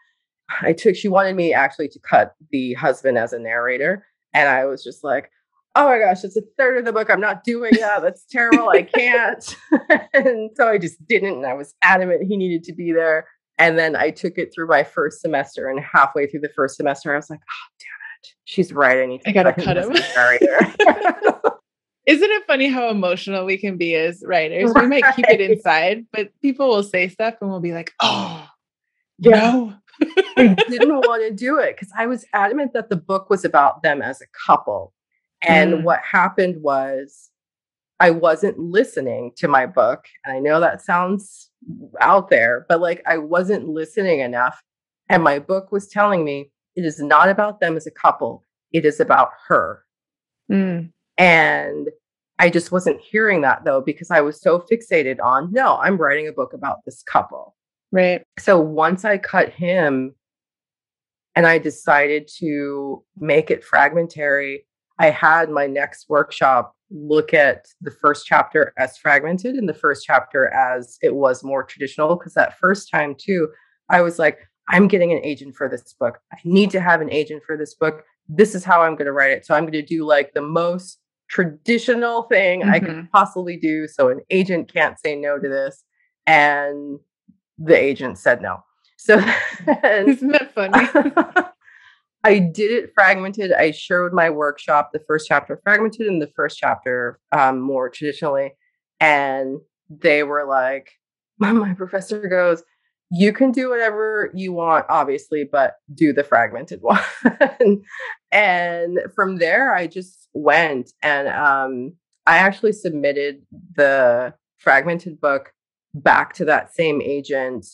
I 0.61 0.73
took, 0.73 0.95
she 0.95 1.07
wanted 1.07 1.35
me 1.35 1.53
actually 1.53 1.89
to 1.89 1.99
cut 1.99 2.35
the 2.51 2.73
husband 2.73 3.17
as 3.17 3.33
a 3.33 3.39
narrator. 3.39 4.05
And 4.33 4.49
I 4.49 4.65
was 4.65 4.83
just 4.83 5.03
like, 5.03 5.31
oh 5.75 5.85
my 5.85 5.99
gosh, 5.99 6.23
it's 6.23 6.35
a 6.35 6.41
third 6.57 6.79
of 6.79 6.85
the 6.85 6.93
book. 6.93 7.09
I'm 7.09 7.21
not 7.21 7.43
doing 7.43 7.73
that. 7.79 8.01
That's 8.01 8.25
terrible. 8.25 8.69
I 8.69 8.83
can't. 8.83 9.55
and 10.13 10.49
so 10.55 10.67
I 10.67 10.77
just 10.77 11.05
didn't. 11.07 11.37
And 11.37 11.45
I 11.45 11.53
was 11.53 11.75
adamant 11.81 12.27
he 12.27 12.37
needed 12.37 12.63
to 12.65 12.73
be 12.73 12.91
there. 12.91 13.27
And 13.57 13.77
then 13.77 13.95
I 13.95 14.09
took 14.09 14.37
it 14.37 14.51
through 14.53 14.67
my 14.67 14.83
first 14.83 15.21
semester. 15.21 15.67
And 15.69 15.79
halfway 15.79 16.27
through 16.27 16.41
the 16.41 16.51
first 16.55 16.77
semester, 16.77 17.13
I 17.13 17.17
was 17.17 17.29
like, 17.29 17.41
oh, 17.41 17.73
damn 17.79 17.87
it. 18.21 18.33
She's 18.45 18.73
right. 18.73 18.99
I 18.99 19.05
need 19.05 19.21
to 19.23 19.29
I 19.29 19.33
cut 19.33 19.57
him 19.57 19.65
cut 19.65 19.77
him. 19.77 21.33
Isn't 22.09 22.29
it 22.31 22.43
funny 22.47 22.67
how 22.69 22.89
emotional 22.89 23.45
we 23.45 23.57
can 23.57 23.77
be 23.77 23.93
as 23.95 24.23
writers? 24.25 24.71
We 24.73 24.87
might 24.87 25.03
keep 25.15 25.29
it 25.29 25.41
inside, 25.41 26.05
but 26.11 26.29
people 26.41 26.67
will 26.69 26.83
say 26.83 27.07
stuff 27.07 27.35
and 27.41 27.49
we'll 27.49 27.59
be 27.59 27.73
like, 27.73 27.93
oh, 28.01 28.47
Yeah. 29.19 29.31
no. 29.51 29.73
I 30.37 30.55
didn't 30.69 30.95
want 30.95 31.21
to 31.27 31.31
do 31.33 31.59
it 31.59 31.75
because 31.75 31.91
I 31.97 32.07
was 32.07 32.25
adamant 32.33 32.73
that 32.73 32.89
the 32.89 32.95
book 32.95 33.29
was 33.29 33.45
about 33.45 33.83
them 33.83 34.01
as 34.01 34.21
a 34.21 34.25
couple. 34.47 34.93
And 35.47 35.73
Mm. 35.73 35.83
what 35.83 35.99
happened 36.01 36.61
was 36.63 37.29
I 37.99 38.11
wasn't 38.11 38.57
listening 38.57 39.33
to 39.37 39.47
my 39.47 39.65
book. 39.65 40.05
And 40.23 40.35
I 40.35 40.39
know 40.39 40.59
that 40.61 40.81
sounds 40.81 41.49
out 42.01 42.29
there, 42.29 42.65
but 42.69 42.79
like 42.79 43.01
I 43.05 43.17
wasn't 43.17 43.67
listening 43.67 44.21
enough. 44.21 44.61
And 45.09 45.21
my 45.23 45.37
book 45.39 45.71
was 45.71 45.87
telling 45.87 46.23
me 46.23 46.51
it 46.75 46.85
is 46.85 46.99
not 46.99 47.29
about 47.29 47.59
them 47.59 47.75
as 47.77 47.85
a 47.85 47.91
couple. 47.91 48.45
it 48.71 48.85
is 48.85 48.99
about 48.99 49.29
her. 49.47 49.83
Mm. 50.51 50.91
And 51.17 51.89
I 52.39 52.49
just 52.49 52.71
wasn't 52.71 53.01
hearing 53.01 53.41
that 53.41 53.65
though, 53.65 53.81
because 53.81 54.09
I 54.09 54.21
was 54.21 54.41
so 54.41 54.59
fixated 54.71 55.21
on, 55.21 55.51
no, 55.51 55.77
I'm 55.77 55.97
writing 55.97 56.27
a 56.27 56.31
book 56.31 56.53
about 56.53 56.79
this 56.85 57.03
couple. 57.03 57.55
Right. 57.91 58.23
So 58.37 58.59
once 58.59 59.03
I 59.03 59.17
cut 59.17 59.49
him 59.49 60.15
and 61.35 61.45
I 61.45 61.57
decided 61.57 62.29
to 62.37 63.03
make 63.17 63.51
it 63.51 63.63
fragmentary, 63.63 64.65
I 64.99 65.09
had 65.09 65.49
my 65.49 65.67
next 65.67 66.07
workshop 66.09 66.73
look 66.91 67.33
at 67.33 67.65
the 67.81 67.91
first 67.91 68.25
chapter 68.25 68.73
as 68.77 68.97
fragmented 68.97 69.55
and 69.55 69.67
the 69.67 69.73
first 69.73 70.05
chapter 70.05 70.47
as 70.49 70.97
it 71.01 71.15
was 71.15 71.43
more 71.43 71.63
traditional. 71.63 72.15
Because 72.15 72.33
that 72.33 72.57
first 72.57 72.89
time, 72.91 73.15
too, 73.15 73.49
I 73.89 74.01
was 74.01 74.19
like, 74.19 74.39
I'm 74.69 74.87
getting 74.87 75.11
an 75.11 75.21
agent 75.23 75.55
for 75.55 75.67
this 75.67 75.93
book. 75.99 76.19
I 76.31 76.37
need 76.43 76.69
to 76.71 76.81
have 76.81 77.01
an 77.01 77.11
agent 77.11 77.43
for 77.45 77.57
this 77.57 77.73
book. 77.75 78.03
This 78.27 78.53
is 78.53 78.63
how 78.63 78.81
I'm 78.81 78.93
going 78.93 79.05
to 79.05 79.13
write 79.13 79.31
it. 79.31 79.45
So 79.45 79.55
I'm 79.55 79.63
going 79.63 79.73
to 79.73 79.81
do 79.81 80.05
like 80.05 80.33
the 80.33 80.41
most 80.41 80.99
traditional 81.29 82.23
thing 82.23 82.61
mm-hmm. 82.61 82.71
I 82.71 82.79
could 82.79 83.11
possibly 83.11 83.55
do. 83.55 83.87
So 83.87 84.09
an 84.09 84.19
agent 84.29 84.71
can't 84.71 84.99
say 84.99 85.15
no 85.15 85.39
to 85.39 85.47
this. 85.47 85.83
And 86.27 86.99
the 87.57 87.77
agent 87.77 88.17
said 88.17 88.41
no. 88.41 88.63
So 88.97 89.15
isn't 89.83 90.31
that 90.31 90.53
funny? 90.53 91.45
I 92.23 92.39
did 92.39 92.71
it 92.71 92.91
fragmented. 92.93 93.53
I 93.53 93.71
showed 93.71 94.11
my 94.11 94.29
workshop 94.29 94.89
the 94.91 94.99
first 95.07 95.27
chapter 95.27 95.61
fragmented 95.63 96.07
and 96.07 96.21
the 96.21 96.31
first 96.35 96.57
chapter 96.57 97.19
um, 97.31 97.61
more 97.61 97.89
traditionally. 97.89 98.55
And 98.99 99.59
they 99.89 100.23
were 100.23 100.45
like, 100.45 100.91
my 101.37 101.73
professor 101.73 102.27
goes, 102.27 102.61
you 103.11 103.33
can 103.33 103.51
do 103.51 103.69
whatever 103.69 104.31
you 104.33 104.53
want, 104.53 104.85
obviously, 104.87 105.43
but 105.43 105.75
do 105.93 106.13
the 106.13 106.23
fragmented 106.23 106.79
one. 106.81 107.01
and 108.31 108.99
from 109.15 109.37
there, 109.37 109.73
I 109.73 109.87
just 109.87 110.29
went 110.33 110.91
and 111.01 111.27
um, 111.27 111.93
I 112.27 112.37
actually 112.37 112.73
submitted 112.73 113.41
the 113.75 114.33
fragmented 114.57 115.19
book 115.19 115.53
back 115.93 116.33
to 116.33 116.45
that 116.45 116.73
same 116.73 117.01
agent 117.01 117.65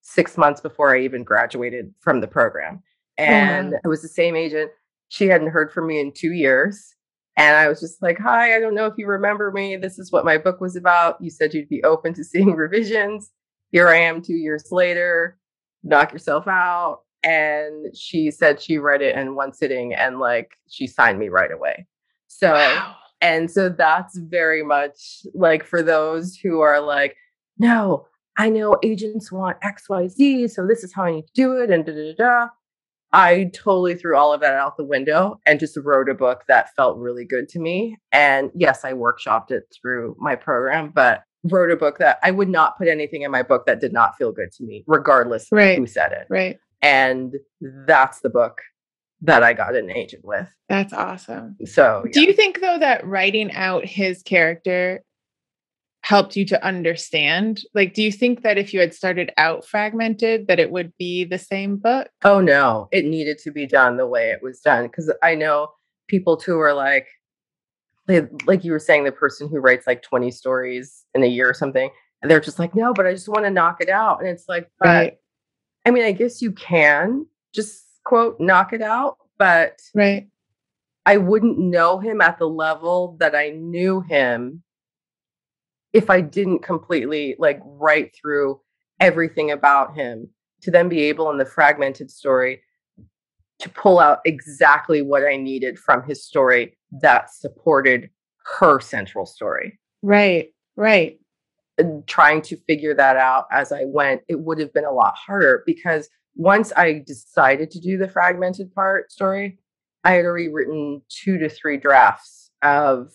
six 0.00 0.38
months 0.38 0.60
before 0.60 0.94
I 0.94 1.00
even 1.00 1.24
graduated 1.24 1.92
from 2.00 2.20
the 2.20 2.28
program. 2.28 2.82
And 3.18 3.74
it 3.84 3.88
was 3.88 4.00
the 4.00 4.08
same 4.08 4.34
agent. 4.34 4.70
She 5.08 5.26
hadn't 5.26 5.50
heard 5.50 5.70
from 5.70 5.86
me 5.86 6.00
in 6.00 6.12
two 6.12 6.32
years. 6.32 6.94
And 7.36 7.56
I 7.56 7.68
was 7.68 7.80
just 7.80 8.00
like, 8.00 8.18
Hi, 8.18 8.56
I 8.56 8.60
don't 8.60 8.74
know 8.74 8.86
if 8.86 8.94
you 8.96 9.06
remember 9.06 9.52
me. 9.52 9.76
This 9.76 9.98
is 9.98 10.10
what 10.10 10.24
my 10.24 10.38
book 10.38 10.60
was 10.60 10.76
about. 10.76 11.20
You 11.20 11.30
said 11.30 11.52
you'd 11.52 11.68
be 11.68 11.84
open 11.84 12.14
to 12.14 12.24
seeing 12.24 12.54
revisions. 12.54 13.30
Here 13.70 13.88
I 13.88 13.96
am 13.96 14.22
two 14.22 14.34
years 14.34 14.68
later. 14.70 15.38
Knock 15.82 16.12
yourself 16.12 16.46
out. 16.48 17.00
And 17.22 17.94
she 17.96 18.30
said 18.30 18.60
she 18.60 18.78
read 18.78 19.02
it 19.02 19.16
in 19.16 19.34
one 19.34 19.52
sitting 19.52 19.94
and 19.94 20.18
like 20.18 20.52
she 20.68 20.86
signed 20.86 21.18
me 21.18 21.28
right 21.28 21.52
away. 21.52 21.86
So, 22.28 22.52
wow. 22.52 22.94
and 23.20 23.50
so 23.50 23.68
that's 23.68 24.16
very 24.16 24.62
much 24.62 25.26
like 25.34 25.64
for 25.64 25.82
those 25.82 26.36
who 26.36 26.60
are 26.60 26.80
like, 26.80 27.16
no, 27.58 28.06
I 28.38 28.48
know 28.48 28.78
agents 28.82 29.30
want 29.30 29.60
XYZ, 29.60 30.50
so 30.50 30.66
this 30.66 30.82
is 30.82 30.94
how 30.94 31.04
I 31.04 31.10
need 31.12 31.26
to 31.26 31.32
do 31.34 31.58
it, 31.58 31.70
and 31.70 31.84
da 31.84 31.92
da 31.92 32.14
da. 32.14 32.48
I 33.12 33.50
totally 33.52 33.96
threw 33.96 34.16
all 34.16 34.32
of 34.32 34.40
that 34.40 34.54
out 34.54 34.76
the 34.76 34.84
window 34.84 35.40
and 35.44 35.60
just 35.60 35.76
wrote 35.76 36.08
a 36.08 36.14
book 36.14 36.44
that 36.48 36.74
felt 36.76 36.96
really 36.96 37.24
good 37.24 37.48
to 37.50 37.58
me. 37.58 37.98
And 38.12 38.50
yes, 38.54 38.84
I 38.84 38.92
workshopped 38.92 39.50
it 39.50 39.64
through 39.74 40.16
my 40.18 40.36
program, 40.36 40.92
but 40.94 41.22
wrote 41.44 41.70
a 41.70 41.76
book 41.76 41.98
that 41.98 42.18
I 42.22 42.30
would 42.30 42.48
not 42.48 42.76
put 42.76 42.88
anything 42.88 43.22
in 43.22 43.30
my 43.30 43.42
book 43.42 43.66
that 43.66 43.80
did 43.80 43.92
not 43.92 44.16
feel 44.16 44.32
good 44.32 44.52
to 44.52 44.64
me, 44.64 44.84
regardless 44.86 45.48
right. 45.50 45.78
who 45.78 45.86
said 45.86 46.12
it. 46.12 46.26
Right. 46.28 46.58
And 46.82 47.36
that's 47.60 48.20
the 48.20 48.30
book 48.30 48.60
that 49.22 49.42
I 49.42 49.52
got 49.52 49.76
an 49.76 49.90
agent 49.90 50.24
with. 50.24 50.48
That's 50.68 50.92
awesome. 50.92 51.56
So, 51.66 52.02
yeah. 52.06 52.12
do 52.12 52.20
you 52.22 52.32
think 52.32 52.60
though 52.60 52.78
that 52.78 53.06
writing 53.06 53.52
out 53.52 53.84
his 53.84 54.22
character 54.22 55.02
helped 56.02 56.36
you 56.36 56.46
to 56.46 56.64
understand? 56.64 57.60
Like, 57.74 57.92
do 57.92 58.02
you 58.02 58.12
think 58.12 58.42
that 58.42 58.56
if 58.56 58.72
you 58.72 58.80
had 58.80 58.94
started 58.94 59.30
out 59.36 59.66
fragmented, 59.66 60.46
that 60.46 60.58
it 60.58 60.70
would 60.70 60.92
be 60.98 61.24
the 61.24 61.38
same 61.38 61.76
book? 61.76 62.08
Oh, 62.24 62.40
no, 62.40 62.88
it 62.92 63.04
needed 63.04 63.38
to 63.44 63.50
be 63.50 63.66
done 63.66 63.96
the 63.96 64.06
way 64.06 64.30
it 64.30 64.42
was 64.42 64.60
done. 64.60 64.88
Cause 64.88 65.12
I 65.22 65.34
know 65.34 65.68
people 66.08 66.36
too 66.36 66.58
are 66.58 66.74
like, 66.74 67.06
like 68.46 68.64
you 68.64 68.72
were 68.72 68.78
saying, 68.78 69.04
the 69.04 69.12
person 69.12 69.48
who 69.48 69.58
writes 69.58 69.86
like 69.86 70.02
20 70.02 70.30
stories 70.30 71.04
in 71.14 71.22
a 71.22 71.26
year 71.26 71.48
or 71.48 71.54
something, 71.54 71.90
and 72.22 72.30
they're 72.30 72.40
just 72.40 72.58
like, 72.58 72.74
no, 72.74 72.92
but 72.92 73.06
I 73.06 73.12
just 73.12 73.28
want 73.28 73.44
to 73.44 73.50
knock 73.50 73.80
it 73.80 73.88
out. 73.88 74.20
And 74.20 74.28
it's 74.28 74.48
like, 74.48 74.70
but 74.78 74.88
right. 74.88 75.18
I 75.86 75.90
mean, 75.90 76.04
I 76.04 76.12
guess 76.12 76.42
you 76.42 76.52
can 76.52 77.26
just 77.54 77.84
quote, 78.04 78.38
knock 78.40 78.72
it 78.72 78.82
out, 78.82 79.16
but 79.38 79.80
right. 79.94 80.28
I 81.06 81.16
wouldn't 81.16 81.58
know 81.58 81.98
him 81.98 82.20
at 82.20 82.38
the 82.38 82.48
level 82.48 83.16
that 83.20 83.34
I 83.34 83.50
knew 83.50 84.02
him 84.02 84.62
if 85.92 86.10
I 86.10 86.20
didn't 86.20 86.62
completely 86.62 87.36
like 87.38 87.60
write 87.64 88.14
through 88.14 88.60
everything 89.00 89.50
about 89.50 89.96
him 89.96 90.28
to 90.62 90.70
then 90.70 90.88
be 90.88 91.04
able 91.04 91.30
in 91.30 91.38
the 91.38 91.46
fragmented 91.46 92.10
story 92.10 92.62
to 93.60 93.68
pull 93.68 93.98
out 93.98 94.20
exactly 94.24 95.02
what 95.02 95.24
I 95.24 95.36
needed 95.36 95.78
from 95.78 96.02
his 96.02 96.24
story 96.24 96.76
that 97.02 97.32
supported 97.32 98.10
her 98.58 98.80
central 98.80 99.26
story. 99.26 99.78
Right, 100.02 100.48
right. 100.76 101.18
And 101.78 102.06
trying 102.06 102.42
to 102.42 102.56
figure 102.56 102.94
that 102.94 103.16
out 103.16 103.46
as 103.52 103.72
I 103.72 103.84
went, 103.84 104.22
it 104.28 104.40
would 104.40 104.58
have 104.58 104.72
been 104.72 104.84
a 104.84 104.92
lot 104.92 105.14
harder 105.16 105.62
because 105.66 106.08
once 106.34 106.72
I 106.76 107.02
decided 107.06 107.70
to 107.72 107.80
do 107.80 107.98
the 107.98 108.08
fragmented 108.08 108.74
part 108.74 109.12
story, 109.12 109.58
I 110.04 110.12
had 110.12 110.24
already 110.24 110.48
written 110.48 111.02
two 111.08 111.38
to 111.38 111.48
three 111.48 111.76
drafts 111.76 112.50
of 112.62 113.12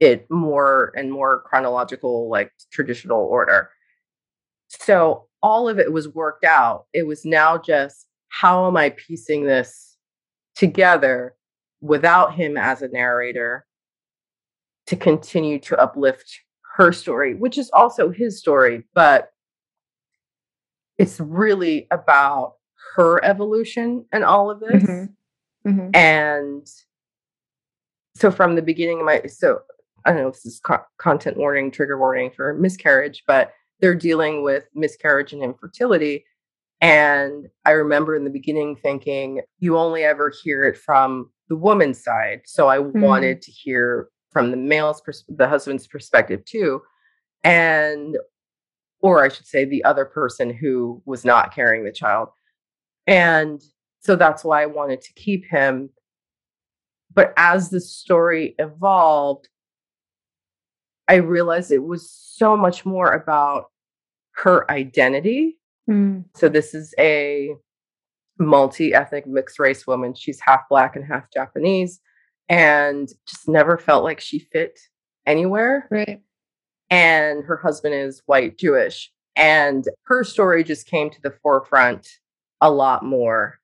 it 0.00 0.26
more 0.30 0.92
and 0.96 1.12
more 1.12 1.42
chronological, 1.42 2.28
like 2.28 2.52
traditional 2.70 3.20
order. 3.20 3.70
So 4.68 5.26
all 5.42 5.68
of 5.68 5.78
it 5.78 5.92
was 5.92 6.08
worked 6.08 6.44
out. 6.44 6.86
It 6.92 7.06
was 7.06 7.24
now 7.24 7.58
just 7.58 8.06
how 8.40 8.66
am 8.66 8.76
I 8.76 8.90
piecing 8.90 9.44
this 9.44 9.96
together 10.56 11.34
without 11.80 12.34
him 12.34 12.56
as 12.56 12.82
a 12.82 12.88
narrator 12.88 13.66
to 14.86 14.96
continue 14.96 15.58
to 15.60 15.78
uplift 15.78 16.40
her 16.76 16.92
story, 16.92 17.34
which 17.34 17.58
is 17.58 17.70
also 17.72 18.10
his 18.10 18.38
story, 18.38 18.84
but 18.94 19.30
it's 20.98 21.20
really 21.20 21.86
about 21.90 22.54
her 22.96 23.24
evolution 23.24 24.04
and 24.12 24.24
all 24.24 24.50
of 24.50 24.60
this. 24.60 24.82
Mm-hmm. 24.82 25.70
Mm-hmm. 25.70 25.90
And 25.94 26.66
so 28.16 28.30
from 28.30 28.54
the 28.54 28.62
beginning 28.62 29.00
of 29.00 29.06
my 29.06 29.22
so 29.26 29.60
I 30.04 30.12
don't 30.12 30.22
know 30.22 30.28
if 30.28 30.34
this 30.34 30.46
is 30.46 30.60
co- 30.60 30.84
content 30.98 31.36
warning, 31.36 31.70
trigger 31.70 31.98
warning 31.98 32.30
for 32.30 32.52
miscarriage, 32.54 33.22
but 33.26 33.52
they're 33.80 33.94
dealing 33.94 34.42
with 34.42 34.64
miscarriage 34.74 35.32
and 35.32 35.42
infertility. 35.42 36.24
And 36.80 37.46
I 37.64 37.70
remember 37.70 38.14
in 38.14 38.24
the 38.24 38.30
beginning 38.30 38.76
thinking, 38.76 39.40
you 39.58 39.78
only 39.78 40.04
ever 40.04 40.32
hear 40.42 40.64
it 40.64 40.76
from 40.76 41.30
the 41.48 41.56
woman's 41.56 42.02
side. 42.02 42.42
So 42.44 42.68
I 42.68 42.78
mm. 42.78 42.92
wanted 43.00 43.42
to 43.42 43.50
hear 43.50 44.08
from 44.30 44.50
the 44.50 44.56
male's, 44.56 45.00
pers- 45.00 45.24
the 45.28 45.48
husband's 45.48 45.86
perspective 45.86 46.44
too. 46.44 46.82
And, 47.42 48.16
or 49.00 49.22
I 49.24 49.28
should 49.28 49.46
say, 49.46 49.64
the 49.64 49.84
other 49.84 50.04
person 50.04 50.52
who 50.52 51.02
was 51.06 51.24
not 51.24 51.54
carrying 51.54 51.84
the 51.84 51.92
child. 51.92 52.28
And 53.06 53.62
so 54.00 54.16
that's 54.16 54.44
why 54.44 54.62
I 54.62 54.66
wanted 54.66 55.00
to 55.02 55.12
keep 55.14 55.46
him. 55.46 55.90
But 57.12 57.32
as 57.36 57.70
the 57.70 57.80
story 57.80 58.54
evolved, 58.58 59.48
I 61.06 61.16
realized 61.16 61.70
it 61.70 61.84
was 61.84 62.10
so 62.10 62.56
much 62.56 62.84
more 62.84 63.12
about 63.12 63.66
her 64.36 64.70
identity. 64.70 65.58
Mm. 65.88 66.24
So 66.34 66.48
this 66.48 66.74
is 66.74 66.94
a 66.98 67.54
multi-ethnic 68.38 69.26
mixed 69.26 69.58
race 69.58 69.86
woman. 69.86 70.14
She's 70.14 70.40
half 70.40 70.68
black 70.68 70.96
and 70.96 71.04
half 71.04 71.30
Japanese 71.32 72.00
and 72.48 73.08
just 73.26 73.48
never 73.48 73.78
felt 73.78 74.04
like 74.04 74.20
she 74.20 74.38
fit 74.38 74.78
anywhere. 75.26 75.88
Right. 75.90 76.20
And 76.90 77.44
her 77.44 77.56
husband 77.56 77.94
is 77.94 78.22
white 78.26 78.58
Jewish 78.58 79.10
and 79.36 79.84
her 80.04 80.24
story 80.24 80.64
just 80.64 80.86
came 80.86 81.10
to 81.10 81.20
the 81.22 81.34
forefront 81.42 82.08
a 82.60 82.70
lot 82.70 83.04
more. 83.04 83.58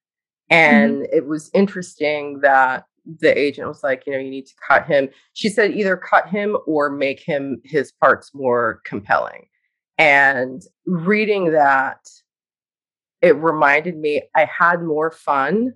And 0.48 0.96
mm-hmm. 0.96 1.16
it 1.16 1.26
was 1.26 1.50
interesting 1.54 2.40
that 2.40 2.84
the 3.20 3.36
agent 3.36 3.68
was 3.68 3.82
like, 3.82 4.04
you 4.06 4.12
know, 4.12 4.18
you 4.18 4.30
need 4.30 4.46
to 4.46 4.54
cut 4.66 4.86
him. 4.86 5.08
She 5.32 5.48
said 5.48 5.72
either 5.72 5.96
cut 5.96 6.28
him 6.28 6.56
or 6.66 6.90
make 6.90 7.20
him 7.20 7.60
his 7.64 7.92
parts 7.92 8.32
more 8.34 8.80
compelling. 8.84 9.46
And 10.00 10.62
reading 10.86 11.52
that, 11.52 12.08
it 13.20 13.36
reminded 13.36 13.98
me 13.98 14.22
I 14.34 14.46
had 14.46 14.82
more 14.82 15.10
fun 15.10 15.74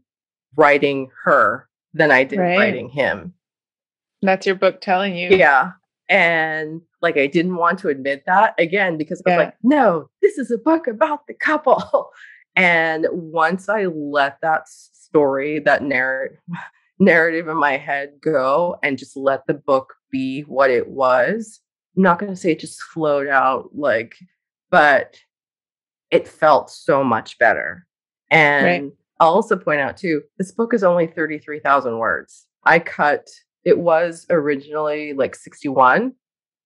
writing 0.57 1.11
her 1.25 1.69
than 1.93 2.11
I 2.11 2.25
did 2.25 2.39
right. 2.39 2.57
writing 2.57 2.89
him. 2.89 3.35
That's 4.23 4.47
your 4.47 4.55
book 4.55 4.81
telling 4.81 5.15
you. 5.15 5.29
Yeah. 5.29 5.73
And 6.09 6.81
like 7.03 7.19
I 7.19 7.27
didn't 7.27 7.57
want 7.57 7.79
to 7.81 7.89
admit 7.89 8.25
that 8.25 8.55
again 8.59 8.97
because 8.97 9.21
I 9.27 9.29
was 9.29 9.35
yeah. 9.35 9.45
like, 9.45 9.55
no, 9.63 10.09
this 10.23 10.39
is 10.39 10.51
a 10.51 10.57
book 10.57 10.87
about 10.87 11.27
the 11.27 11.35
couple. 11.35 12.11
And 12.57 13.09
once 13.11 13.69
I 13.69 13.87
let 13.87 14.41
that 14.43 14.69
story, 14.69 15.59
that 15.59 15.83
narrative, 15.83 16.39
narrative 17.01 17.49
in 17.49 17.57
my 17.57 17.77
head 17.77 18.13
go 18.21 18.77
and 18.81 18.97
just 18.97 19.17
let 19.17 19.45
the 19.49 19.55
book 19.55 19.95
be 20.13 20.43
what 20.43 20.71
it 20.71 20.89
was. 20.89 21.61
I'm 21.97 22.03
not 22.03 22.19
going 22.19 22.33
to 22.33 22.37
say 22.37 22.53
it 22.53 22.61
just 22.61 22.83
flowed 22.83 23.29
out 23.29 23.71
like, 23.75 24.17
but 24.71 25.17
it 26.11 26.27
felt 26.29 26.71
so 26.71 27.05
much 27.05 27.39
better. 27.39 27.87
And 28.31 28.65
right. 28.65 28.93
I'll 29.21 29.35
also 29.35 29.57
point 29.57 29.81
out 29.81 29.97
too, 29.97 30.23
this 30.39 30.53
book 30.53 30.75
is 30.75 30.83
only 30.83 31.07
33,000 31.07 31.99
words. 31.99 32.47
I 32.65 32.79
cut, 32.79 33.29
it 33.65 33.79
was 33.79 34.27
originally 34.31 35.13
like 35.13 35.35
61. 35.35 36.15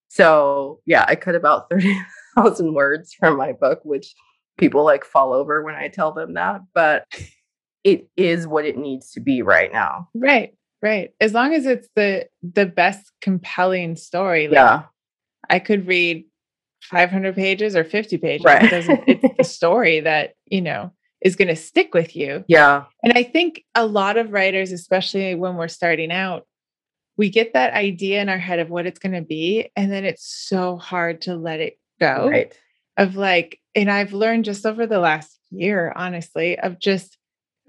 So 0.07 0.79
yeah, 0.85 1.05
I 1.07 1.15
cut 1.15 1.35
about 1.35 1.69
30,000 1.69 2.73
words 2.73 3.13
from 3.13 3.37
my 3.37 3.53
book, 3.53 3.81
which 3.83 4.15
people 4.57 4.83
like 4.83 5.05
fall 5.05 5.33
over 5.33 5.63
when 5.63 5.75
I 5.75 5.87
tell 5.87 6.11
them 6.11 6.33
that. 6.33 6.61
But 6.73 7.05
it 7.83 8.07
is 8.17 8.47
what 8.47 8.65
it 8.65 8.77
needs 8.77 9.11
to 9.11 9.19
be 9.19 9.41
right 9.41 9.71
now. 9.71 10.09
Right. 10.13 10.53
Right. 10.81 11.11
As 11.19 11.33
long 11.33 11.53
as 11.53 11.65
it's 11.65 11.89
the 11.95 12.27
the 12.41 12.65
best 12.65 13.11
compelling 13.21 13.95
story. 13.95 14.47
Like, 14.47 14.55
yeah. 14.55 14.83
I 15.49 15.59
could 15.59 15.87
read 15.87 16.25
500 16.83 17.35
pages 17.35 17.75
or 17.75 17.83
50 17.83 18.17
pages. 18.17 18.45
Right. 18.45 18.63
It 18.63 18.69
doesn't, 18.69 19.03
it's 19.07 19.37
the 19.37 19.43
story 19.43 19.99
that, 20.01 20.33
you 20.45 20.61
know, 20.61 20.91
is 21.21 21.35
going 21.35 21.49
to 21.49 21.55
stick 21.55 21.93
with 21.93 22.15
you. 22.15 22.43
Yeah. 22.47 22.85
And 23.03 23.13
I 23.13 23.23
think 23.23 23.63
a 23.75 23.85
lot 23.85 24.17
of 24.17 24.31
writers, 24.31 24.71
especially 24.71 25.35
when 25.35 25.55
we're 25.55 25.67
starting 25.67 26.11
out, 26.11 26.45
we 27.17 27.29
get 27.29 27.53
that 27.53 27.73
idea 27.73 28.21
in 28.21 28.29
our 28.29 28.37
head 28.37 28.59
of 28.59 28.69
what 28.69 28.85
it's 28.85 28.99
going 28.99 29.13
to 29.13 29.21
be. 29.21 29.69
And 29.75 29.91
then 29.91 30.05
it's 30.05 30.25
so 30.25 30.77
hard 30.77 31.21
to 31.23 31.35
let 31.35 31.59
it 31.59 31.77
go. 31.99 32.29
Right. 32.29 32.57
Of 32.95 33.15
like, 33.17 33.59
and 33.75 33.91
I've 33.91 34.13
learned 34.13 34.45
just 34.45 34.65
over 34.65 34.87
the 34.87 34.99
last 34.99 35.37
year, 35.51 35.91
honestly, 35.95 36.57
of 36.57 36.79
just 36.79 37.17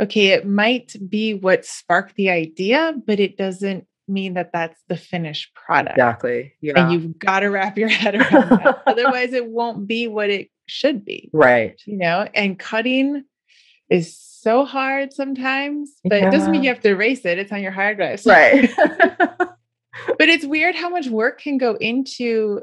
okay, 0.01 0.29
it 0.29 0.47
might 0.47 0.97
be 1.09 1.35
what 1.35 1.67
sparked 1.67 2.17
the 2.17 2.31
idea, 2.31 2.95
but 3.07 3.21
it 3.21 3.37
doesn't 3.37 3.87
mean 4.11 4.35
that 4.35 4.51
that's 4.53 4.81
the 4.89 4.97
finished 4.97 5.55
product. 5.55 5.97
Exactly. 5.97 6.55
Yeah. 6.61 6.75
And 6.77 6.93
you've 6.93 7.19
got 7.19 7.41
to 7.41 7.49
wrap 7.49 7.79
your 7.79 7.89
head 8.01 8.15
around 8.15 8.51
that. 8.51 8.83
Otherwise, 8.87 9.33
it 9.33 9.47
won't 9.47 9.87
be 9.87 10.09
what 10.09 10.31
it 10.31 10.51
should 10.67 11.05
be. 11.05 11.31
Right. 11.33 11.81
You 11.87 11.99
know, 11.99 12.29
and 12.35 12.59
cutting 12.59 13.25
is 13.89 14.19
so 14.19 14.65
hard 14.65 15.13
sometimes, 15.13 15.93
but 16.05 16.21
yeah. 16.21 16.29
it 16.29 16.31
doesn't 16.31 16.51
mean 16.51 16.63
you 16.63 16.71
have 16.71 16.81
to 16.81 16.91
erase 16.91 17.25
it. 17.25 17.39
It's 17.39 17.53
on 17.53 17.63
your 17.63 17.73
hard 17.73 17.97
drive. 17.97 18.25
Right. 18.25 18.71
but 18.77 20.29
it's 20.29 20.45
weird 20.45 20.75
how 20.75 20.89
much 20.89 21.09
work 21.09 21.41
can 21.41 21.59
go 21.59 21.75
into 21.75 22.63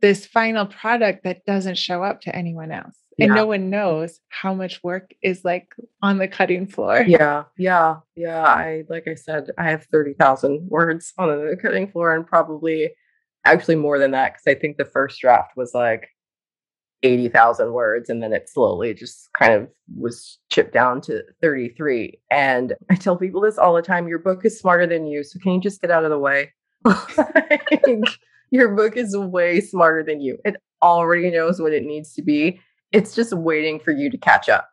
this 0.00 0.24
final 0.24 0.66
product 0.66 1.24
that 1.24 1.44
doesn't 1.44 1.78
show 1.78 2.02
up 2.02 2.20
to 2.20 2.34
anyone 2.34 2.70
else 2.70 2.96
and 3.20 3.34
no 3.34 3.46
one 3.46 3.70
knows 3.70 4.20
how 4.28 4.54
much 4.54 4.82
work 4.82 5.12
is 5.22 5.44
like 5.44 5.74
on 6.02 6.18
the 6.18 6.28
cutting 6.28 6.66
floor. 6.66 7.04
Yeah, 7.10 7.44
yeah, 7.58 7.96
yeah. 8.16 8.44
I 8.44 8.84
like 8.88 9.08
I 9.08 9.14
said, 9.14 9.50
I 9.58 9.70
have 9.70 9.84
thirty 9.84 10.14
thousand 10.14 10.68
words 10.68 11.12
on 11.18 11.28
the 11.28 11.56
cutting 11.60 11.90
floor, 11.90 12.14
and 12.14 12.26
probably 12.26 12.90
actually 13.44 13.76
more 13.76 13.98
than 13.98 14.12
that 14.12 14.34
because 14.34 14.46
I 14.46 14.58
think 14.58 14.76
the 14.76 14.84
first 14.84 15.20
draft 15.20 15.56
was 15.56 15.74
like 15.74 16.08
eighty 17.02 17.28
thousand 17.28 17.72
words, 17.72 18.10
and 18.10 18.22
then 18.22 18.32
it 18.32 18.48
slowly 18.48 18.94
just 18.94 19.28
kind 19.38 19.54
of 19.54 19.68
was 19.96 20.38
chipped 20.50 20.72
down 20.72 21.00
to 21.02 21.22
thirty 21.40 21.70
three. 21.70 22.20
And 22.30 22.74
I 22.90 22.94
tell 22.94 23.16
people 23.16 23.40
this 23.40 23.58
all 23.58 23.74
the 23.74 23.82
time: 23.82 24.08
your 24.08 24.20
book 24.20 24.44
is 24.44 24.58
smarter 24.58 24.86
than 24.86 25.06
you, 25.06 25.24
so 25.24 25.38
can 25.40 25.52
you 25.54 25.60
just 25.60 25.80
get 25.80 25.90
out 25.90 26.04
of 26.04 26.10
the 26.10 26.18
way? 26.18 26.52
your 28.50 28.74
book 28.74 28.96
is 28.96 29.16
way 29.16 29.60
smarter 29.60 30.02
than 30.02 30.20
you. 30.20 30.38
It 30.44 30.56
already 30.82 31.30
knows 31.30 31.60
what 31.60 31.72
it 31.72 31.84
needs 31.84 32.14
to 32.14 32.22
be 32.22 32.60
it's 32.92 33.14
just 33.14 33.32
waiting 33.32 33.80
for 33.80 33.92
you 33.92 34.10
to 34.10 34.18
catch 34.18 34.48
up. 34.48 34.68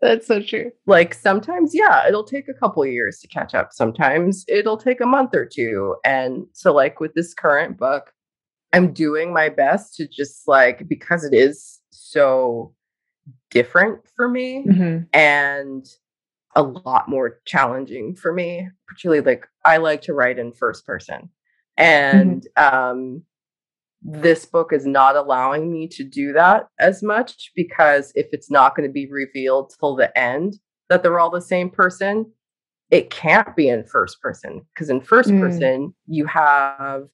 That's 0.00 0.26
so 0.26 0.40
true. 0.40 0.70
Like 0.86 1.14
sometimes, 1.14 1.74
yeah, 1.74 2.06
it'll 2.06 2.24
take 2.24 2.48
a 2.48 2.54
couple 2.54 2.86
years 2.86 3.18
to 3.20 3.28
catch 3.28 3.54
up. 3.54 3.72
Sometimes 3.72 4.44
it'll 4.46 4.76
take 4.76 5.00
a 5.00 5.06
month 5.06 5.34
or 5.34 5.44
two. 5.44 5.96
And 6.04 6.46
so, 6.52 6.72
like 6.72 7.00
with 7.00 7.14
this 7.14 7.34
current 7.34 7.76
book, 7.76 8.12
I'm 8.72 8.92
doing 8.92 9.32
my 9.32 9.48
best 9.48 9.96
to 9.96 10.06
just 10.06 10.46
like, 10.46 10.86
because 10.88 11.24
it 11.24 11.34
is 11.34 11.80
so 11.90 12.72
different 13.50 14.00
for 14.14 14.28
me 14.28 14.64
mm-hmm. 14.66 15.04
and 15.12 15.86
a 16.56 16.62
lot 16.62 17.08
more 17.08 17.40
challenging 17.46 18.14
for 18.14 18.32
me, 18.32 18.68
particularly 18.86 19.22
like 19.22 19.46
I 19.64 19.78
like 19.78 20.02
to 20.02 20.14
write 20.14 20.38
in 20.38 20.52
first 20.52 20.86
person. 20.86 21.30
And 21.76 22.46
mm-hmm. 22.56 22.74
um, 22.90 23.22
this 24.04 24.44
book 24.44 24.72
is 24.72 24.86
not 24.86 25.16
allowing 25.16 25.72
me 25.72 25.88
to 25.88 26.04
do 26.04 26.32
that 26.34 26.68
as 26.78 27.02
much 27.02 27.50
because 27.56 28.12
if 28.14 28.26
it's 28.32 28.50
not 28.50 28.76
going 28.76 28.86
to 28.86 28.92
be 28.92 29.10
revealed 29.10 29.72
till 29.78 29.96
the 29.96 30.16
end 30.18 30.58
that 30.90 31.02
they're 31.02 31.18
all 31.18 31.30
the 31.30 31.40
same 31.40 31.70
person, 31.70 32.30
it 32.90 33.08
can't 33.08 33.56
be 33.56 33.68
in 33.68 33.82
first 33.84 34.20
person. 34.20 34.60
Because 34.74 34.90
in 34.90 35.00
first 35.00 35.30
mm. 35.30 35.40
person 35.40 35.94
you 36.06 36.26
have 36.26 37.04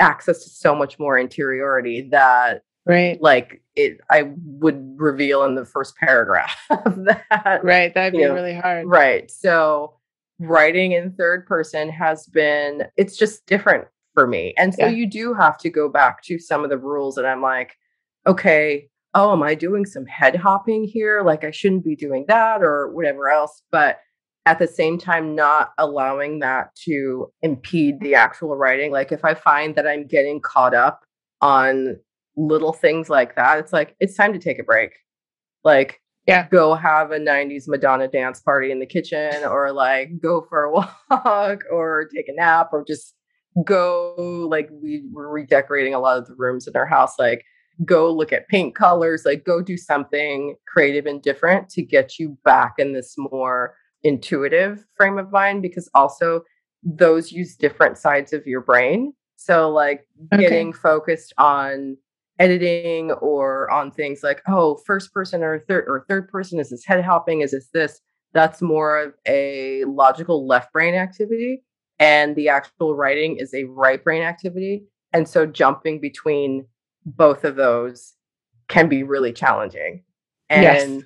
access 0.00 0.42
to 0.44 0.50
so 0.50 0.74
much 0.74 0.98
more 0.98 1.18
interiority 1.18 2.08
that 2.10 2.62
right. 2.86 3.22
like 3.22 3.62
it 3.76 3.98
i 4.10 4.32
would 4.44 4.94
reveal 4.96 5.44
in 5.44 5.54
the 5.54 5.64
first 5.64 5.96
paragraph 5.96 6.56
of 6.70 7.04
that 7.04 7.60
right 7.62 7.94
that'd 7.94 8.12
be 8.12 8.24
know, 8.24 8.34
really 8.34 8.54
hard. 8.54 8.86
Right 8.86 9.30
so 9.30 9.94
writing 10.40 10.92
in 10.92 11.12
third 11.12 11.46
person 11.46 11.88
has 11.88 12.26
been 12.26 12.84
it's 12.96 13.16
just 13.16 13.46
different 13.46 13.86
for 14.14 14.26
me. 14.26 14.54
And 14.56 14.74
so 14.74 14.86
yeah. 14.86 14.92
you 14.92 15.08
do 15.08 15.34
have 15.34 15.58
to 15.58 15.70
go 15.70 15.88
back 15.88 16.22
to 16.24 16.38
some 16.38 16.64
of 16.64 16.70
the 16.70 16.78
rules. 16.78 17.18
And 17.18 17.26
I'm 17.26 17.42
like, 17.42 17.76
okay, 18.26 18.88
oh, 19.14 19.32
am 19.32 19.42
I 19.42 19.54
doing 19.54 19.84
some 19.84 20.06
head 20.06 20.36
hopping 20.36 20.84
here? 20.84 21.22
Like 21.22 21.44
I 21.44 21.50
shouldn't 21.50 21.84
be 21.84 21.96
doing 21.96 22.24
that 22.28 22.62
or 22.62 22.92
whatever 22.92 23.28
else. 23.30 23.62
But 23.70 23.98
at 24.46 24.58
the 24.58 24.66
same 24.66 24.98
time, 24.98 25.34
not 25.34 25.70
allowing 25.78 26.40
that 26.40 26.74
to 26.84 27.32
impede 27.42 28.00
the 28.00 28.14
actual 28.14 28.56
writing. 28.56 28.90
Like 28.90 29.12
if 29.12 29.24
I 29.24 29.34
find 29.34 29.74
that 29.76 29.86
I'm 29.86 30.06
getting 30.06 30.40
caught 30.40 30.74
up 30.74 31.04
on 31.40 31.96
little 32.36 32.72
things 32.72 33.08
like 33.08 33.36
that, 33.36 33.58
it's 33.58 33.72
like, 33.72 33.94
it's 34.00 34.16
time 34.16 34.32
to 34.32 34.38
take 34.38 34.58
a 34.58 34.64
break. 34.64 34.92
Like, 35.64 36.00
yeah 36.26 36.46
go 36.48 36.74
have 36.74 37.10
a 37.10 37.18
90s 37.18 37.64
madonna 37.66 38.06
dance 38.06 38.40
party 38.40 38.70
in 38.70 38.78
the 38.78 38.86
kitchen 38.86 39.44
or 39.44 39.72
like 39.72 40.20
go 40.20 40.40
for 40.48 40.64
a 40.64 40.72
walk 41.10 41.64
or 41.70 42.08
take 42.14 42.28
a 42.28 42.32
nap 42.32 42.68
or 42.72 42.84
just 42.84 43.14
go 43.64 44.14
like 44.48 44.68
we 44.70 45.02
were 45.12 45.30
redecorating 45.30 45.94
a 45.94 46.00
lot 46.00 46.18
of 46.18 46.26
the 46.26 46.34
rooms 46.36 46.66
in 46.66 46.74
our 46.74 46.86
house 46.86 47.18
like 47.18 47.44
go 47.84 48.10
look 48.10 48.32
at 48.32 48.48
paint 48.48 48.74
colors 48.74 49.24
like 49.26 49.44
go 49.44 49.60
do 49.60 49.76
something 49.76 50.56
creative 50.66 51.06
and 51.06 51.22
different 51.22 51.68
to 51.68 51.82
get 51.82 52.18
you 52.18 52.36
back 52.44 52.74
in 52.78 52.92
this 52.92 53.14
more 53.18 53.74
intuitive 54.04 54.84
frame 54.96 55.18
of 55.18 55.30
mind 55.30 55.62
because 55.62 55.88
also 55.94 56.42
those 56.82 57.32
use 57.32 57.56
different 57.56 57.96
sides 57.96 58.32
of 58.32 58.46
your 58.46 58.60
brain. 58.60 59.12
So 59.36 59.70
like 59.70 60.06
okay. 60.32 60.42
getting 60.42 60.72
focused 60.72 61.32
on 61.38 61.96
editing 62.38 63.12
or 63.12 63.70
on 63.70 63.90
things 63.90 64.20
like 64.22 64.42
oh 64.48 64.80
first 64.86 65.12
person 65.12 65.42
or 65.42 65.60
third 65.68 65.84
or 65.86 66.04
third 66.08 66.28
person 66.28 66.58
is 66.58 66.70
this 66.70 66.84
head 66.84 67.04
hopping? 67.04 67.40
Is 67.40 67.52
this 67.52 67.68
this? 67.72 68.00
That's 68.34 68.62
more 68.62 68.98
of 68.98 69.12
a 69.26 69.84
logical 69.84 70.46
left 70.46 70.72
brain 70.72 70.94
activity 70.94 71.62
and 72.02 72.34
the 72.34 72.48
actual 72.48 72.96
writing 72.96 73.36
is 73.36 73.54
a 73.54 73.62
right 73.64 74.02
brain 74.02 74.22
activity. 74.22 74.82
And 75.12 75.28
so 75.28 75.46
jumping 75.46 76.00
between 76.00 76.66
both 77.06 77.44
of 77.44 77.54
those 77.54 78.14
can 78.66 78.88
be 78.88 79.04
really 79.04 79.32
challenging. 79.32 80.02
And 80.50 80.62
yes. 80.62 81.02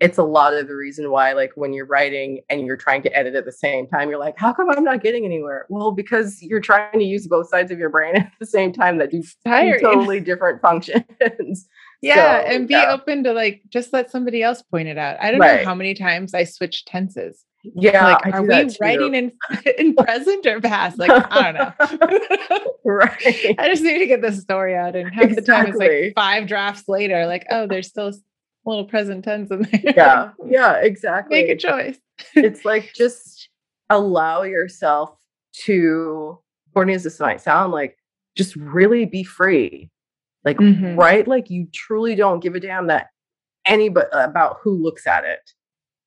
it's 0.00 0.18
a 0.18 0.22
lot 0.22 0.52
of 0.52 0.68
the 0.68 0.76
reason 0.76 1.10
why, 1.10 1.32
like, 1.32 1.52
when 1.54 1.72
you're 1.72 1.86
writing 1.86 2.42
and 2.50 2.66
you're 2.66 2.76
trying 2.76 3.00
to 3.04 3.16
edit 3.16 3.34
at 3.34 3.46
the 3.46 3.52
same 3.52 3.86
time, 3.88 4.10
you're 4.10 4.18
like, 4.18 4.36
how 4.36 4.52
come 4.52 4.68
I'm 4.68 4.84
not 4.84 5.02
getting 5.02 5.24
anywhere? 5.24 5.64
Well, 5.70 5.92
because 5.92 6.42
you're 6.42 6.60
trying 6.60 6.98
to 6.98 7.04
use 7.04 7.26
both 7.26 7.48
sides 7.48 7.70
of 7.70 7.78
your 7.78 7.88
brain 7.88 8.14
at 8.16 8.30
the 8.38 8.46
same 8.46 8.70
time 8.70 8.98
that 8.98 9.10
do 9.10 9.22
totally 9.46 10.20
different 10.20 10.60
functions. 10.60 11.04
Yeah. 12.02 12.42
So, 12.42 12.48
and 12.48 12.68
be 12.68 12.74
yeah. 12.74 12.92
open 12.92 13.24
to 13.24 13.32
like, 13.32 13.62
just 13.70 13.94
let 13.94 14.10
somebody 14.10 14.42
else 14.42 14.60
point 14.60 14.88
it 14.88 14.98
out. 14.98 15.16
I 15.22 15.30
don't 15.30 15.40
right. 15.40 15.62
know 15.62 15.64
how 15.64 15.74
many 15.74 15.94
times 15.94 16.34
I 16.34 16.44
switch 16.44 16.84
tenses. 16.84 17.46
Yeah. 17.74 18.18
Like, 18.22 18.34
are 18.34 18.42
we 18.42 18.68
writing 18.80 19.14
in 19.14 19.32
in 19.78 19.94
present 19.94 20.46
or 20.46 20.60
past? 20.60 20.98
Like, 20.98 21.10
I 21.10 21.52
don't 21.52 21.54
know. 21.54 22.74
right. 22.84 23.54
I 23.58 23.68
just 23.68 23.82
need 23.82 23.98
to 23.98 24.06
get 24.06 24.20
this 24.20 24.40
story 24.40 24.76
out. 24.76 24.94
And 24.94 25.12
half 25.12 25.24
exactly. 25.24 25.40
the 25.40 25.52
time 25.52 25.66
it's 25.68 25.78
like 25.78 26.12
five 26.14 26.46
drafts 26.46 26.88
later, 26.88 27.26
like, 27.26 27.46
oh, 27.50 27.66
there's 27.66 27.88
still 27.88 28.08
a 28.08 28.14
little 28.66 28.84
present 28.84 29.24
tense 29.24 29.50
in 29.50 29.62
there. 29.62 29.94
Yeah. 29.96 30.30
Yeah, 30.46 30.76
exactly. 30.76 31.42
Make 31.42 31.50
a 31.50 31.56
choice. 31.56 31.98
it's 32.34 32.64
like 32.64 32.92
just 32.94 33.48
allow 33.90 34.42
yourself 34.42 35.18
to, 35.64 36.38
corny 36.74 36.94
as 36.94 37.02
this 37.02 37.18
might 37.18 37.40
sound, 37.40 37.72
like 37.72 37.96
just 38.36 38.54
really 38.56 39.04
be 39.04 39.24
free. 39.24 39.90
Like, 40.44 40.58
mm-hmm. 40.58 40.96
right? 40.96 41.26
Like 41.26 41.48
you 41.50 41.66
truly 41.72 42.14
don't 42.14 42.40
give 42.40 42.54
a 42.54 42.60
damn 42.60 42.88
that 42.88 43.08
anybody 43.66 44.06
about 44.12 44.58
who 44.62 44.70
looks 44.70 45.06
at 45.06 45.24
it 45.24 45.40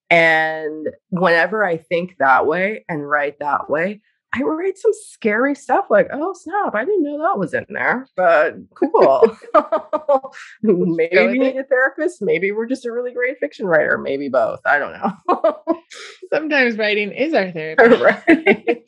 and 0.09 0.87
whenever 1.09 1.65
I 1.65 1.77
think 1.77 2.15
that 2.19 2.45
way 2.45 2.85
and 2.87 3.07
write 3.07 3.39
that 3.39 3.69
way, 3.69 4.01
I 4.33 4.41
write 4.41 4.77
some 4.77 4.91
scary 4.93 5.55
stuff 5.55 5.85
like, 5.89 6.07
oh 6.11 6.33
snap, 6.33 6.75
I 6.75 6.85
didn't 6.85 7.03
know 7.03 7.17
that 7.19 7.39
was 7.39 7.53
in 7.53 7.65
there, 7.69 8.07
but 8.15 8.55
cool. 8.75 9.37
maybe 10.61 11.27
we 11.27 11.39
need 11.39 11.57
a 11.57 11.63
therapist. 11.63 12.21
Maybe 12.21 12.51
we're 12.51 12.67
just 12.67 12.85
a 12.85 12.91
really 12.91 13.13
great 13.13 13.39
fiction 13.39 13.65
writer. 13.65 13.97
Maybe 13.97 14.27
both. 14.29 14.59
I 14.65 14.79
don't 14.79 14.93
know. 14.93 15.63
Sometimes 16.33 16.77
writing 16.77 17.11
is 17.11 17.33
our 17.33 17.51
therapy. 17.51 18.03
right. 18.03 18.83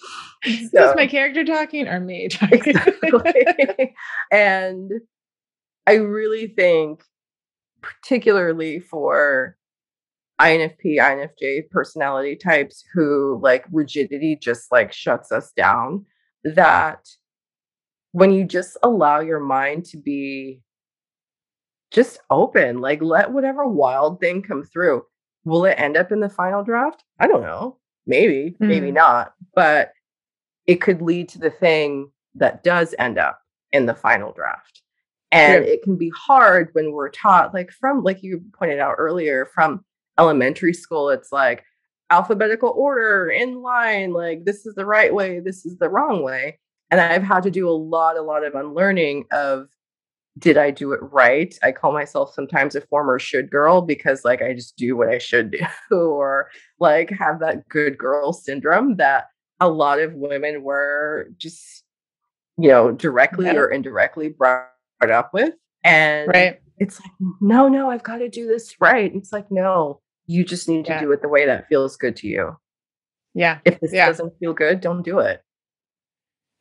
Is 0.45 0.71
so, 0.71 0.93
my 0.95 1.07
character 1.07 1.43
talking 1.43 1.87
or 1.87 1.99
me 1.99 2.27
talking? 2.27 2.59
Exactly. 2.75 3.95
and 4.31 4.91
I 5.87 5.93
really 5.95 6.47
think, 6.47 7.01
particularly 7.81 8.79
for 8.79 9.57
INFP, 10.39 10.97
INFJ 10.97 11.69
personality 11.69 12.35
types 12.35 12.83
who 12.93 13.39
like 13.43 13.65
rigidity 13.71 14.35
just 14.35 14.71
like 14.71 14.93
shuts 14.93 15.31
us 15.31 15.51
down. 15.51 16.05
That 16.43 17.07
when 18.11 18.31
you 18.31 18.45
just 18.45 18.77
allow 18.83 19.19
your 19.19 19.39
mind 19.39 19.85
to 19.85 19.97
be 19.97 20.61
just 21.91 22.19
open, 22.29 22.79
like 22.79 23.01
let 23.01 23.31
whatever 23.31 23.67
wild 23.67 24.19
thing 24.19 24.41
come 24.41 24.63
through. 24.63 25.03
Will 25.45 25.65
it 25.65 25.75
end 25.79 25.97
up 25.97 26.11
in 26.11 26.19
the 26.19 26.29
final 26.29 26.63
draft? 26.63 27.03
I 27.19 27.27
don't 27.27 27.41
know. 27.41 27.77
Maybe, 28.05 28.55
mm. 28.61 28.67
maybe 28.67 28.91
not. 28.91 29.33
But 29.55 29.93
it 30.67 30.81
could 30.81 31.01
lead 31.01 31.29
to 31.29 31.39
the 31.39 31.49
thing 31.49 32.11
that 32.35 32.63
does 32.63 32.93
end 32.99 33.17
up 33.17 33.41
in 33.71 33.85
the 33.85 33.95
final 33.95 34.31
draft. 34.31 34.81
And 35.31 35.63
it 35.63 35.83
can 35.83 35.95
be 35.95 36.11
hard 36.15 36.69
when 36.73 36.91
we're 36.91 37.09
taught, 37.09 37.53
like 37.53 37.71
from, 37.71 38.03
like 38.03 38.23
you 38.23 38.43
pointed 38.53 38.79
out 38.79 38.95
earlier, 38.97 39.47
from 39.53 39.85
elementary 40.19 40.73
school, 40.73 41.09
it's 41.09 41.31
like 41.31 41.63
alphabetical 42.11 42.73
order 42.75 43.29
in 43.29 43.61
line, 43.61 44.13
like 44.13 44.45
this 44.45 44.65
is 44.65 44.75
the 44.75 44.85
right 44.85 45.13
way, 45.13 45.39
this 45.39 45.65
is 45.65 45.77
the 45.77 45.89
wrong 45.89 46.23
way. 46.23 46.59
And 46.91 46.99
I've 46.99 47.23
had 47.23 47.43
to 47.43 47.51
do 47.51 47.69
a 47.69 47.71
lot, 47.71 48.17
a 48.17 48.21
lot 48.21 48.43
of 48.43 48.55
unlearning 48.55 49.25
of 49.31 49.67
did 50.37 50.57
I 50.57 50.71
do 50.71 50.93
it 50.93 50.99
right? 51.01 51.57
I 51.63 51.71
call 51.71 51.91
myself 51.91 52.33
sometimes 52.33 52.75
a 52.75 52.81
former 52.81 53.19
should 53.19 53.51
girl 53.51 53.81
because 53.81 54.23
like 54.23 54.41
I 54.41 54.53
just 54.53 54.77
do 54.77 54.95
what 54.95 55.09
I 55.09 55.17
should 55.17 55.51
do 55.91 55.95
or 55.95 56.49
like 56.79 57.09
have 57.11 57.39
that 57.39 57.67
good 57.67 57.97
girl 57.97 58.33
syndrome 58.33 58.95
that 58.97 59.27
a 59.59 59.69
lot 59.69 59.99
of 59.99 60.13
women 60.13 60.63
were 60.63 61.29
just 61.37 61.83
you 62.57 62.69
know 62.69 62.91
directly 62.91 63.45
yeah. 63.47 63.55
or 63.55 63.69
indirectly 63.69 64.29
brought 64.29 64.69
up 65.01 65.33
with 65.33 65.53
and 65.83 66.29
right. 66.29 66.59
it's 66.77 66.99
like 67.01 67.11
no 67.41 67.67
no 67.67 67.89
I've 67.89 68.03
got 68.03 68.17
to 68.17 68.29
do 68.29 68.47
this 68.47 68.75
right. 68.79 69.13
It's 69.13 69.33
like 69.33 69.51
no 69.51 70.01
you 70.29 70.45
just 70.45 70.69
need 70.69 70.85
to 70.85 70.91
yeah. 70.91 71.01
do 71.01 71.11
it 71.11 71.23
the 71.23 71.27
way 71.27 71.47
that 71.47 71.67
feels 71.67 71.97
good 71.97 72.15
to 72.15 72.27
you. 72.27 72.55
Yeah. 73.33 73.59
If 73.65 73.79
this 73.79 73.91
yeah. 73.91 74.05
doesn't 74.05 74.37
feel 74.39 74.53
good, 74.53 74.79
don't 74.79 75.01
do 75.01 75.17
it. 75.17 75.41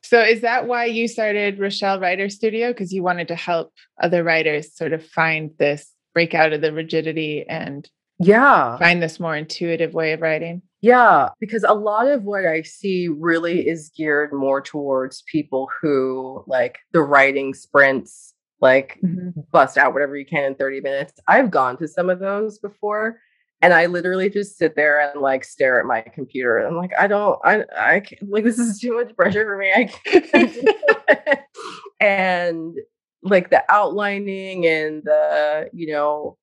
So 0.01 0.19
is 0.21 0.41
that 0.41 0.65
why 0.65 0.85
you 0.85 1.07
started 1.07 1.59
Rochelle 1.59 1.99
Writer 1.99 2.29
Studio? 2.29 2.69
Because 2.69 2.91
you 2.91 3.03
wanted 3.03 3.27
to 3.27 3.35
help 3.35 3.71
other 4.01 4.23
writers 4.23 4.75
sort 4.75 4.91
of 4.91 5.05
find 5.05 5.51
this 5.59 5.93
break 6.15 6.33
out 6.33 6.51
of 6.51 6.61
the 6.61 6.73
rigidity 6.73 7.45
and 7.47 7.87
yeah, 8.17 8.75
find 8.79 9.03
this 9.03 9.19
more 9.19 9.35
intuitive 9.35 9.93
way 9.93 10.13
of 10.13 10.21
writing. 10.21 10.63
Yeah, 10.81 11.29
because 11.39 11.63
a 11.63 11.75
lot 11.75 12.07
of 12.07 12.23
what 12.23 12.47
I 12.47 12.63
see 12.63 13.07
really 13.07 13.67
is 13.67 13.91
geared 13.95 14.33
more 14.33 14.61
towards 14.61 15.23
people 15.31 15.69
who 15.79 16.43
like 16.47 16.79
the 16.91 17.01
writing 17.01 17.53
sprints, 17.53 18.33
like 18.61 18.97
mm-hmm. 19.05 19.41
bust 19.51 19.77
out 19.77 19.93
whatever 19.93 20.17
you 20.17 20.25
can 20.25 20.43
in 20.45 20.55
30 20.55 20.81
minutes. 20.81 21.13
I've 21.27 21.51
gone 21.51 21.77
to 21.77 21.87
some 21.87 22.09
of 22.09 22.19
those 22.19 22.57
before 22.57 23.19
and 23.61 23.73
I 23.73 23.87
literally 23.87 24.29
just 24.29 24.57
sit 24.57 24.75
there 24.75 24.99
and 24.99 25.21
like 25.21 25.43
stare 25.43 25.79
at 25.79 25.85
my 25.85 26.01
computer. 26.01 26.59
I'm 26.59 26.77
like, 26.77 26.91
I 26.97 27.07
don't, 27.07 27.39
I, 27.43 27.63
I 27.77 27.99
can't, 27.99 28.29
like, 28.29 28.43
this 28.43 28.57
is 28.59 28.79
too 28.79 28.95
much 28.95 29.15
pressure 29.15 29.43
for 29.43 29.57
me. 29.57 29.71
I 29.75 29.85
can't. 29.85 31.39
and 31.99 32.75
like 33.21 33.49
the 33.49 33.63
outlining 33.69 34.65
and 34.65 35.03
the, 35.03 35.69
you 35.73 35.91
know, 35.91 36.37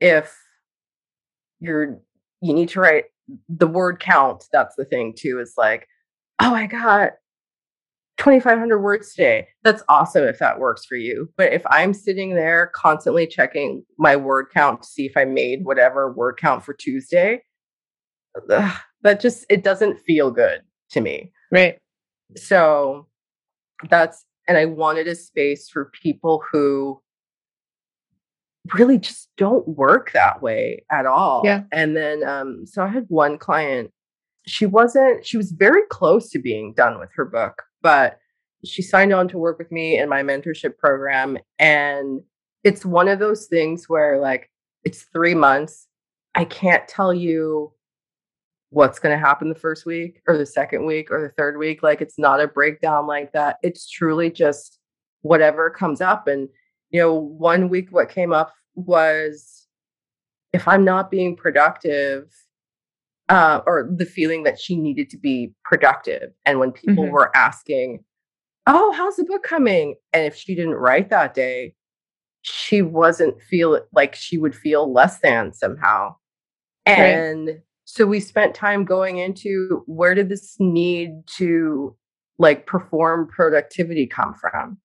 if 0.00 0.36
you're, 1.58 1.98
you 2.40 2.54
need 2.54 2.68
to 2.70 2.80
write 2.80 3.04
the 3.48 3.66
word 3.66 3.98
count, 3.98 4.44
that's 4.52 4.76
the 4.76 4.84
thing 4.84 5.14
too, 5.16 5.40
is 5.40 5.54
like, 5.56 5.88
oh, 6.40 6.54
I 6.54 6.66
got 6.66 7.12
2,500 8.22 8.78
words 8.78 9.14
today. 9.14 9.48
That's 9.64 9.82
awesome 9.88 10.22
if 10.22 10.38
that 10.38 10.60
works 10.60 10.84
for 10.84 10.94
you. 10.94 11.28
But 11.36 11.52
if 11.52 11.62
I'm 11.66 11.92
sitting 11.92 12.36
there 12.36 12.70
constantly 12.72 13.26
checking 13.26 13.84
my 13.98 14.14
word 14.14 14.46
count 14.54 14.82
to 14.82 14.88
see 14.88 15.06
if 15.06 15.16
I 15.16 15.24
made 15.24 15.64
whatever 15.64 16.12
word 16.12 16.38
count 16.40 16.64
for 16.64 16.72
Tuesday, 16.72 17.42
ugh, 18.48 18.76
that 19.02 19.20
just, 19.20 19.44
it 19.50 19.64
doesn't 19.64 19.98
feel 19.98 20.30
good 20.30 20.60
to 20.90 21.00
me. 21.00 21.32
Right. 21.50 21.78
So 22.36 23.08
that's, 23.90 24.24
and 24.46 24.56
I 24.56 24.66
wanted 24.66 25.08
a 25.08 25.16
space 25.16 25.68
for 25.68 25.90
people 26.00 26.44
who 26.52 27.00
really 28.72 28.98
just 28.98 29.30
don't 29.36 29.66
work 29.66 30.12
that 30.12 30.40
way 30.40 30.84
at 30.92 31.06
all. 31.06 31.42
Yeah. 31.44 31.64
And 31.72 31.96
then, 31.96 32.22
um, 32.22 32.66
so 32.66 32.84
I 32.84 32.86
had 32.86 33.06
one 33.08 33.36
client, 33.36 33.90
she 34.46 34.64
wasn't, 34.64 35.26
she 35.26 35.36
was 35.36 35.50
very 35.50 35.82
close 35.90 36.30
to 36.30 36.38
being 36.38 36.72
done 36.76 37.00
with 37.00 37.10
her 37.16 37.24
book 37.24 37.64
but 37.82 38.18
she 38.64 38.80
signed 38.80 39.12
on 39.12 39.28
to 39.28 39.38
work 39.38 39.58
with 39.58 39.72
me 39.72 39.98
in 39.98 40.08
my 40.08 40.22
mentorship 40.22 40.78
program. 40.78 41.36
And 41.58 42.22
it's 42.64 42.84
one 42.84 43.08
of 43.08 43.18
those 43.18 43.46
things 43.46 43.88
where, 43.88 44.20
like, 44.20 44.50
it's 44.84 45.02
three 45.02 45.34
months. 45.34 45.88
I 46.34 46.44
can't 46.44 46.86
tell 46.88 47.12
you 47.12 47.72
what's 48.70 48.98
going 48.98 49.14
to 49.16 49.24
happen 49.24 49.48
the 49.48 49.54
first 49.54 49.84
week 49.84 50.22
or 50.26 50.38
the 50.38 50.46
second 50.46 50.86
week 50.86 51.10
or 51.10 51.20
the 51.20 51.34
third 51.34 51.58
week. 51.58 51.82
Like, 51.82 52.00
it's 52.00 52.18
not 52.18 52.40
a 52.40 52.48
breakdown 52.48 53.06
like 53.06 53.32
that. 53.32 53.58
It's 53.62 53.90
truly 53.90 54.30
just 54.30 54.78
whatever 55.22 55.68
comes 55.68 56.00
up. 56.00 56.28
And, 56.28 56.48
you 56.90 57.00
know, 57.00 57.14
one 57.14 57.68
week, 57.68 57.88
what 57.90 58.08
came 58.08 58.32
up 58.32 58.54
was 58.74 59.66
if 60.52 60.68
I'm 60.68 60.84
not 60.84 61.10
being 61.10 61.36
productive, 61.36 62.32
uh, 63.32 63.62
or 63.66 63.88
the 63.90 64.04
feeling 64.04 64.42
that 64.42 64.60
she 64.60 64.76
needed 64.76 65.08
to 65.08 65.16
be 65.16 65.54
productive. 65.64 66.30
And 66.44 66.60
when 66.60 66.70
people 66.70 67.04
mm-hmm. 67.04 67.14
were 67.14 67.34
asking, 67.34 68.04
Oh, 68.66 68.92
how's 68.92 69.16
the 69.16 69.24
book 69.24 69.42
coming? 69.42 69.96
And 70.12 70.24
if 70.24 70.36
she 70.36 70.54
didn't 70.54 70.74
write 70.74 71.08
that 71.08 71.34
day, 71.34 71.74
she 72.42 72.82
wasn't 72.82 73.40
feel 73.40 73.80
like 73.92 74.14
she 74.14 74.36
would 74.36 74.54
feel 74.54 74.92
less 74.92 75.18
than 75.20 75.54
somehow. 75.54 76.14
And 76.84 77.46
right. 77.46 77.56
so 77.84 78.06
we 78.06 78.20
spent 78.20 78.54
time 78.54 78.84
going 78.84 79.16
into 79.16 79.82
where 79.86 80.14
did 80.14 80.28
this 80.28 80.56
need 80.60 81.26
to 81.38 81.96
like 82.38 82.66
perform 82.66 83.28
productivity 83.28 84.06
come 84.06 84.34
from? 84.34 84.76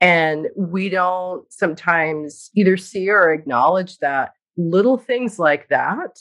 And 0.00 0.48
we 0.56 0.90
don't 0.90 1.50
sometimes 1.50 2.50
either 2.54 2.76
see 2.76 3.08
or 3.08 3.32
acknowledge 3.32 3.98
that 3.98 4.32
little 4.58 4.98
things 4.98 5.38
like 5.38 5.68
that 5.70 6.18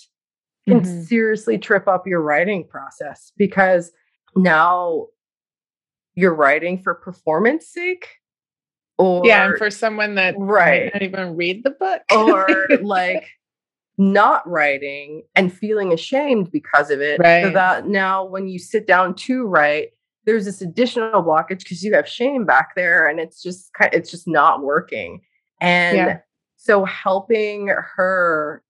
can 0.68 0.82
mm-hmm. 0.82 1.02
seriously 1.04 1.58
trip 1.58 1.88
up 1.88 2.06
your 2.06 2.22
writing 2.22 2.68
process 2.68 3.32
because 3.38 3.92
now 4.36 5.08
you're 6.16 6.36
writing 6.36 6.82
for 6.82 6.94
performance 6.94 7.68
sake 7.68 8.08
or 8.98 9.26
yeah 9.26 9.46
and 9.46 9.58
for 9.58 9.70
someone 9.70 10.16
that 10.16 10.36
right 10.38 10.94
not 10.94 11.02
even 11.02 11.36
read 11.36 11.64
the 11.64 11.70
book 11.72 12.02
or 12.12 12.48
like 12.82 13.28
not 13.98 14.48
writing 14.48 15.24
and 15.36 15.52
feeling 15.52 15.92
ashamed 15.92 16.52
because 16.52 16.92
of 16.92 17.02
it 17.02 17.20
right. 17.20 17.44
so 17.44 17.50
that 17.50 17.88
now 17.88 18.24
when 18.24 18.48
you 18.48 18.60
sit 18.60 18.86
down 18.86 19.16
to 19.16 19.44
write 19.46 19.90
there's 20.26 20.46
this 20.46 20.62
additional 20.62 21.24
blockage 21.24 21.60
because 21.60 21.84
you 21.84 21.94
have 21.94 22.08
shame 22.08 22.46
back 22.46 22.76
there 22.76 23.08
and 23.08 23.20
it's 23.20 23.42
just 23.42 23.72
it's 23.94 24.12
just 24.12 24.28
not 24.28 24.62
working 24.62 25.22
and 25.62 25.98
yeah. 25.98 26.18
so 26.58 26.84
helping 26.86 27.68
her 27.68 28.62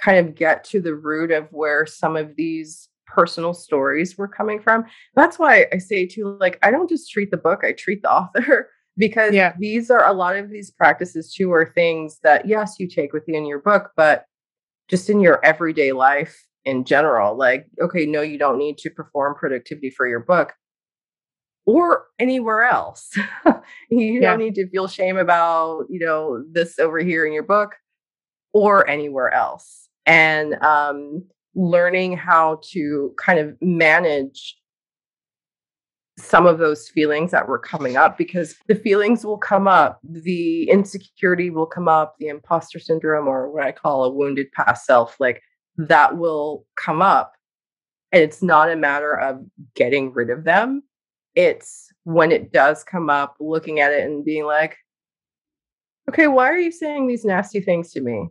kind 0.00 0.18
of 0.18 0.34
get 0.34 0.64
to 0.64 0.80
the 0.80 0.94
root 0.94 1.30
of 1.30 1.48
where 1.50 1.86
some 1.86 2.16
of 2.16 2.36
these 2.36 2.88
personal 3.06 3.54
stories 3.54 4.18
were 4.18 4.28
coming 4.28 4.60
from. 4.60 4.84
That's 5.14 5.38
why 5.38 5.66
I 5.72 5.78
say 5.78 6.06
too, 6.06 6.36
like, 6.40 6.58
I 6.62 6.70
don't 6.70 6.88
just 6.88 7.10
treat 7.10 7.30
the 7.30 7.36
book, 7.36 7.60
I 7.64 7.72
treat 7.72 8.02
the 8.02 8.12
author 8.12 8.70
because 8.96 9.34
yeah. 9.34 9.52
these 9.58 9.90
are 9.90 10.06
a 10.06 10.12
lot 10.12 10.36
of 10.36 10.50
these 10.50 10.70
practices 10.70 11.32
too 11.32 11.52
are 11.52 11.72
things 11.74 12.18
that, 12.22 12.46
yes, 12.46 12.76
you 12.78 12.88
take 12.88 13.12
with 13.12 13.24
you 13.26 13.36
in 13.36 13.46
your 13.46 13.60
book, 13.60 13.90
but 13.96 14.24
just 14.88 15.10
in 15.10 15.20
your 15.20 15.44
everyday 15.44 15.92
life 15.92 16.46
in 16.64 16.84
general. 16.84 17.36
Like, 17.36 17.66
okay, 17.80 18.06
no, 18.06 18.22
you 18.22 18.38
don't 18.38 18.58
need 18.58 18.78
to 18.78 18.90
perform 18.90 19.34
productivity 19.34 19.90
for 19.90 20.06
your 20.06 20.20
book 20.20 20.52
or 21.64 22.06
anywhere 22.18 22.62
else. 22.62 23.10
you 23.90 24.20
yeah. 24.20 24.30
don't 24.30 24.38
need 24.38 24.54
to 24.54 24.68
feel 24.68 24.88
shame 24.88 25.16
about, 25.16 25.84
you 25.88 25.98
know, 25.98 26.44
this 26.50 26.78
over 26.78 26.98
here 26.98 27.26
in 27.26 27.32
your 27.32 27.42
book 27.42 27.74
or 28.52 28.88
anywhere 28.88 29.30
else 29.32 29.85
and 30.06 30.54
um, 30.62 31.24
learning 31.54 32.16
how 32.16 32.60
to 32.70 33.14
kind 33.18 33.38
of 33.38 33.56
manage 33.60 34.56
some 36.18 36.46
of 36.46 36.58
those 36.58 36.88
feelings 36.88 37.30
that 37.30 37.46
were 37.46 37.58
coming 37.58 37.96
up 37.96 38.16
because 38.16 38.54
the 38.68 38.74
feelings 38.74 39.24
will 39.24 39.36
come 39.36 39.68
up, 39.68 40.00
the 40.02 40.68
insecurity 40.70 41.50
will 41.50 41.66
come 41.66 41.88
up, 41.88 42.14
the 42.18 42.28
imposter 42.28 42.78
syndrome, 42.78 43.28
or 43.28 43.50
what 43.50 43.64
I 43.64 43.72
call 43.72 44.04
a 44.04 44.10
wounded 44.10 44.50
past 44.52 44.86
self, 44.86 45.20
like 45.20 45.42
that 45.76 46.16
will 46.16 46.64
come 46.76 47.02
up. 47.02 47.34
And 48.12 48.22
it's 48.22 48.42
not 48.42 48.70
a 48.70 48.76
matter 48.76 49.12
of 49.18 49.44
getting 49.74 50.12
rid 50.12 50.30
of 50.30 50.44
them. 50.44 50.82
It's 51.34 51.92
when 52.04 52.32
it 52.32 52.50
does 52.50 52.82
come 52.82 53.10
up, 53.10 53.36
looking 53.40 53.80
at 53.80 53.92
it 53.92 54.04
and 54.04 54.24
being 54.24 54.46
like, 54.46 54.78
okay, 56.08 56.28
why 56.28 56.48
are 56.48 56.58
you 56.58 56.72
saying 56.72 57.08
these 57.08 57.26
nasty 57.26 57.60
things 57.60 57.92
to 57.92 58.00
me? 58.00 58.28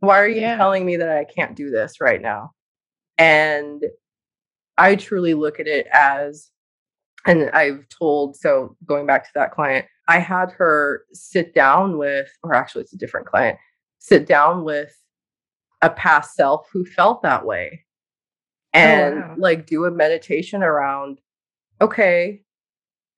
Why 0.00 0.18
are 0.20 0.28
you 0.28 0.40
yeah. 0.40 0.56
telling 0.56 0.84
me 0.84 0.96
that 0.96 1.08
I 1.08 1.24
can't 1.24 1.56
do 1.56 1.70
this 1.70 2.00
right 2.00 2.20
now? 2.20 2.52
And 3.18 3.82
I 4.78 4.96
truly 4.96 5.34
look 5.34 5.58
at 5.58 5.66
it 5.66 5.86
as, 5.92 6.50
and 7.26 7.50
I've 7.50 7.88
told, 7.88 8.36
so 8.36 8.76
going 8.84 9.06
back 9.06 9.24
to 9.24 9.30
that 9.34 9.52
client, 9.52 9.86
I 10.08 10.18
had 10.18 10.52
her 10.52 11.04
sit 11.12 11.54
down 11.54 11.98
with, 11.98 12.28
or 12.42 12.54
actually, 12.54 12.82
it's 12.82 12.92
a 12.92 12.98
different 12.98 13.26
client, 13.26 13.58
sit 13.98 14.26
down 14.26 14.64
with 14.64 14.94
a 15.82 15.90
past 15.90 16.34
self 16.34 16.68
who 16.72 16.84
felt 16.84 17.22
that 17.22 17.44
way 17.44 17.84
oh, 18.74 18.78
and 18.78 19.14
oh, 19.14 19.20
wow. 19.20 19.34
like 19.38 19.66
do 19.66 19.84
a 19.86 19.90
meditation 19.90 20.62
around, 20.62 21.20
okay, 21.80 22.42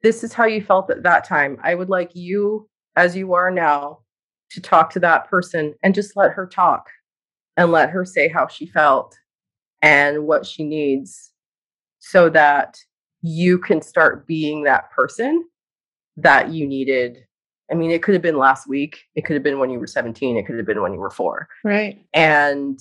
this 0.03 0.23
is 0.23 0.33
how 0.33 0.45
you 0.45 0.63
felt 0.63 0.91
at 0.91 1.03
that 1.03 1.25
time. 1.25 1.59
I 1.63 1.75
would 1.75 1.91
like 1.91 2.15
you, 2.15 2.69
as 2.97 3.17
you 3.17 3.35
are 3.35 3.51
now, 3.51 4.01
to 4.51 4.61
talk 4.61 4.91
to 4.91 5.01
that 5.01 5.29
person 5.29 5.75
and 5.83 5.95
just 5.95 6.17
let 6.17 6.33
her 6.33 6.47
talk 6.47 6.89
and 7.57 7.73
let 7.73 7.91
her 7.91 8.05
say 8.05 8.29
how 8.29 8.47
she 8.47 8.67
felt 8.67 9.19
and 9.83 10.27
what 10.27 10.47
she 10.47 10.65
needs 10.65 11.33
so 11.99 12.29
that 12.31 12.79
you 13.21 13.59
can 13.59 13.83
start 13.83 14.27
being 14.27 14.65
that 14.65 14.91
person 14.91 15.45
that 16.17 16.51
you 16.51 16.67
needed. 16.67 17.25
I 17.71 17.75
mean, 17.75 17.91
it 17.91 18.03
could 18.03 18.15
have 18.15 18.23
been 18.23 18.39
last 18.39 18.69
week, 18.69 19.05
it 19.15 19.25
could 19.25 19.35
have 19.35 19.43
been 19.43 19.59
when 19.59 19.71
you 19.71 19.79
were 19.79 19.87
17, 19.87 20.37
it 20.37 20.47
could 20.47 20.57
have 20.57 20.67
been 20.67 20.83
when 20.83 20.93
you 20.93 21.01
were 21.01 21.11
four. 21.11 21.49
Right. 21.65 22.05
And 22.15 22.79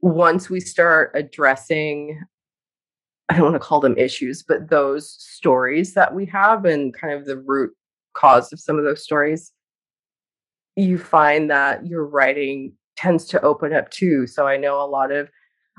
once 0.00 0.48
we 0.48 0.60
start 0.60 1.10
addressing, 1.14 2.22
I 3.28 3.34
don't 3.34 3.44
want 3.44 3.54
to 3.56 3.60
call 3.60 3.80
them 3.80 3.98
issues, 3.98 4.42
but 4.42 4.70
those 4.70 5.10
stories 5.10 5.94
that 5.94 6.14
we 6.14 6.24
have 6.26 6.64
and 6.64 6.94
kind 6.94 7.12
of 7.12 7.26
the 7.26 7.36
root 7.36 7.72
cause 8.14 8.52
of 8.52 8.60
some 8.60 8.78
of 8.78 8.84
those 8.84 9.02
stories, 9.02 9.52
you 10.78 10.98
find 10.98 11.50
that 11.50 11.86
your 11.86 12.06
writing 12.06 12.72
tends 12.96 13.24
to 13.26 13.40
open 13.42 13.72
up 13.72 13.90
too. 13.90 14.26
So 14.26 14.46
I 14.46 14.56
know 14.56 14.82
a 14.82 14.86
lot 14.86 15.12
of 15.12 15.28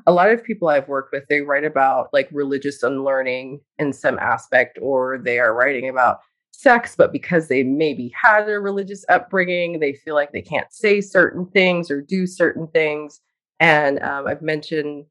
a 0.07 0.13
lot 0.13 0.31
of 0.31 0.43
people 0.43 0.69
I've 0.69 0.87
worked 0.87 1.11
with, 1.11 1.25
they 1.27 1.41
write 1.41 1.65
about 1.65 2.07
like 2.13 2.29
religious 2.31 2.83
unlearning 2.83 3.59
in 3.79 3.91
some 3.91 4.17
aspect, 4.19 4.79
or 4.81 5.17
they 5.17 5.39
are 5.39 5.53
writing 5.53 5.89
about 5.89 6.19
sex, 6.51 6.95
but 6.97 7.11
because 7.11 7.47
they 7.47 7.63
maybe 7.63 8.13
had 8.21 8.49
a 8.49 8.59
religious 8.59 9.03
upbringing, 9.09 9.79
they 9.79 9.93
feel 9.93 10.15
like 10.15 10.31
they 10.31 10.41
can't 10.41 10.71
say 10.71 11.01
certain 11.01 11.45
things 11.47 11.91
or 11.91 12.01
do 12.01 12.25
certain 12.25 12.67
things. 12.67 13.19
And 13.59 14.01
um, 14.01 14.25
I've 14.27 14.41
mentioned 14.41 15.05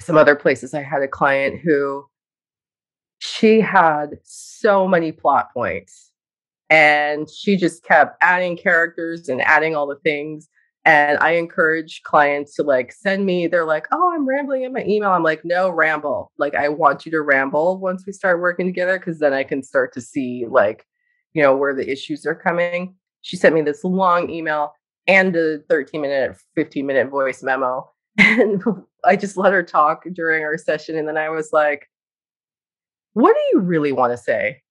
some 0.00 0.16
other 0.16 0.34
places. 0.34 0.72
I 0.72 0.82
had 0.82 1.02
a 1.02 1.08
client 1.08 1.60
who 1.60 2.06
she 3.18 3.60
had 3.60 4.18
so 4.22 4.86
many 4.88 5.12
plot 5.12 5.48
points 5.52 6.05
and 6.70 7.28
she 7.30 7.56
just 7.56 7.84
kept 7.84 8.16
adding 8.20 8.56
characters 8.56 9.28
and 9.28 9.40
adding 9.42 9.76
all 9.76 9.86
the 9.86 10.00
things 10.04 10.48
and 10.86 11.18
I 11.18 11.32
encourage 11.32 12.04
clients 12.04 12.54
to 12.54 12.62
like 12.62 12.92
send 12.92 13.26
me, 13.26 13.48
they're 13.48 13.66
like, 13.66 13.88
oh, 13.90 14.12
I'm 14.14 14.26
rambling 14.26 14.62
in 14.62 14.72
my 14.72 14.84
email. 14.84 15.10
I'm 15.10 15.24
like, 15.24 15.44
no, 15.44 15.68
ramble. 15.68 16.30
Like, 16.38 16.54
I 16.54 16.68
want 16.68 17.04
you 17.04 17.10
to 17.10 17.22
ramble 17.22 17.80
once 17.80 18.04
we 18.06 18.12
start 18.12 18.40
working 18.40 18.66
together 18.66 18.96
because 18.96 19.18
then 19.18 19.32
I 19.32 19.42
can 19.42 19.64
start 19.64 19.92
to 19.94 20.00
see, 20.00 20.46
like, 20.48 20.86
you 21.34 21.42
know, 21.42 21.56
where 21.56 21.74
the 21.74 21.90
issues 21.90 22.24
are 22.24 22.36
coming. 22.36 22.94
She 23.22 23.36
sent 23.36 23.52
me 23.52 23.62
this 23.62 23.82
long 23.82 24.30
email 24.30 24.74
and 25.08 25.34
a 25.34 25.58
13 25.68 26.00
minute, 26.00 26.36
15 26.54 26.86
minute 26.86 27.10
voice 27.10 27.42
memo. 27.42 27.90
And 28.18 28.62
I 29.04 29.16
just 29.16 29.36
let 29.36 29.52
her 29.52 29.62
talk 29.62 30.04
during 30.14 30.42
our 30.44 30.56
session. 30.56 30.96
And 30.96 31.06
then 31.06 31.18
I 31.18 31.28
was 31.28 31.52
like, 31.52 31.90
what 33.12 33.34
do 33.34 33.40
you 33.52 33.60
really 33.60 33.92
want 33.92 34.12
to 34.12 34.16
say? 34.16 34.62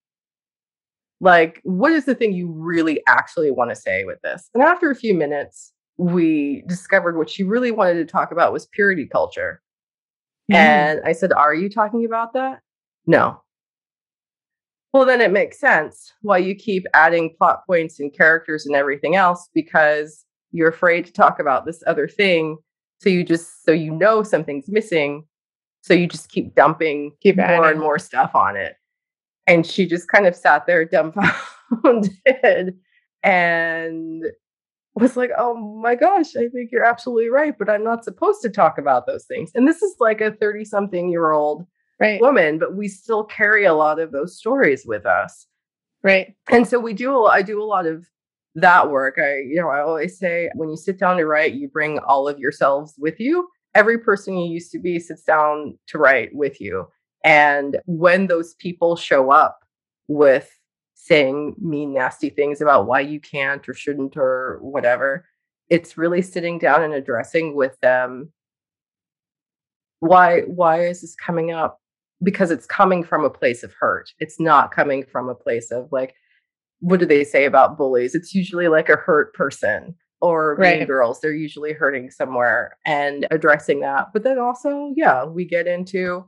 Like, 1.20 1.60
what 1.64 1.92
is 1.92 2.04
the 2.04 2.14
thing 2.14 2.32
you 2.32 2.50
really 2.50 3.02
actually 3.08 3.50
want 3.50 3.70
to 3.70 3.76
say 3.76 4.04
with 4.04 4.20
this? 4.22 4.50
And 4.54 4.62
after 4.62 4.90
a 4.90 4.94
few 4.94 5.14
minutes, 5.14 5.72
we 5.96 6.62
discovered 6.66 7.16
what 7.16 7.30
she 7.30 7.42
really 7.42 7.70
wanted 7.70 7.94
to 7.94 8.04
talk 8.04 8.32
about 8.32 8.52
was 8.52 8.66
purity 8.66 9.06
culture. 9.06 9.62
Mm. 10.52 10.56
And 10.56 11.00
I 11.04 11.12
said, 11.12 11.32
Are 11.32 11.54
you 11.54 11.70
talking 11.70 12.04
about 12.04 12.34
that? 12.34 12.60
No. 13.06 13.40
Well, 14.92 15.04
then 15.04 15.20
it 15.20 15.30
makes 15.30 15.58
sense 15.58 16.12
why 16.22 16.38
you 16.38 16.54
keep 16.54 16.84
adding 16.94 17.34
plot 17.36 17.66
points 17.66 18.00
and 18.00 18.12
characters 18.16 18.64
and 18.66 18.74
everything 18.74 19.14
else 19.14 19.48
because 19.54 20.24
you're 20.52 20.70
afraid 20.70 21.04
to 21.06 21.12
talk 21.12 21.38
about 21.38 21.66
this 21.66 21.82
other 21.86 22.08
thing. 22.08 22.56
So 23.00 23.10
you 23.10 23.22
just, 23.22 23.64
so 23.64 23.72
you 23.72 23.92
know 23.92 24.22
something's 24.22 24.68
missing. 24.68 25.24
So 25.82 25.92
you 25.92 26.06
just 26.06 26.30
keep 26.30 26.54
dumping 26.54 27.12
keep 27.20 27.36
more 27.36 27.46
adding. 27.46 27.72
and 27.72 27.80
more 27.80 27.98
stuff 27.98 28.34
on 28.34 28.56
it. 28.56 28.76
And 29.46 29.64
she 29.66 29.86
just 29.86 30.08
kind 30.08 30.26
of 30.26 30.34
sat 30.34 30.66
there 30.66 30.84
dumbfounded 30.84 32.78
and 33.22 34.24
was 34.94 35.16
like, 35.16 35.30
oh 35.36 35.54
my 35.54 35.94
gosh, 35.94 36.36
I 36.36 36.48
think 36.48 36.70
you're 36.72 36.84
absolutely 36.84 37.28
right, 37.28 37.54
but 37.58 37.68
I'm 37.68 37.84
not 37.84 38.04
supposed 38.04 38.40
to 38.42 38.48
talk 38.48 38.78
about 38.78 39.06
those 39.06 39.26
things. 39.26 39.50
And 39.54 39.68
this 39.68 39.82
is 39.82 39.94
like 40.00 40.20
a 40.20 40.32
30 40.32 40.64
something 40.64 41.10
year 41.10 41.32
old 41.32 41.66
right. 42.00 42.20
woman, 42.20 42.58
but 42.58 42.74
we 42.74 42.88
still 42.88 43.24
carry 43.24 43.64
a 43.64 43.74
lot 43.74 44.00
of 44.00 44.12
those 44.12 44.38
stories 44.38 44.84
with 44.86 45.04
us. 45.04 45.46
Right. 46.02 46.34
And 46.50 46.66
so 46.66 46.78
we 46.78 46.94
do, 46.94 47.24
I 47.26 47.42
do 47.42 47.62
a 47.62 47.64
lot 47.64 47.86
of 47.86 48.06
that 48.54 48.90
work. 48.90 49.16
I, 49.18 49.38
you 49.38 49.56
know, 49.56 49.68
I 49.68 49.80
always 49.80 50.18
say 50.18 50.50
when 50.54 50.70
you 50.70 50.76
sit 50.76 50.98
down 50.98 51.18
to 51.18 51.26
write, 51.26 51.54
you 51.54 51.68
bring 51.68 51.98
all 51.98 52.26
of 52.26 52.38
yourselves 52.38 52.94
with 52.98 53.20
you. 53.20 53.48
Every 53.74 53.98
person 53.98 54.38
you 54.38 54.50
used 54.50 54.72
to 54.72 54.78
be 54.78 54.98
sits 54.98 55.24
down 55.24 55.78
to 55.88 55.98
write 55.98 56.30
with 56.32 56.60
you. 56.60 56.86
And 57.26 57.78
when 57.84 58.28
those 58.28 58.54
people 58.54 58.96
show 58.96 59.30
up 59.30 59.58
with 60.08 60.50
saying 61.06 61.54
mean, 61.60 61.92
nasty 61.94 62.30
things 62.30 62.60
about 62.60 62.86
why 62.86 63.00
you 63.00 63.20
can't 63.20 63.66
or 63.68 63.74
shouldn't 63.74 64.16
or 64.16 64.58
whatever. 64.60 65.24
It's 65.68 65.96
really 65.96 66.22
sitting 66.22 66.58
down 66.58 66.82
and 66.82 66.94
addressing 66.94 67.54
with 67.54 67.78
them 67.80 68.32
why 70.00 70.42
why 70.42 70.86
is 70.86 71.00
this 71.00 71.14
coming 71.14 71.52
up? 71.52 71.80
Because 72.22 72.50
it's 72.50 72.66
coming 72.66 73.02
from 73.04 73.24
a 73.24 73.30
place 73.30 73.62
of 73.62 73.72
hurt. 73.78 74.10
It's 74.18 74.40
not 74.40 74.72
coming 74.72 75.04
from 75.04 75.28
a 75.28 75.34
place 75.34 75.70
of 75.70 75.88
like, 75.92 76.14
what 76.80 77.00
do 77.00 77.06
they 77.06 77.24
say 77.24 77.44
about 77.44 77.78
bullies? 77.78 78.14
It's 78.14 78.34
usually 78.34 78.68
like 78.68 78.88
a 78.88 78.96
hurt 78.96 79.32
person 79.34 79.94
or 80.20 80.56
right. 80.56 80.78
mean 80.78 80.86
girls. 80.86 81.20
They're 81.20 81.34
usually 81.34 81.72
hurting 81.72 82.10
somewhere 82.10 82.76
and 82.84 83.26
addressing 83.30 83.80
that. 83.80 84.08
But 84.12 84.22
then 84.22 84.38
also, 84.38 84.92
yeah, 84.96 85.24
we 85.24 85.44
get 85.44 85.66
into 85.66 86.24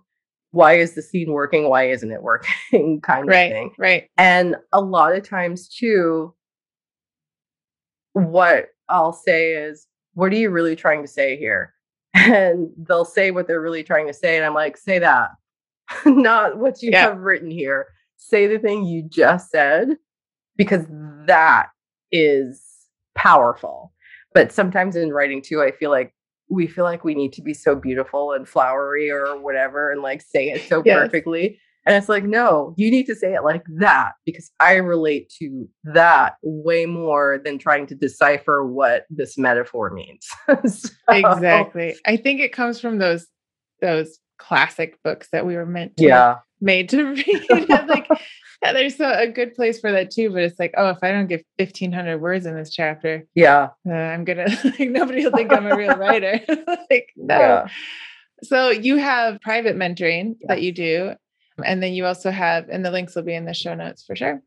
why 0.50 0.74
is 0.74 0.94
the 0.94 1.02
scene 1.02 1.32
working? 1.32 1.68
Why 1.68 1.90
isn't 1.90 2.10
it 2.10 2.22
working? 2.22 3.00
kind 3.02 3.28
right, 3.28 3.44
of 3.44 3.52
thing. 3.52 3.70
Right. 3.78 4.10
And 4.16 4.56
a 4.72 4.80
lot 4.80 5.14
of 5.14 5.28
times, 5.28 5.68
too, 5.68 6.34
what 8.14 8.68
I'll 8.88 9.12
say 9.12 9.52
is, 9.52 9.86
what 10.14 10.32
are 10.32 10.36
you 10.36 10.50
really 10.50 10.76
trying 10.76 11.02
to 11.02 11.08
say 11.08 11.36
here? 11.36 11.74
And 12.14 12.70
they'll 12.76 13.04
say 13.04 13.30
what 13.30 13.46
they're 13.46 13.60
really 13.60 13.84
trying 13.84 14.06
to 14.08 14.14
say. 14.14 14.36
And 14.36 14.44
I'm 14.44 14.54
like, 14.54 14.76
say 14.76 14.98
that, 14.98 15.30
not 16.06 16.58
what 16.58 16.82
you 16.82 16.90
yeah. 16.90 17.02
have 17.02 17.18
written 17.18 17.50
here. 17.50 17.86
Say 18.16 18.46
the 18.46 18.58
thing 18.58 18.84
you 18.84 19.02
just 19.02 19.50
said, 19.50 19.96
because 20.56 20.84
that 21.26 21.68
is 22.10 22.64
powerful. 23.14 23.92
But 24.34 24.52
sometimes 24.52 24.96
in 24.96 25.12
writing, 25.12 25.42
too, 25.42 25.62
I 25.62 25.70
feel 25.70 25.90
like 25.90 26.12
we 26.50 26.66
feel 26.66 26.84
like 26.84 27.04
we 27.04 27.14
need 27.14 27.32
to 27.34 27.42
be 27.42 27.54
so 27.54 27.74
beautiful 27.74 28.32
and 28.32 28.48
flowery 28.48 29.10
or 29.10 29.40
whatever 29.40 29.90
and 29.90 30.02
like 30.02 30.22
say 30.22 30.48
it 30.48 30.68
so 30.68 30.82
yes. 30.84 30.98
perfectly. 30.98 31.58
And 31.86 31.96
it's 31.96 32.08
like, 32.08 32.24
no, 32.24 32.74
you 32.76 32.90
need 32.90 33.06
to 33.06 33.14
say 33.14 33.32
it 33.32 33.44
like 33.44 33.64
that 33.78 34.12
because 34.26 34.50
I 34.60 34.74
relate 34.74 35.32
to 35.38 35.66
that 35.84 36.34
way 36.42 36.84
more 36.84 37.40
than 37.42 37.58
trying 37.58 37.86
to 37.86 37.94
decipher 37.94 38.62
what 38.66 39.06
this 39.08 39.38
metaphor 39.38 39.90
means. 39.90 40.28
so, 40.66 40.90
exactly. 41.08 41.96
I 42.04 42.18
think 42.18 42.40
it 42.40 42.52
comes 42.52 42.78
from 42.78 42.98
those 42.98 43.26
those 43.80 44.18
classic 44.38 44.98
books 45.02 45.28
that 45.32 45.46
we 45.46 45.56
were 45.56 45.64
meant 45.64 45.96
to 45.96 46.04
yeah. 46.04 46.36
made 46.60 46.90
to 46.90 47.04
read. 47.04 47.68
like 47.88 48.06
yeah, 48.62 48.72
there's 48.72 48.98
a, 48.98 49.22
a, 49.22 49.28
good 49.28 49.54
place 49.54 49.80
for 49.80 49.92
that 49.92 50.10
too. 50.10 50.30
But 50.30 50.42
it's 50.42 50.58
like, 50.58 50.74
oh, 50.76 50.88
if 50.90 50.98
I 51.02 51.12
don't 51.12 51.28
get 51.28 51.46
1500 51.58 52.18
words 52.18 52.46
in 52.46 52.56
this 52.56 52.70
chapter, 52.70 53.26
yeah, 53.34 53.68
uh, 53.88 53.92
I'm 53.92 54.24
gonna 54.24 54.46
like 54.64 54.90
nobody 54.90 55.24
will 55.24 55.32
think 55.32 55.52
I'm 55.52 55.66
a 55.66 55.76
real 55.76 55.96
writer. 55.96 56.40
like, 56.90 57.10
no. 57.16 57.38
Yeah. 57.38 57.68
So 58.42 58.70
you 58.70 58.96
have 58.96 59.40
private 59.40 59.76
mentoring 59.76 60.36
that 60.46 60.62
you 60.62 60.72
do, 60.72 61.14
and 61.64 61.82
then 61.82 61.92
you 61.92 62.04
also 62.06 62.30
have, 62.30 62.68
and 62.68 62.84
the 62.84 62.90
links 62.90 63.16
will 63.16 63.24
be 63.24 63.34
in 63.34 63.44
the 63.44 63.54
show 63.54 63.74
notes 63.74 64.04
for 64.04 64.14
sure. 64.14 64.42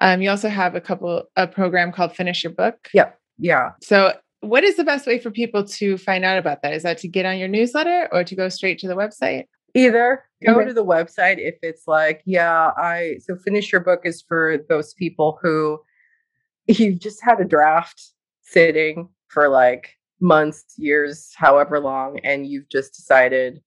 Um, 0.00 0.20
you 0.20 0.30
also 0.30 0.48
have 0.48 0.74
a 0.74 0.80
couple 0.80 1.24
a 1.36 1.46
program 1.46 1.92
called 1.92 2.14
Finish 2.14 2.44
Your 2.44 2.52
Book. 2.52 2.88
Yep. 2.92 3.18
Yeah. 3.38 3.70
So 3.82 4.14
what 4.40 4.64
is 4.64 4.76
the 4.76 4.84
best 4.84 5.06
way 5.06 5.18
for 5.18 5.30
people 5.30 5.64
to 5.64 5.98
find 5.98 6.24
out 6.24 6.38
about 6.38 6.62
that? 6.62 6.72
Is 6.72 6.82
that 6.82 6.98
to 6.98 7.08
get 7.08 7.26
on 7.26 7.38
your 7.38 7.48
newsletter 7.48 8.08
or 8.12 8.24
to 8.24 8.34
go 8.34 8.48
straight 8.48 8.78
to 8.80 8.88
the 8.88 8.96
website? 8.96 9.44
Either 9.76 10.24
go 10.44 10.56
okay. 10.56 10.68
to 10.68 10.74
the 10.74 10.84
website 10.84 11.38
if 11.38 11.56
it's 11.62 11.86
like, 11.86 12.22
yeah, 12.24 12.70
I 12.76 13.18
so 13.20 13.36
finish 13.36 13.70
your 13.70 13.80
book 13.80 14.02
is 14.04 14.22
for 14.22 14.58
those 14.68 14.94
people 14.94 15.38
who 15.42 15.80
you've 16.66 17.00
just 17.00 17.22
had 17.22 17.40
a 17.40 17.44
draft 17.44 18.02
sitting 18.42 19.08
for 19.28 19.48
like 19.48 19.90
months, 20.20 20.64
years, 20.78 21.32
however 21.36 21.78
long, 21.78 22.18
and 22.24 22.46
you've 22.46 22.68
just 22.68 22.94
decided 22.94 23.60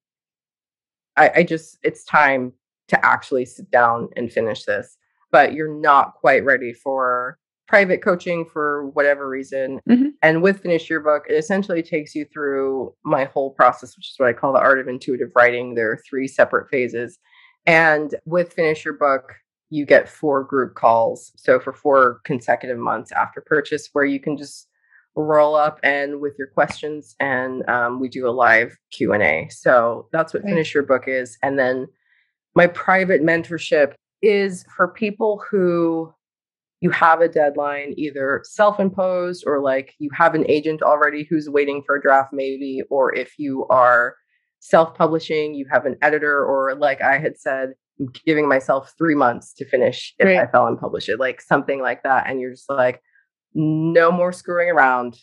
I, 1.20 1.32
I 1.38 1.44
just, 1.44 1.78
it's 1.84 2.04
time 2.06 2.54
to 2.88 3.06
actually 3.06 3.46
sit 3.46 3.70
down 3.70 4.10
and 4.16 4.32
finish 4.32 4.64
this. 4.64 4.98
But 5.32 5.54
you're 5.54 5.80
not 5.80 6.16
quite 6.16 6.44
ready 6.44 6.74
for 6.74 7.38
private 7.70 8.02
coaching 8.04 8.46
for 8.52 8.88
whatever 8.90 9.30
reason. 9.30 9.80
Mm-hmm. 9.88 10.08
And 10.24 10.42
with 10.42 10.62
Finish 10.62 10.90
Your 10.90 11.02
Book, 11.02 11.26
it 11.30 11.34
essentially 11.34 11.84
takes 11.84 12.16
you 12.16 12.26
through 12.26 12.96
my 13.06 13.26
whole 13.26 13.52
process, 13.52 13.96
which 13.96 14.10
is 14.10 14.16
what 14.18 14.28
I 14.28 14.34
call 14.34 14.54
the 14.54 14.60
art 14.60 14.80
of 14.80 14.88
intuitive 14.88 15.30
writing. 15.36 15.76
There 15.76 15.92
are 15.92 16.02
three 16.10 16.28
separate 16.28 16.68
phases. 16.70 17.20
And 17.68 18.16
with 18.26 18.54
Finish 18.54 18.84
Your 18.84 18.96
Book, 18.96 19.36
you 19.70 19.86
get 19.86 20.10
four 20.10 20.44
group 20.44 20.74
calls. 20.74 21.32
So 21.36 21.60
for 21.60 21.72
four 21.72 22.22
consecutive 22.26 22.80
months 22.80 23.12
after 23.12 23.40
purchase, 23.40 23.90
where 23.94 24.06
you 24.06 24.20
can 24.20 24.36
just 24.36 24.68
roll 25.16 25.54
up 25.54 25.80
and 25.84 26.22
with 26.22 26.34
your 26.40 26.48
questions 26.48 27.16
and 27.20 27.68
um, 27.70 28.00
we 28.00 28.08
do 28.08 28.28
a 28.28 28.32
live 28.32 28.78
q&a 28.92 29.50
so 29.50 30.08
that's 30.14 30.34
what 30.34 30.44
finish 30.44 30.74
your 30.74 30.84
book 30.84 31.06
is 31.08 31.38
and 31.44 31.60
then 31.60 31.88
my 32.56 32.68
private 32.68 33.22
mentorship 33.22 33.96
is 34.22 34.64
for 34.78 34.88
people 34.88 35.44
who 35.50 36.14
you 36.82 36.90
have 36.92 37.22
a 37.22 37.28
deadline 37.28 37.94
either 37.98 38.42
self-imposed 38.46 39.44
or 39.46 39.62
like 39.62 39.94
you 40.00 40.10
have 40.14 40.36
an 40.36 40.46
agent 40.50 40.82
already 40.82 41.28
who's 41.30 41.50
waiting 41.50 41.84
for 41.86 41.96
a 41.96 42.02
draft 42.02 42.32
maybe 42.32 42.82
or 42.90 43.14
if 43.14 43.38
you 43.38 43.66
are 43.70 44.16
self-publishing 44.60 45.54
you 45.54 45.66
have 45.72 45.86
an 45.86 45.96
editor 46.02 46.44
or 46.46 46.76
like 46.76 47.02
i 47.02 47.18
had 47.18 47.38
said 47.38 47.70
giving 48.26 48.48
myself 48.48 48.94
three 48.98 49.16
months 49.16 49.54
to 49.54 49.66
finish 49.66 50.14
if 50.20 50.26
right. 50.26 50.38
i 50.40 50.48
fell 50.48 50.68
and 50.68 50.80
publish 50.80 51.10
it 51.10 51.20
like 51.20 51.42
something 51.42 51.82
like 51.82 52.04
that 52.04 52.30
and 52.30 52.40
you're 52.40 52.52
just 52.52 52.70
like 52.70 53.02
no 53.54 54.12
more 54.12 54.32
screwing 54.32 54.70
around. 54.70 55.18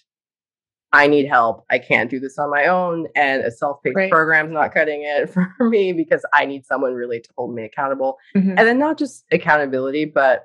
I 0.93 1.09
need 1.09 1.27
help. 1.27 1.65
I 1.69 1.79
can't 1.79 2.09
do 2.09 2.21
this 2.21 2.39
on 2.39 2.51
my 2.51 2.67
own. 2.67 3.07
And 3.15 3.43
a 3.43 3.51
self 3.51 3.83
paced 3.83 3.97
right. 3.97 4.11
program's 4.11 4.53
not 4.53 4.73
cutting 4.73 5.03
it 5.05 5.31
for 5.59 5.69
me 5.69 5.93
because 5.93 6.25
I 6.33 6.47
need 6.47 6.65
someone 6.65 6.95
really 6.95 7.21
to 7.21 7.29
hold 7.37 7.55
me 7.55 7.65
accountable. 7.65 8.17
Mm-hmm. 8.37 8.51
And 8.51 8.59
then 8.59 8.79
not 8.79 8.99
just 8.99 9.25
accountability, 9.33 10.07
but 10.07 10.45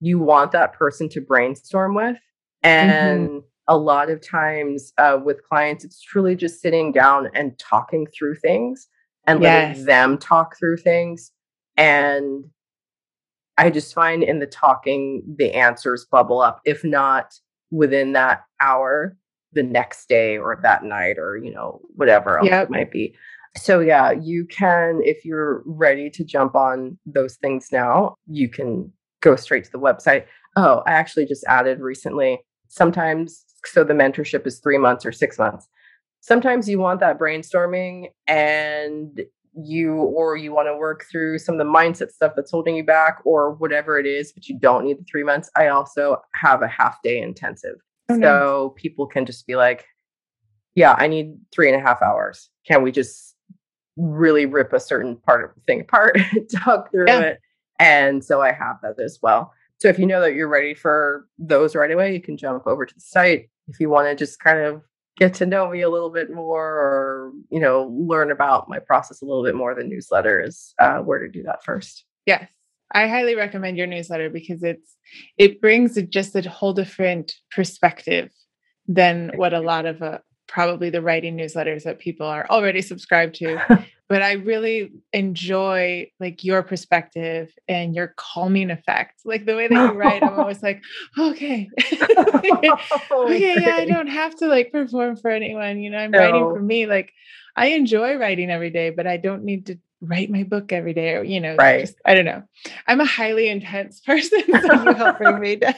you 0.00 0.18
want 0.18 0.52
that 0.52 0.72
person 0.72 1.08
to 1.10 1.20
brainstorm 1.20 1.94
with. 1.94 2.16
And 2.62 3.28
mm-hmm. 3.28 3.38
a 3.68 3.76
lot 3.76 4.10
of 4.10 4.26
times 4.26 4.92
uh, 4.98 5.18
with 5.22 5.42
clients, 5.42 5.84
it's 5.84 6.00
truly 6.00 6.36
just 6.36 6.60
sitting 6.60 6.92
down 6.92 7.30
and 7.34 7.58
talking 7.58 8.06
through 8.06 8.36
things 8.36 8.88
and 9.26 9.42
yes. 9.42 9.68
letting 9.68 9.84
them 9.84 10.18
talk 10.18 10.58
through 10.58 10.78
things. 10.78 11.32
And 11.76 12.44
I 13.56 13.70
just 13.70 13.94
find 13.94 14.22
in 14.22 14.38
the 14.38 14.46
talking, 14.46 15.22
the 15.36 15.52
answers 15.52 16.06
bubble 16.10 16.40
up, 16.40 16.60
if 16.64 16.84
not 16.84 17.34
within 17.70 18.12
that 18.12 18.44
hour, 18.60 19.16
the 19.52 19.62
next 19.62 20.08
day 20.08 20.36
or 20.36 20.58
that 20.62 20.84
night 20.84 21.18
or, 21.18 21.36
you 21.36 21.52
know, 21.52 21.80
whatever 21.94 22.38
else 22.38 22.48
yep. 22.48 22.64
it 22.64 22.70
might 22.70 22.90
be. 22.90 23.14
So, 23.56 23.80
yeah, 23.80 24.12
you 24.12 24.44
can, 24.44 25.00
if 25.02 25.24
you're 25.24 25.62
ready 25.64 26.10
to 26.10 26.24
jump 26.24 26.54
on 26.54 26.98
those 27.06 27.36
things 27.36 27.68
now, 27.72 28.14
you 28.26 28.48
can 28.48 28.92
go 29.20 29.36
straight 29.36 29.64
to 29.64 29.72
the 29.72 29.78
website. 29.78 30.24
Oh, 30.56 30.82
I 30.86 30.92
actually 30.92 31.26
just 31.26 31.44
added 31.46 31.80
recently. 31.80 32.40
Sometimes, 32.68 33.44
so 33.64 33.84
the 33.84 33.94
mentorship 33.94 34.46
is 34.46 34.60
three 34.60 34.78
months 34.78 35.06
or 35.06 35.12
six 35.12 35.38
months. 35.38 35.68
Sometimes 36.20 36.68
you 36.68 36.78
want 36.78 37.00
that 37.00 37.18
brainstorming 37.18 38.08
and 38.26 39.20
you 39.54 39.94
or 39.94 40.36
you 40.36 40.52
want 40.52 40.68
to 40.68 40.76
work 40.76 41.04
through 41.10 41.38
some 41.38 41.54
of 41.54 41.58
the 41.58 41.72
mindset 41.72 42.10
stuff 42.10 42.32
that's 42.36 42.50
holding 42.50 42.76
you 42.76 42.84
back 42.84 43.20
or 43.24 43.52
whatever 43.54 43.98
it 43.98 44.06
is, 44.06 44.32
but 44.32 44.48
you 44.48 44.58
don't 44.58 44.84
need 44.84 44.98
the 44.98 45.04
three 45.04 45.22
months, 45.22 45.50
I 45.56 45.68
also 45.68 46.18
have 46.34 46.62
a 46.62 46.68
half 46.68 47.00
day 47.02 47.20
intensive. 47.20 47.76
Oh, 48.08 48.20
so 48.20 48.74
nice. 48.74 48.82
people 48.82 49.06
can 49.06 49.26
just 49.26 49.46
be 49.46 49.56
like, 49.56 49.86
yeah, 50.74 50.94
I 50.98 51.08
need 51.08 51.34
three 51.52 51.70
and 51.70 51.80
a 51.80 51.84
half 51.84 52.02
hours. 52.02 52.50
Can 52.66 52.82
we 52.82 52.92
just 52.92 53.34
really 53.96 54.46
rip 54.46 54.72
a 54.72 54.80
certain 54.80 55.16
part 55.16 55.44
of 55.44 55.50
the 55.54 55.60
thing 55.66 55.80
apart, 55.80 56.18
talk 56.64 56.90
through 56.90 57.06
yeah. 57.08 57.20
it? 57.20 57.40
And 57.78 58.24
so 58.24 58.40
I 58.40 58.52
have 58.52 58.76
that 58.82 59.00
as 59.00 59.18
well. 59.22 59.52
So 59.78 59.88
if 59.88 59.98
you 59.98 60.06
know 60.06 60.20
that 60.20 60.34
you're 60.34 60.48
ready 60.48 60.74
for 60.74 61.26
those 61.38 61.76
right 61.76 61.90
away, 61.90 62.12
you 62.12 62.20
can 62.20 62.36
jump 62.36 62.66
over 62.66 62.84
to 62.84 62.94
the 62.94 63.00
site. 63.00 63.48
If 63.68 63.78
you 63.78 63.88
want 63.88 64.08
to 64.08 64.16
just 64.16 64.40
kind 64.40 64.58
of 64.58 64.82
get 65.18 65.34
to 65.34 65.46
know 65.46 65.68
me 65.68 65.82
a 65.82 65.90
little 65.90 66.10
bit 66.10 66.32
more 66.32 66.64
or 66.64 67.32
you 67.50 67.60
know 67.60 67.92
learn 67.92 68.30
about 68.30 68.68
my 68.68 68.78
process 68.78 69.20
a 69.20 69.24
little 69.24 69.44
bit 69.44 69.54
more 69.54 69.74
the 69.74 69.82
newsletter 69.82 70.40
is 70.40 70.74
uh, 70.78 70.98
where 70.98 71.18
to 71.18 71.28
do 71.28 71.42
that 71.42 71.62
first 71.64 72.04
yes 72.24 72.48
i 72.92 73.06
highly 73.06 73.34
recommend 73.34 73.76
your 73.76 73.86
newsletter 73.86 74.30
because 74.30 74.62
it's 74.62 74.96
it 75.36 75.60
brings 75.60 76.00
just 76.08 76.36
a 76.36 76.48
whole 76.48 76.72
different 76.72 77.34
perspective 77.50 78.30
than 78.86 79.32
what 79.34 79.52
a 79.52 79.60
lot 79.60 79.84
of 79.84 80.00
uh, 80.02 80.18
probably 80.46 80.88
the 80.88 81.02
writing 81.02 81.36
newsletters 81.36 81.82
that 81.82 81.98
people 81.98 82.26
are 82.26 82.46
already 82.48 82.80
subscribed 82.80 83.34
to 83.34 83.58
but 84.08 84.22
i 84.22 84.32
really 84.32 84.92
enjoy 85.12 86.10
like 86.20 86.44
your 86.44 86.62
perspective 86.62 87.52
and 87.68 87.94
your 87.94 88.14
calming 88.16 88.70
effect 88.70 89.20
like 89.24 89.44
the 89.46 89.56
way 89.56 89.68
that 89.68 89.74
you 89.74 89.92
write 89.92 90.22
i'm 90.22 90.38
always 90.38 90.62
like 90.62 90.82
okay 91.18 91.68
okay 93.12 93.60
yeah 93.60 93.74
i 93.76 93.84
don't 93.84 94.08
have 94.08 94.34
to 94.34 94.46
like 94.46 94.72
perform 94.72 95.16
for 95.16 95.30
anyone 95.30 95.78
you 95.78 95.90
know 95.90 95.98
i'm 95.98 96.10
no. 96.10 96.18
writing 96.18 96.48
for 96.52 96.60
me 96.60 96.86
like 96.86 97.12
i 97.56 97.68
enjoy 97.68 98.16
writing 98.16 98.50
every 98.50 98.70
day 98.70 98.90
but 98.90 99.06
i 99.06 99.16
don't 99.16 99.44
need 99.44 99.66
to 99.66 99.78
write 100.00 100.30
my 100.30 100.44
book 100.44 100.72
every 100.72 100.94
day 100.94 101.14
or 101.14 101.24
you 101.24 101.40
know 101.40 101.56
right. 101.56 101.80
just, 101.80 101.96
i 102.04 102.14
don't 102.14 102.24
know. 102.24 102.42
I'm 102.86 103.00
a 103.00 103.04
highly 103.04 103.48
intense 103.48 104.00
person 104.06 104.42
so 104.60 104.84
you 104.84 104.94
help 104.94 105.18
bring 105.18 105.40
me 105.40 105.56
down. 105.56 105.74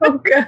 Oh 0.00 0.18
good. 0.18 0.46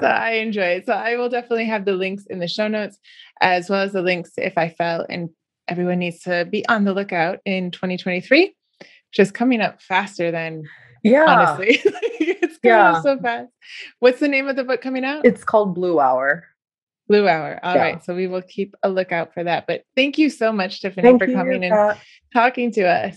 So 0.00 0.06
i 0.06 0.32
enjoy 0.32 0.62
it. 0.62 0.86
So 0.86 0.92
i 0.92 1.16
will 1.16 1.28
definitely 1.28 1.66
have 1.66 1.84
the 1.84 1.92
links 1.92 2.24
in 2.30 2.38
the 2.38 2.46
show 2.46 2.68
notes 2.68 2.98
as 3.40 3.68
well 3.68 3.82
as 3.82 3.92
the 3.92 4.02
links 4.02 4.30
if 4.36 4.56
i 4.56 4.68
fell 4.68 5.04
and 5.08 5.30
everyone 5.68 5.98
needs 5.98 6.20
to 6.20 6.46
be 6.50 6.66
on 6.68 6.84
the 6.84 6.94
lookout 6.94 7.38
in 7.44 7.70
2023 7.70 8.54
which 8.80 9.18
is 9.18 9.30
coming 9.30 9.60
up 9.60 9.80
faster 9.82 10.30
than 10.30 10.64
yeah 11.02 11.24
honestly 11.26 11.80
it's 11.84 12.58
coming 12.58 12.76
yeah. 12.76 12.92
up 12.92 13.02
so 13.02 13.18
fast 13.18 13.50
what's 14.00 14.20
the 14.20 14.28
name 14.28 14.48
of 14.48 14.56
the 14.56 14.64
book 14.64 14.80
coming 14.80 15.04
out 15.04 15.24
it's 15.24 15.44
called 15.44 15.74
blue 15.74 16.00
hour 16.00 16.44
Blue 17.08 17.28
Hour. 17.28 17.60
All 17.62 17.74
yeah. 17.74 17.82
right, 17.82 18.04
So 18.04 18.14
we 18.14 18.26
will 18.26 18.42
keep 18.42 18.74
a 18.82 18.88
lookout 18.88 19.32
for 19.32 19.44
that. 19.44 19.66
But 19.66 19.84
thank 19.94 20.18
you 20.18 20.28
so 20.30 20.52
much, 20.52 20.80
Tiffany, 20.80 21.06
thank 21.06 21.22
for 21.22 21.32
coming 21.32 21.64
and 21.64 21.96
talking 22.32 22.72
to 22.72 22.82
us. 22.82 23.16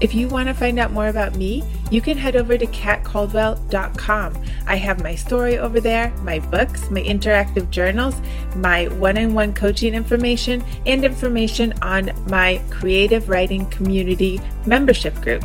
If 0.00 0.14
you 0.14 0.28
want 0.28 0.48
to 0.48 0.54
find 0.54 0.78
out 0.78 0.92
more 0.92 1.08
about 1.08 1.34
me, 1.34 1.64
you 1.90 2.00
can 2.00 2.16
head 2.16 2.36
over 2.36 2.56
to 2.56 2.66
katcaldwell.com. 2.66 4.44
I 4.66 4.76
have 4.76 5.02
my 5.02 5.14
story 5.16 5.58
over 5.58 5.80
there, 5.80 6.10
my 6.22 6.38
books, 6.38 6.88
my 6.90 7.02
interactive 7.02 7.70
journals, 7.70 8.14
my 8.54 8.86
one 8.88 9.18
on 9.18 9.34
one 9.34 9.52
coaching 9.52 9.94
information, 9.94 10.64
and 10.86 11.04
information 11.04 11.72
on 11.82 12.12
my 12.28 12.62
creative 12.70 13.28
writing 13.28 13.66
community 13.70 14.40
membership 14.66 15.14
group. 15.20 15.44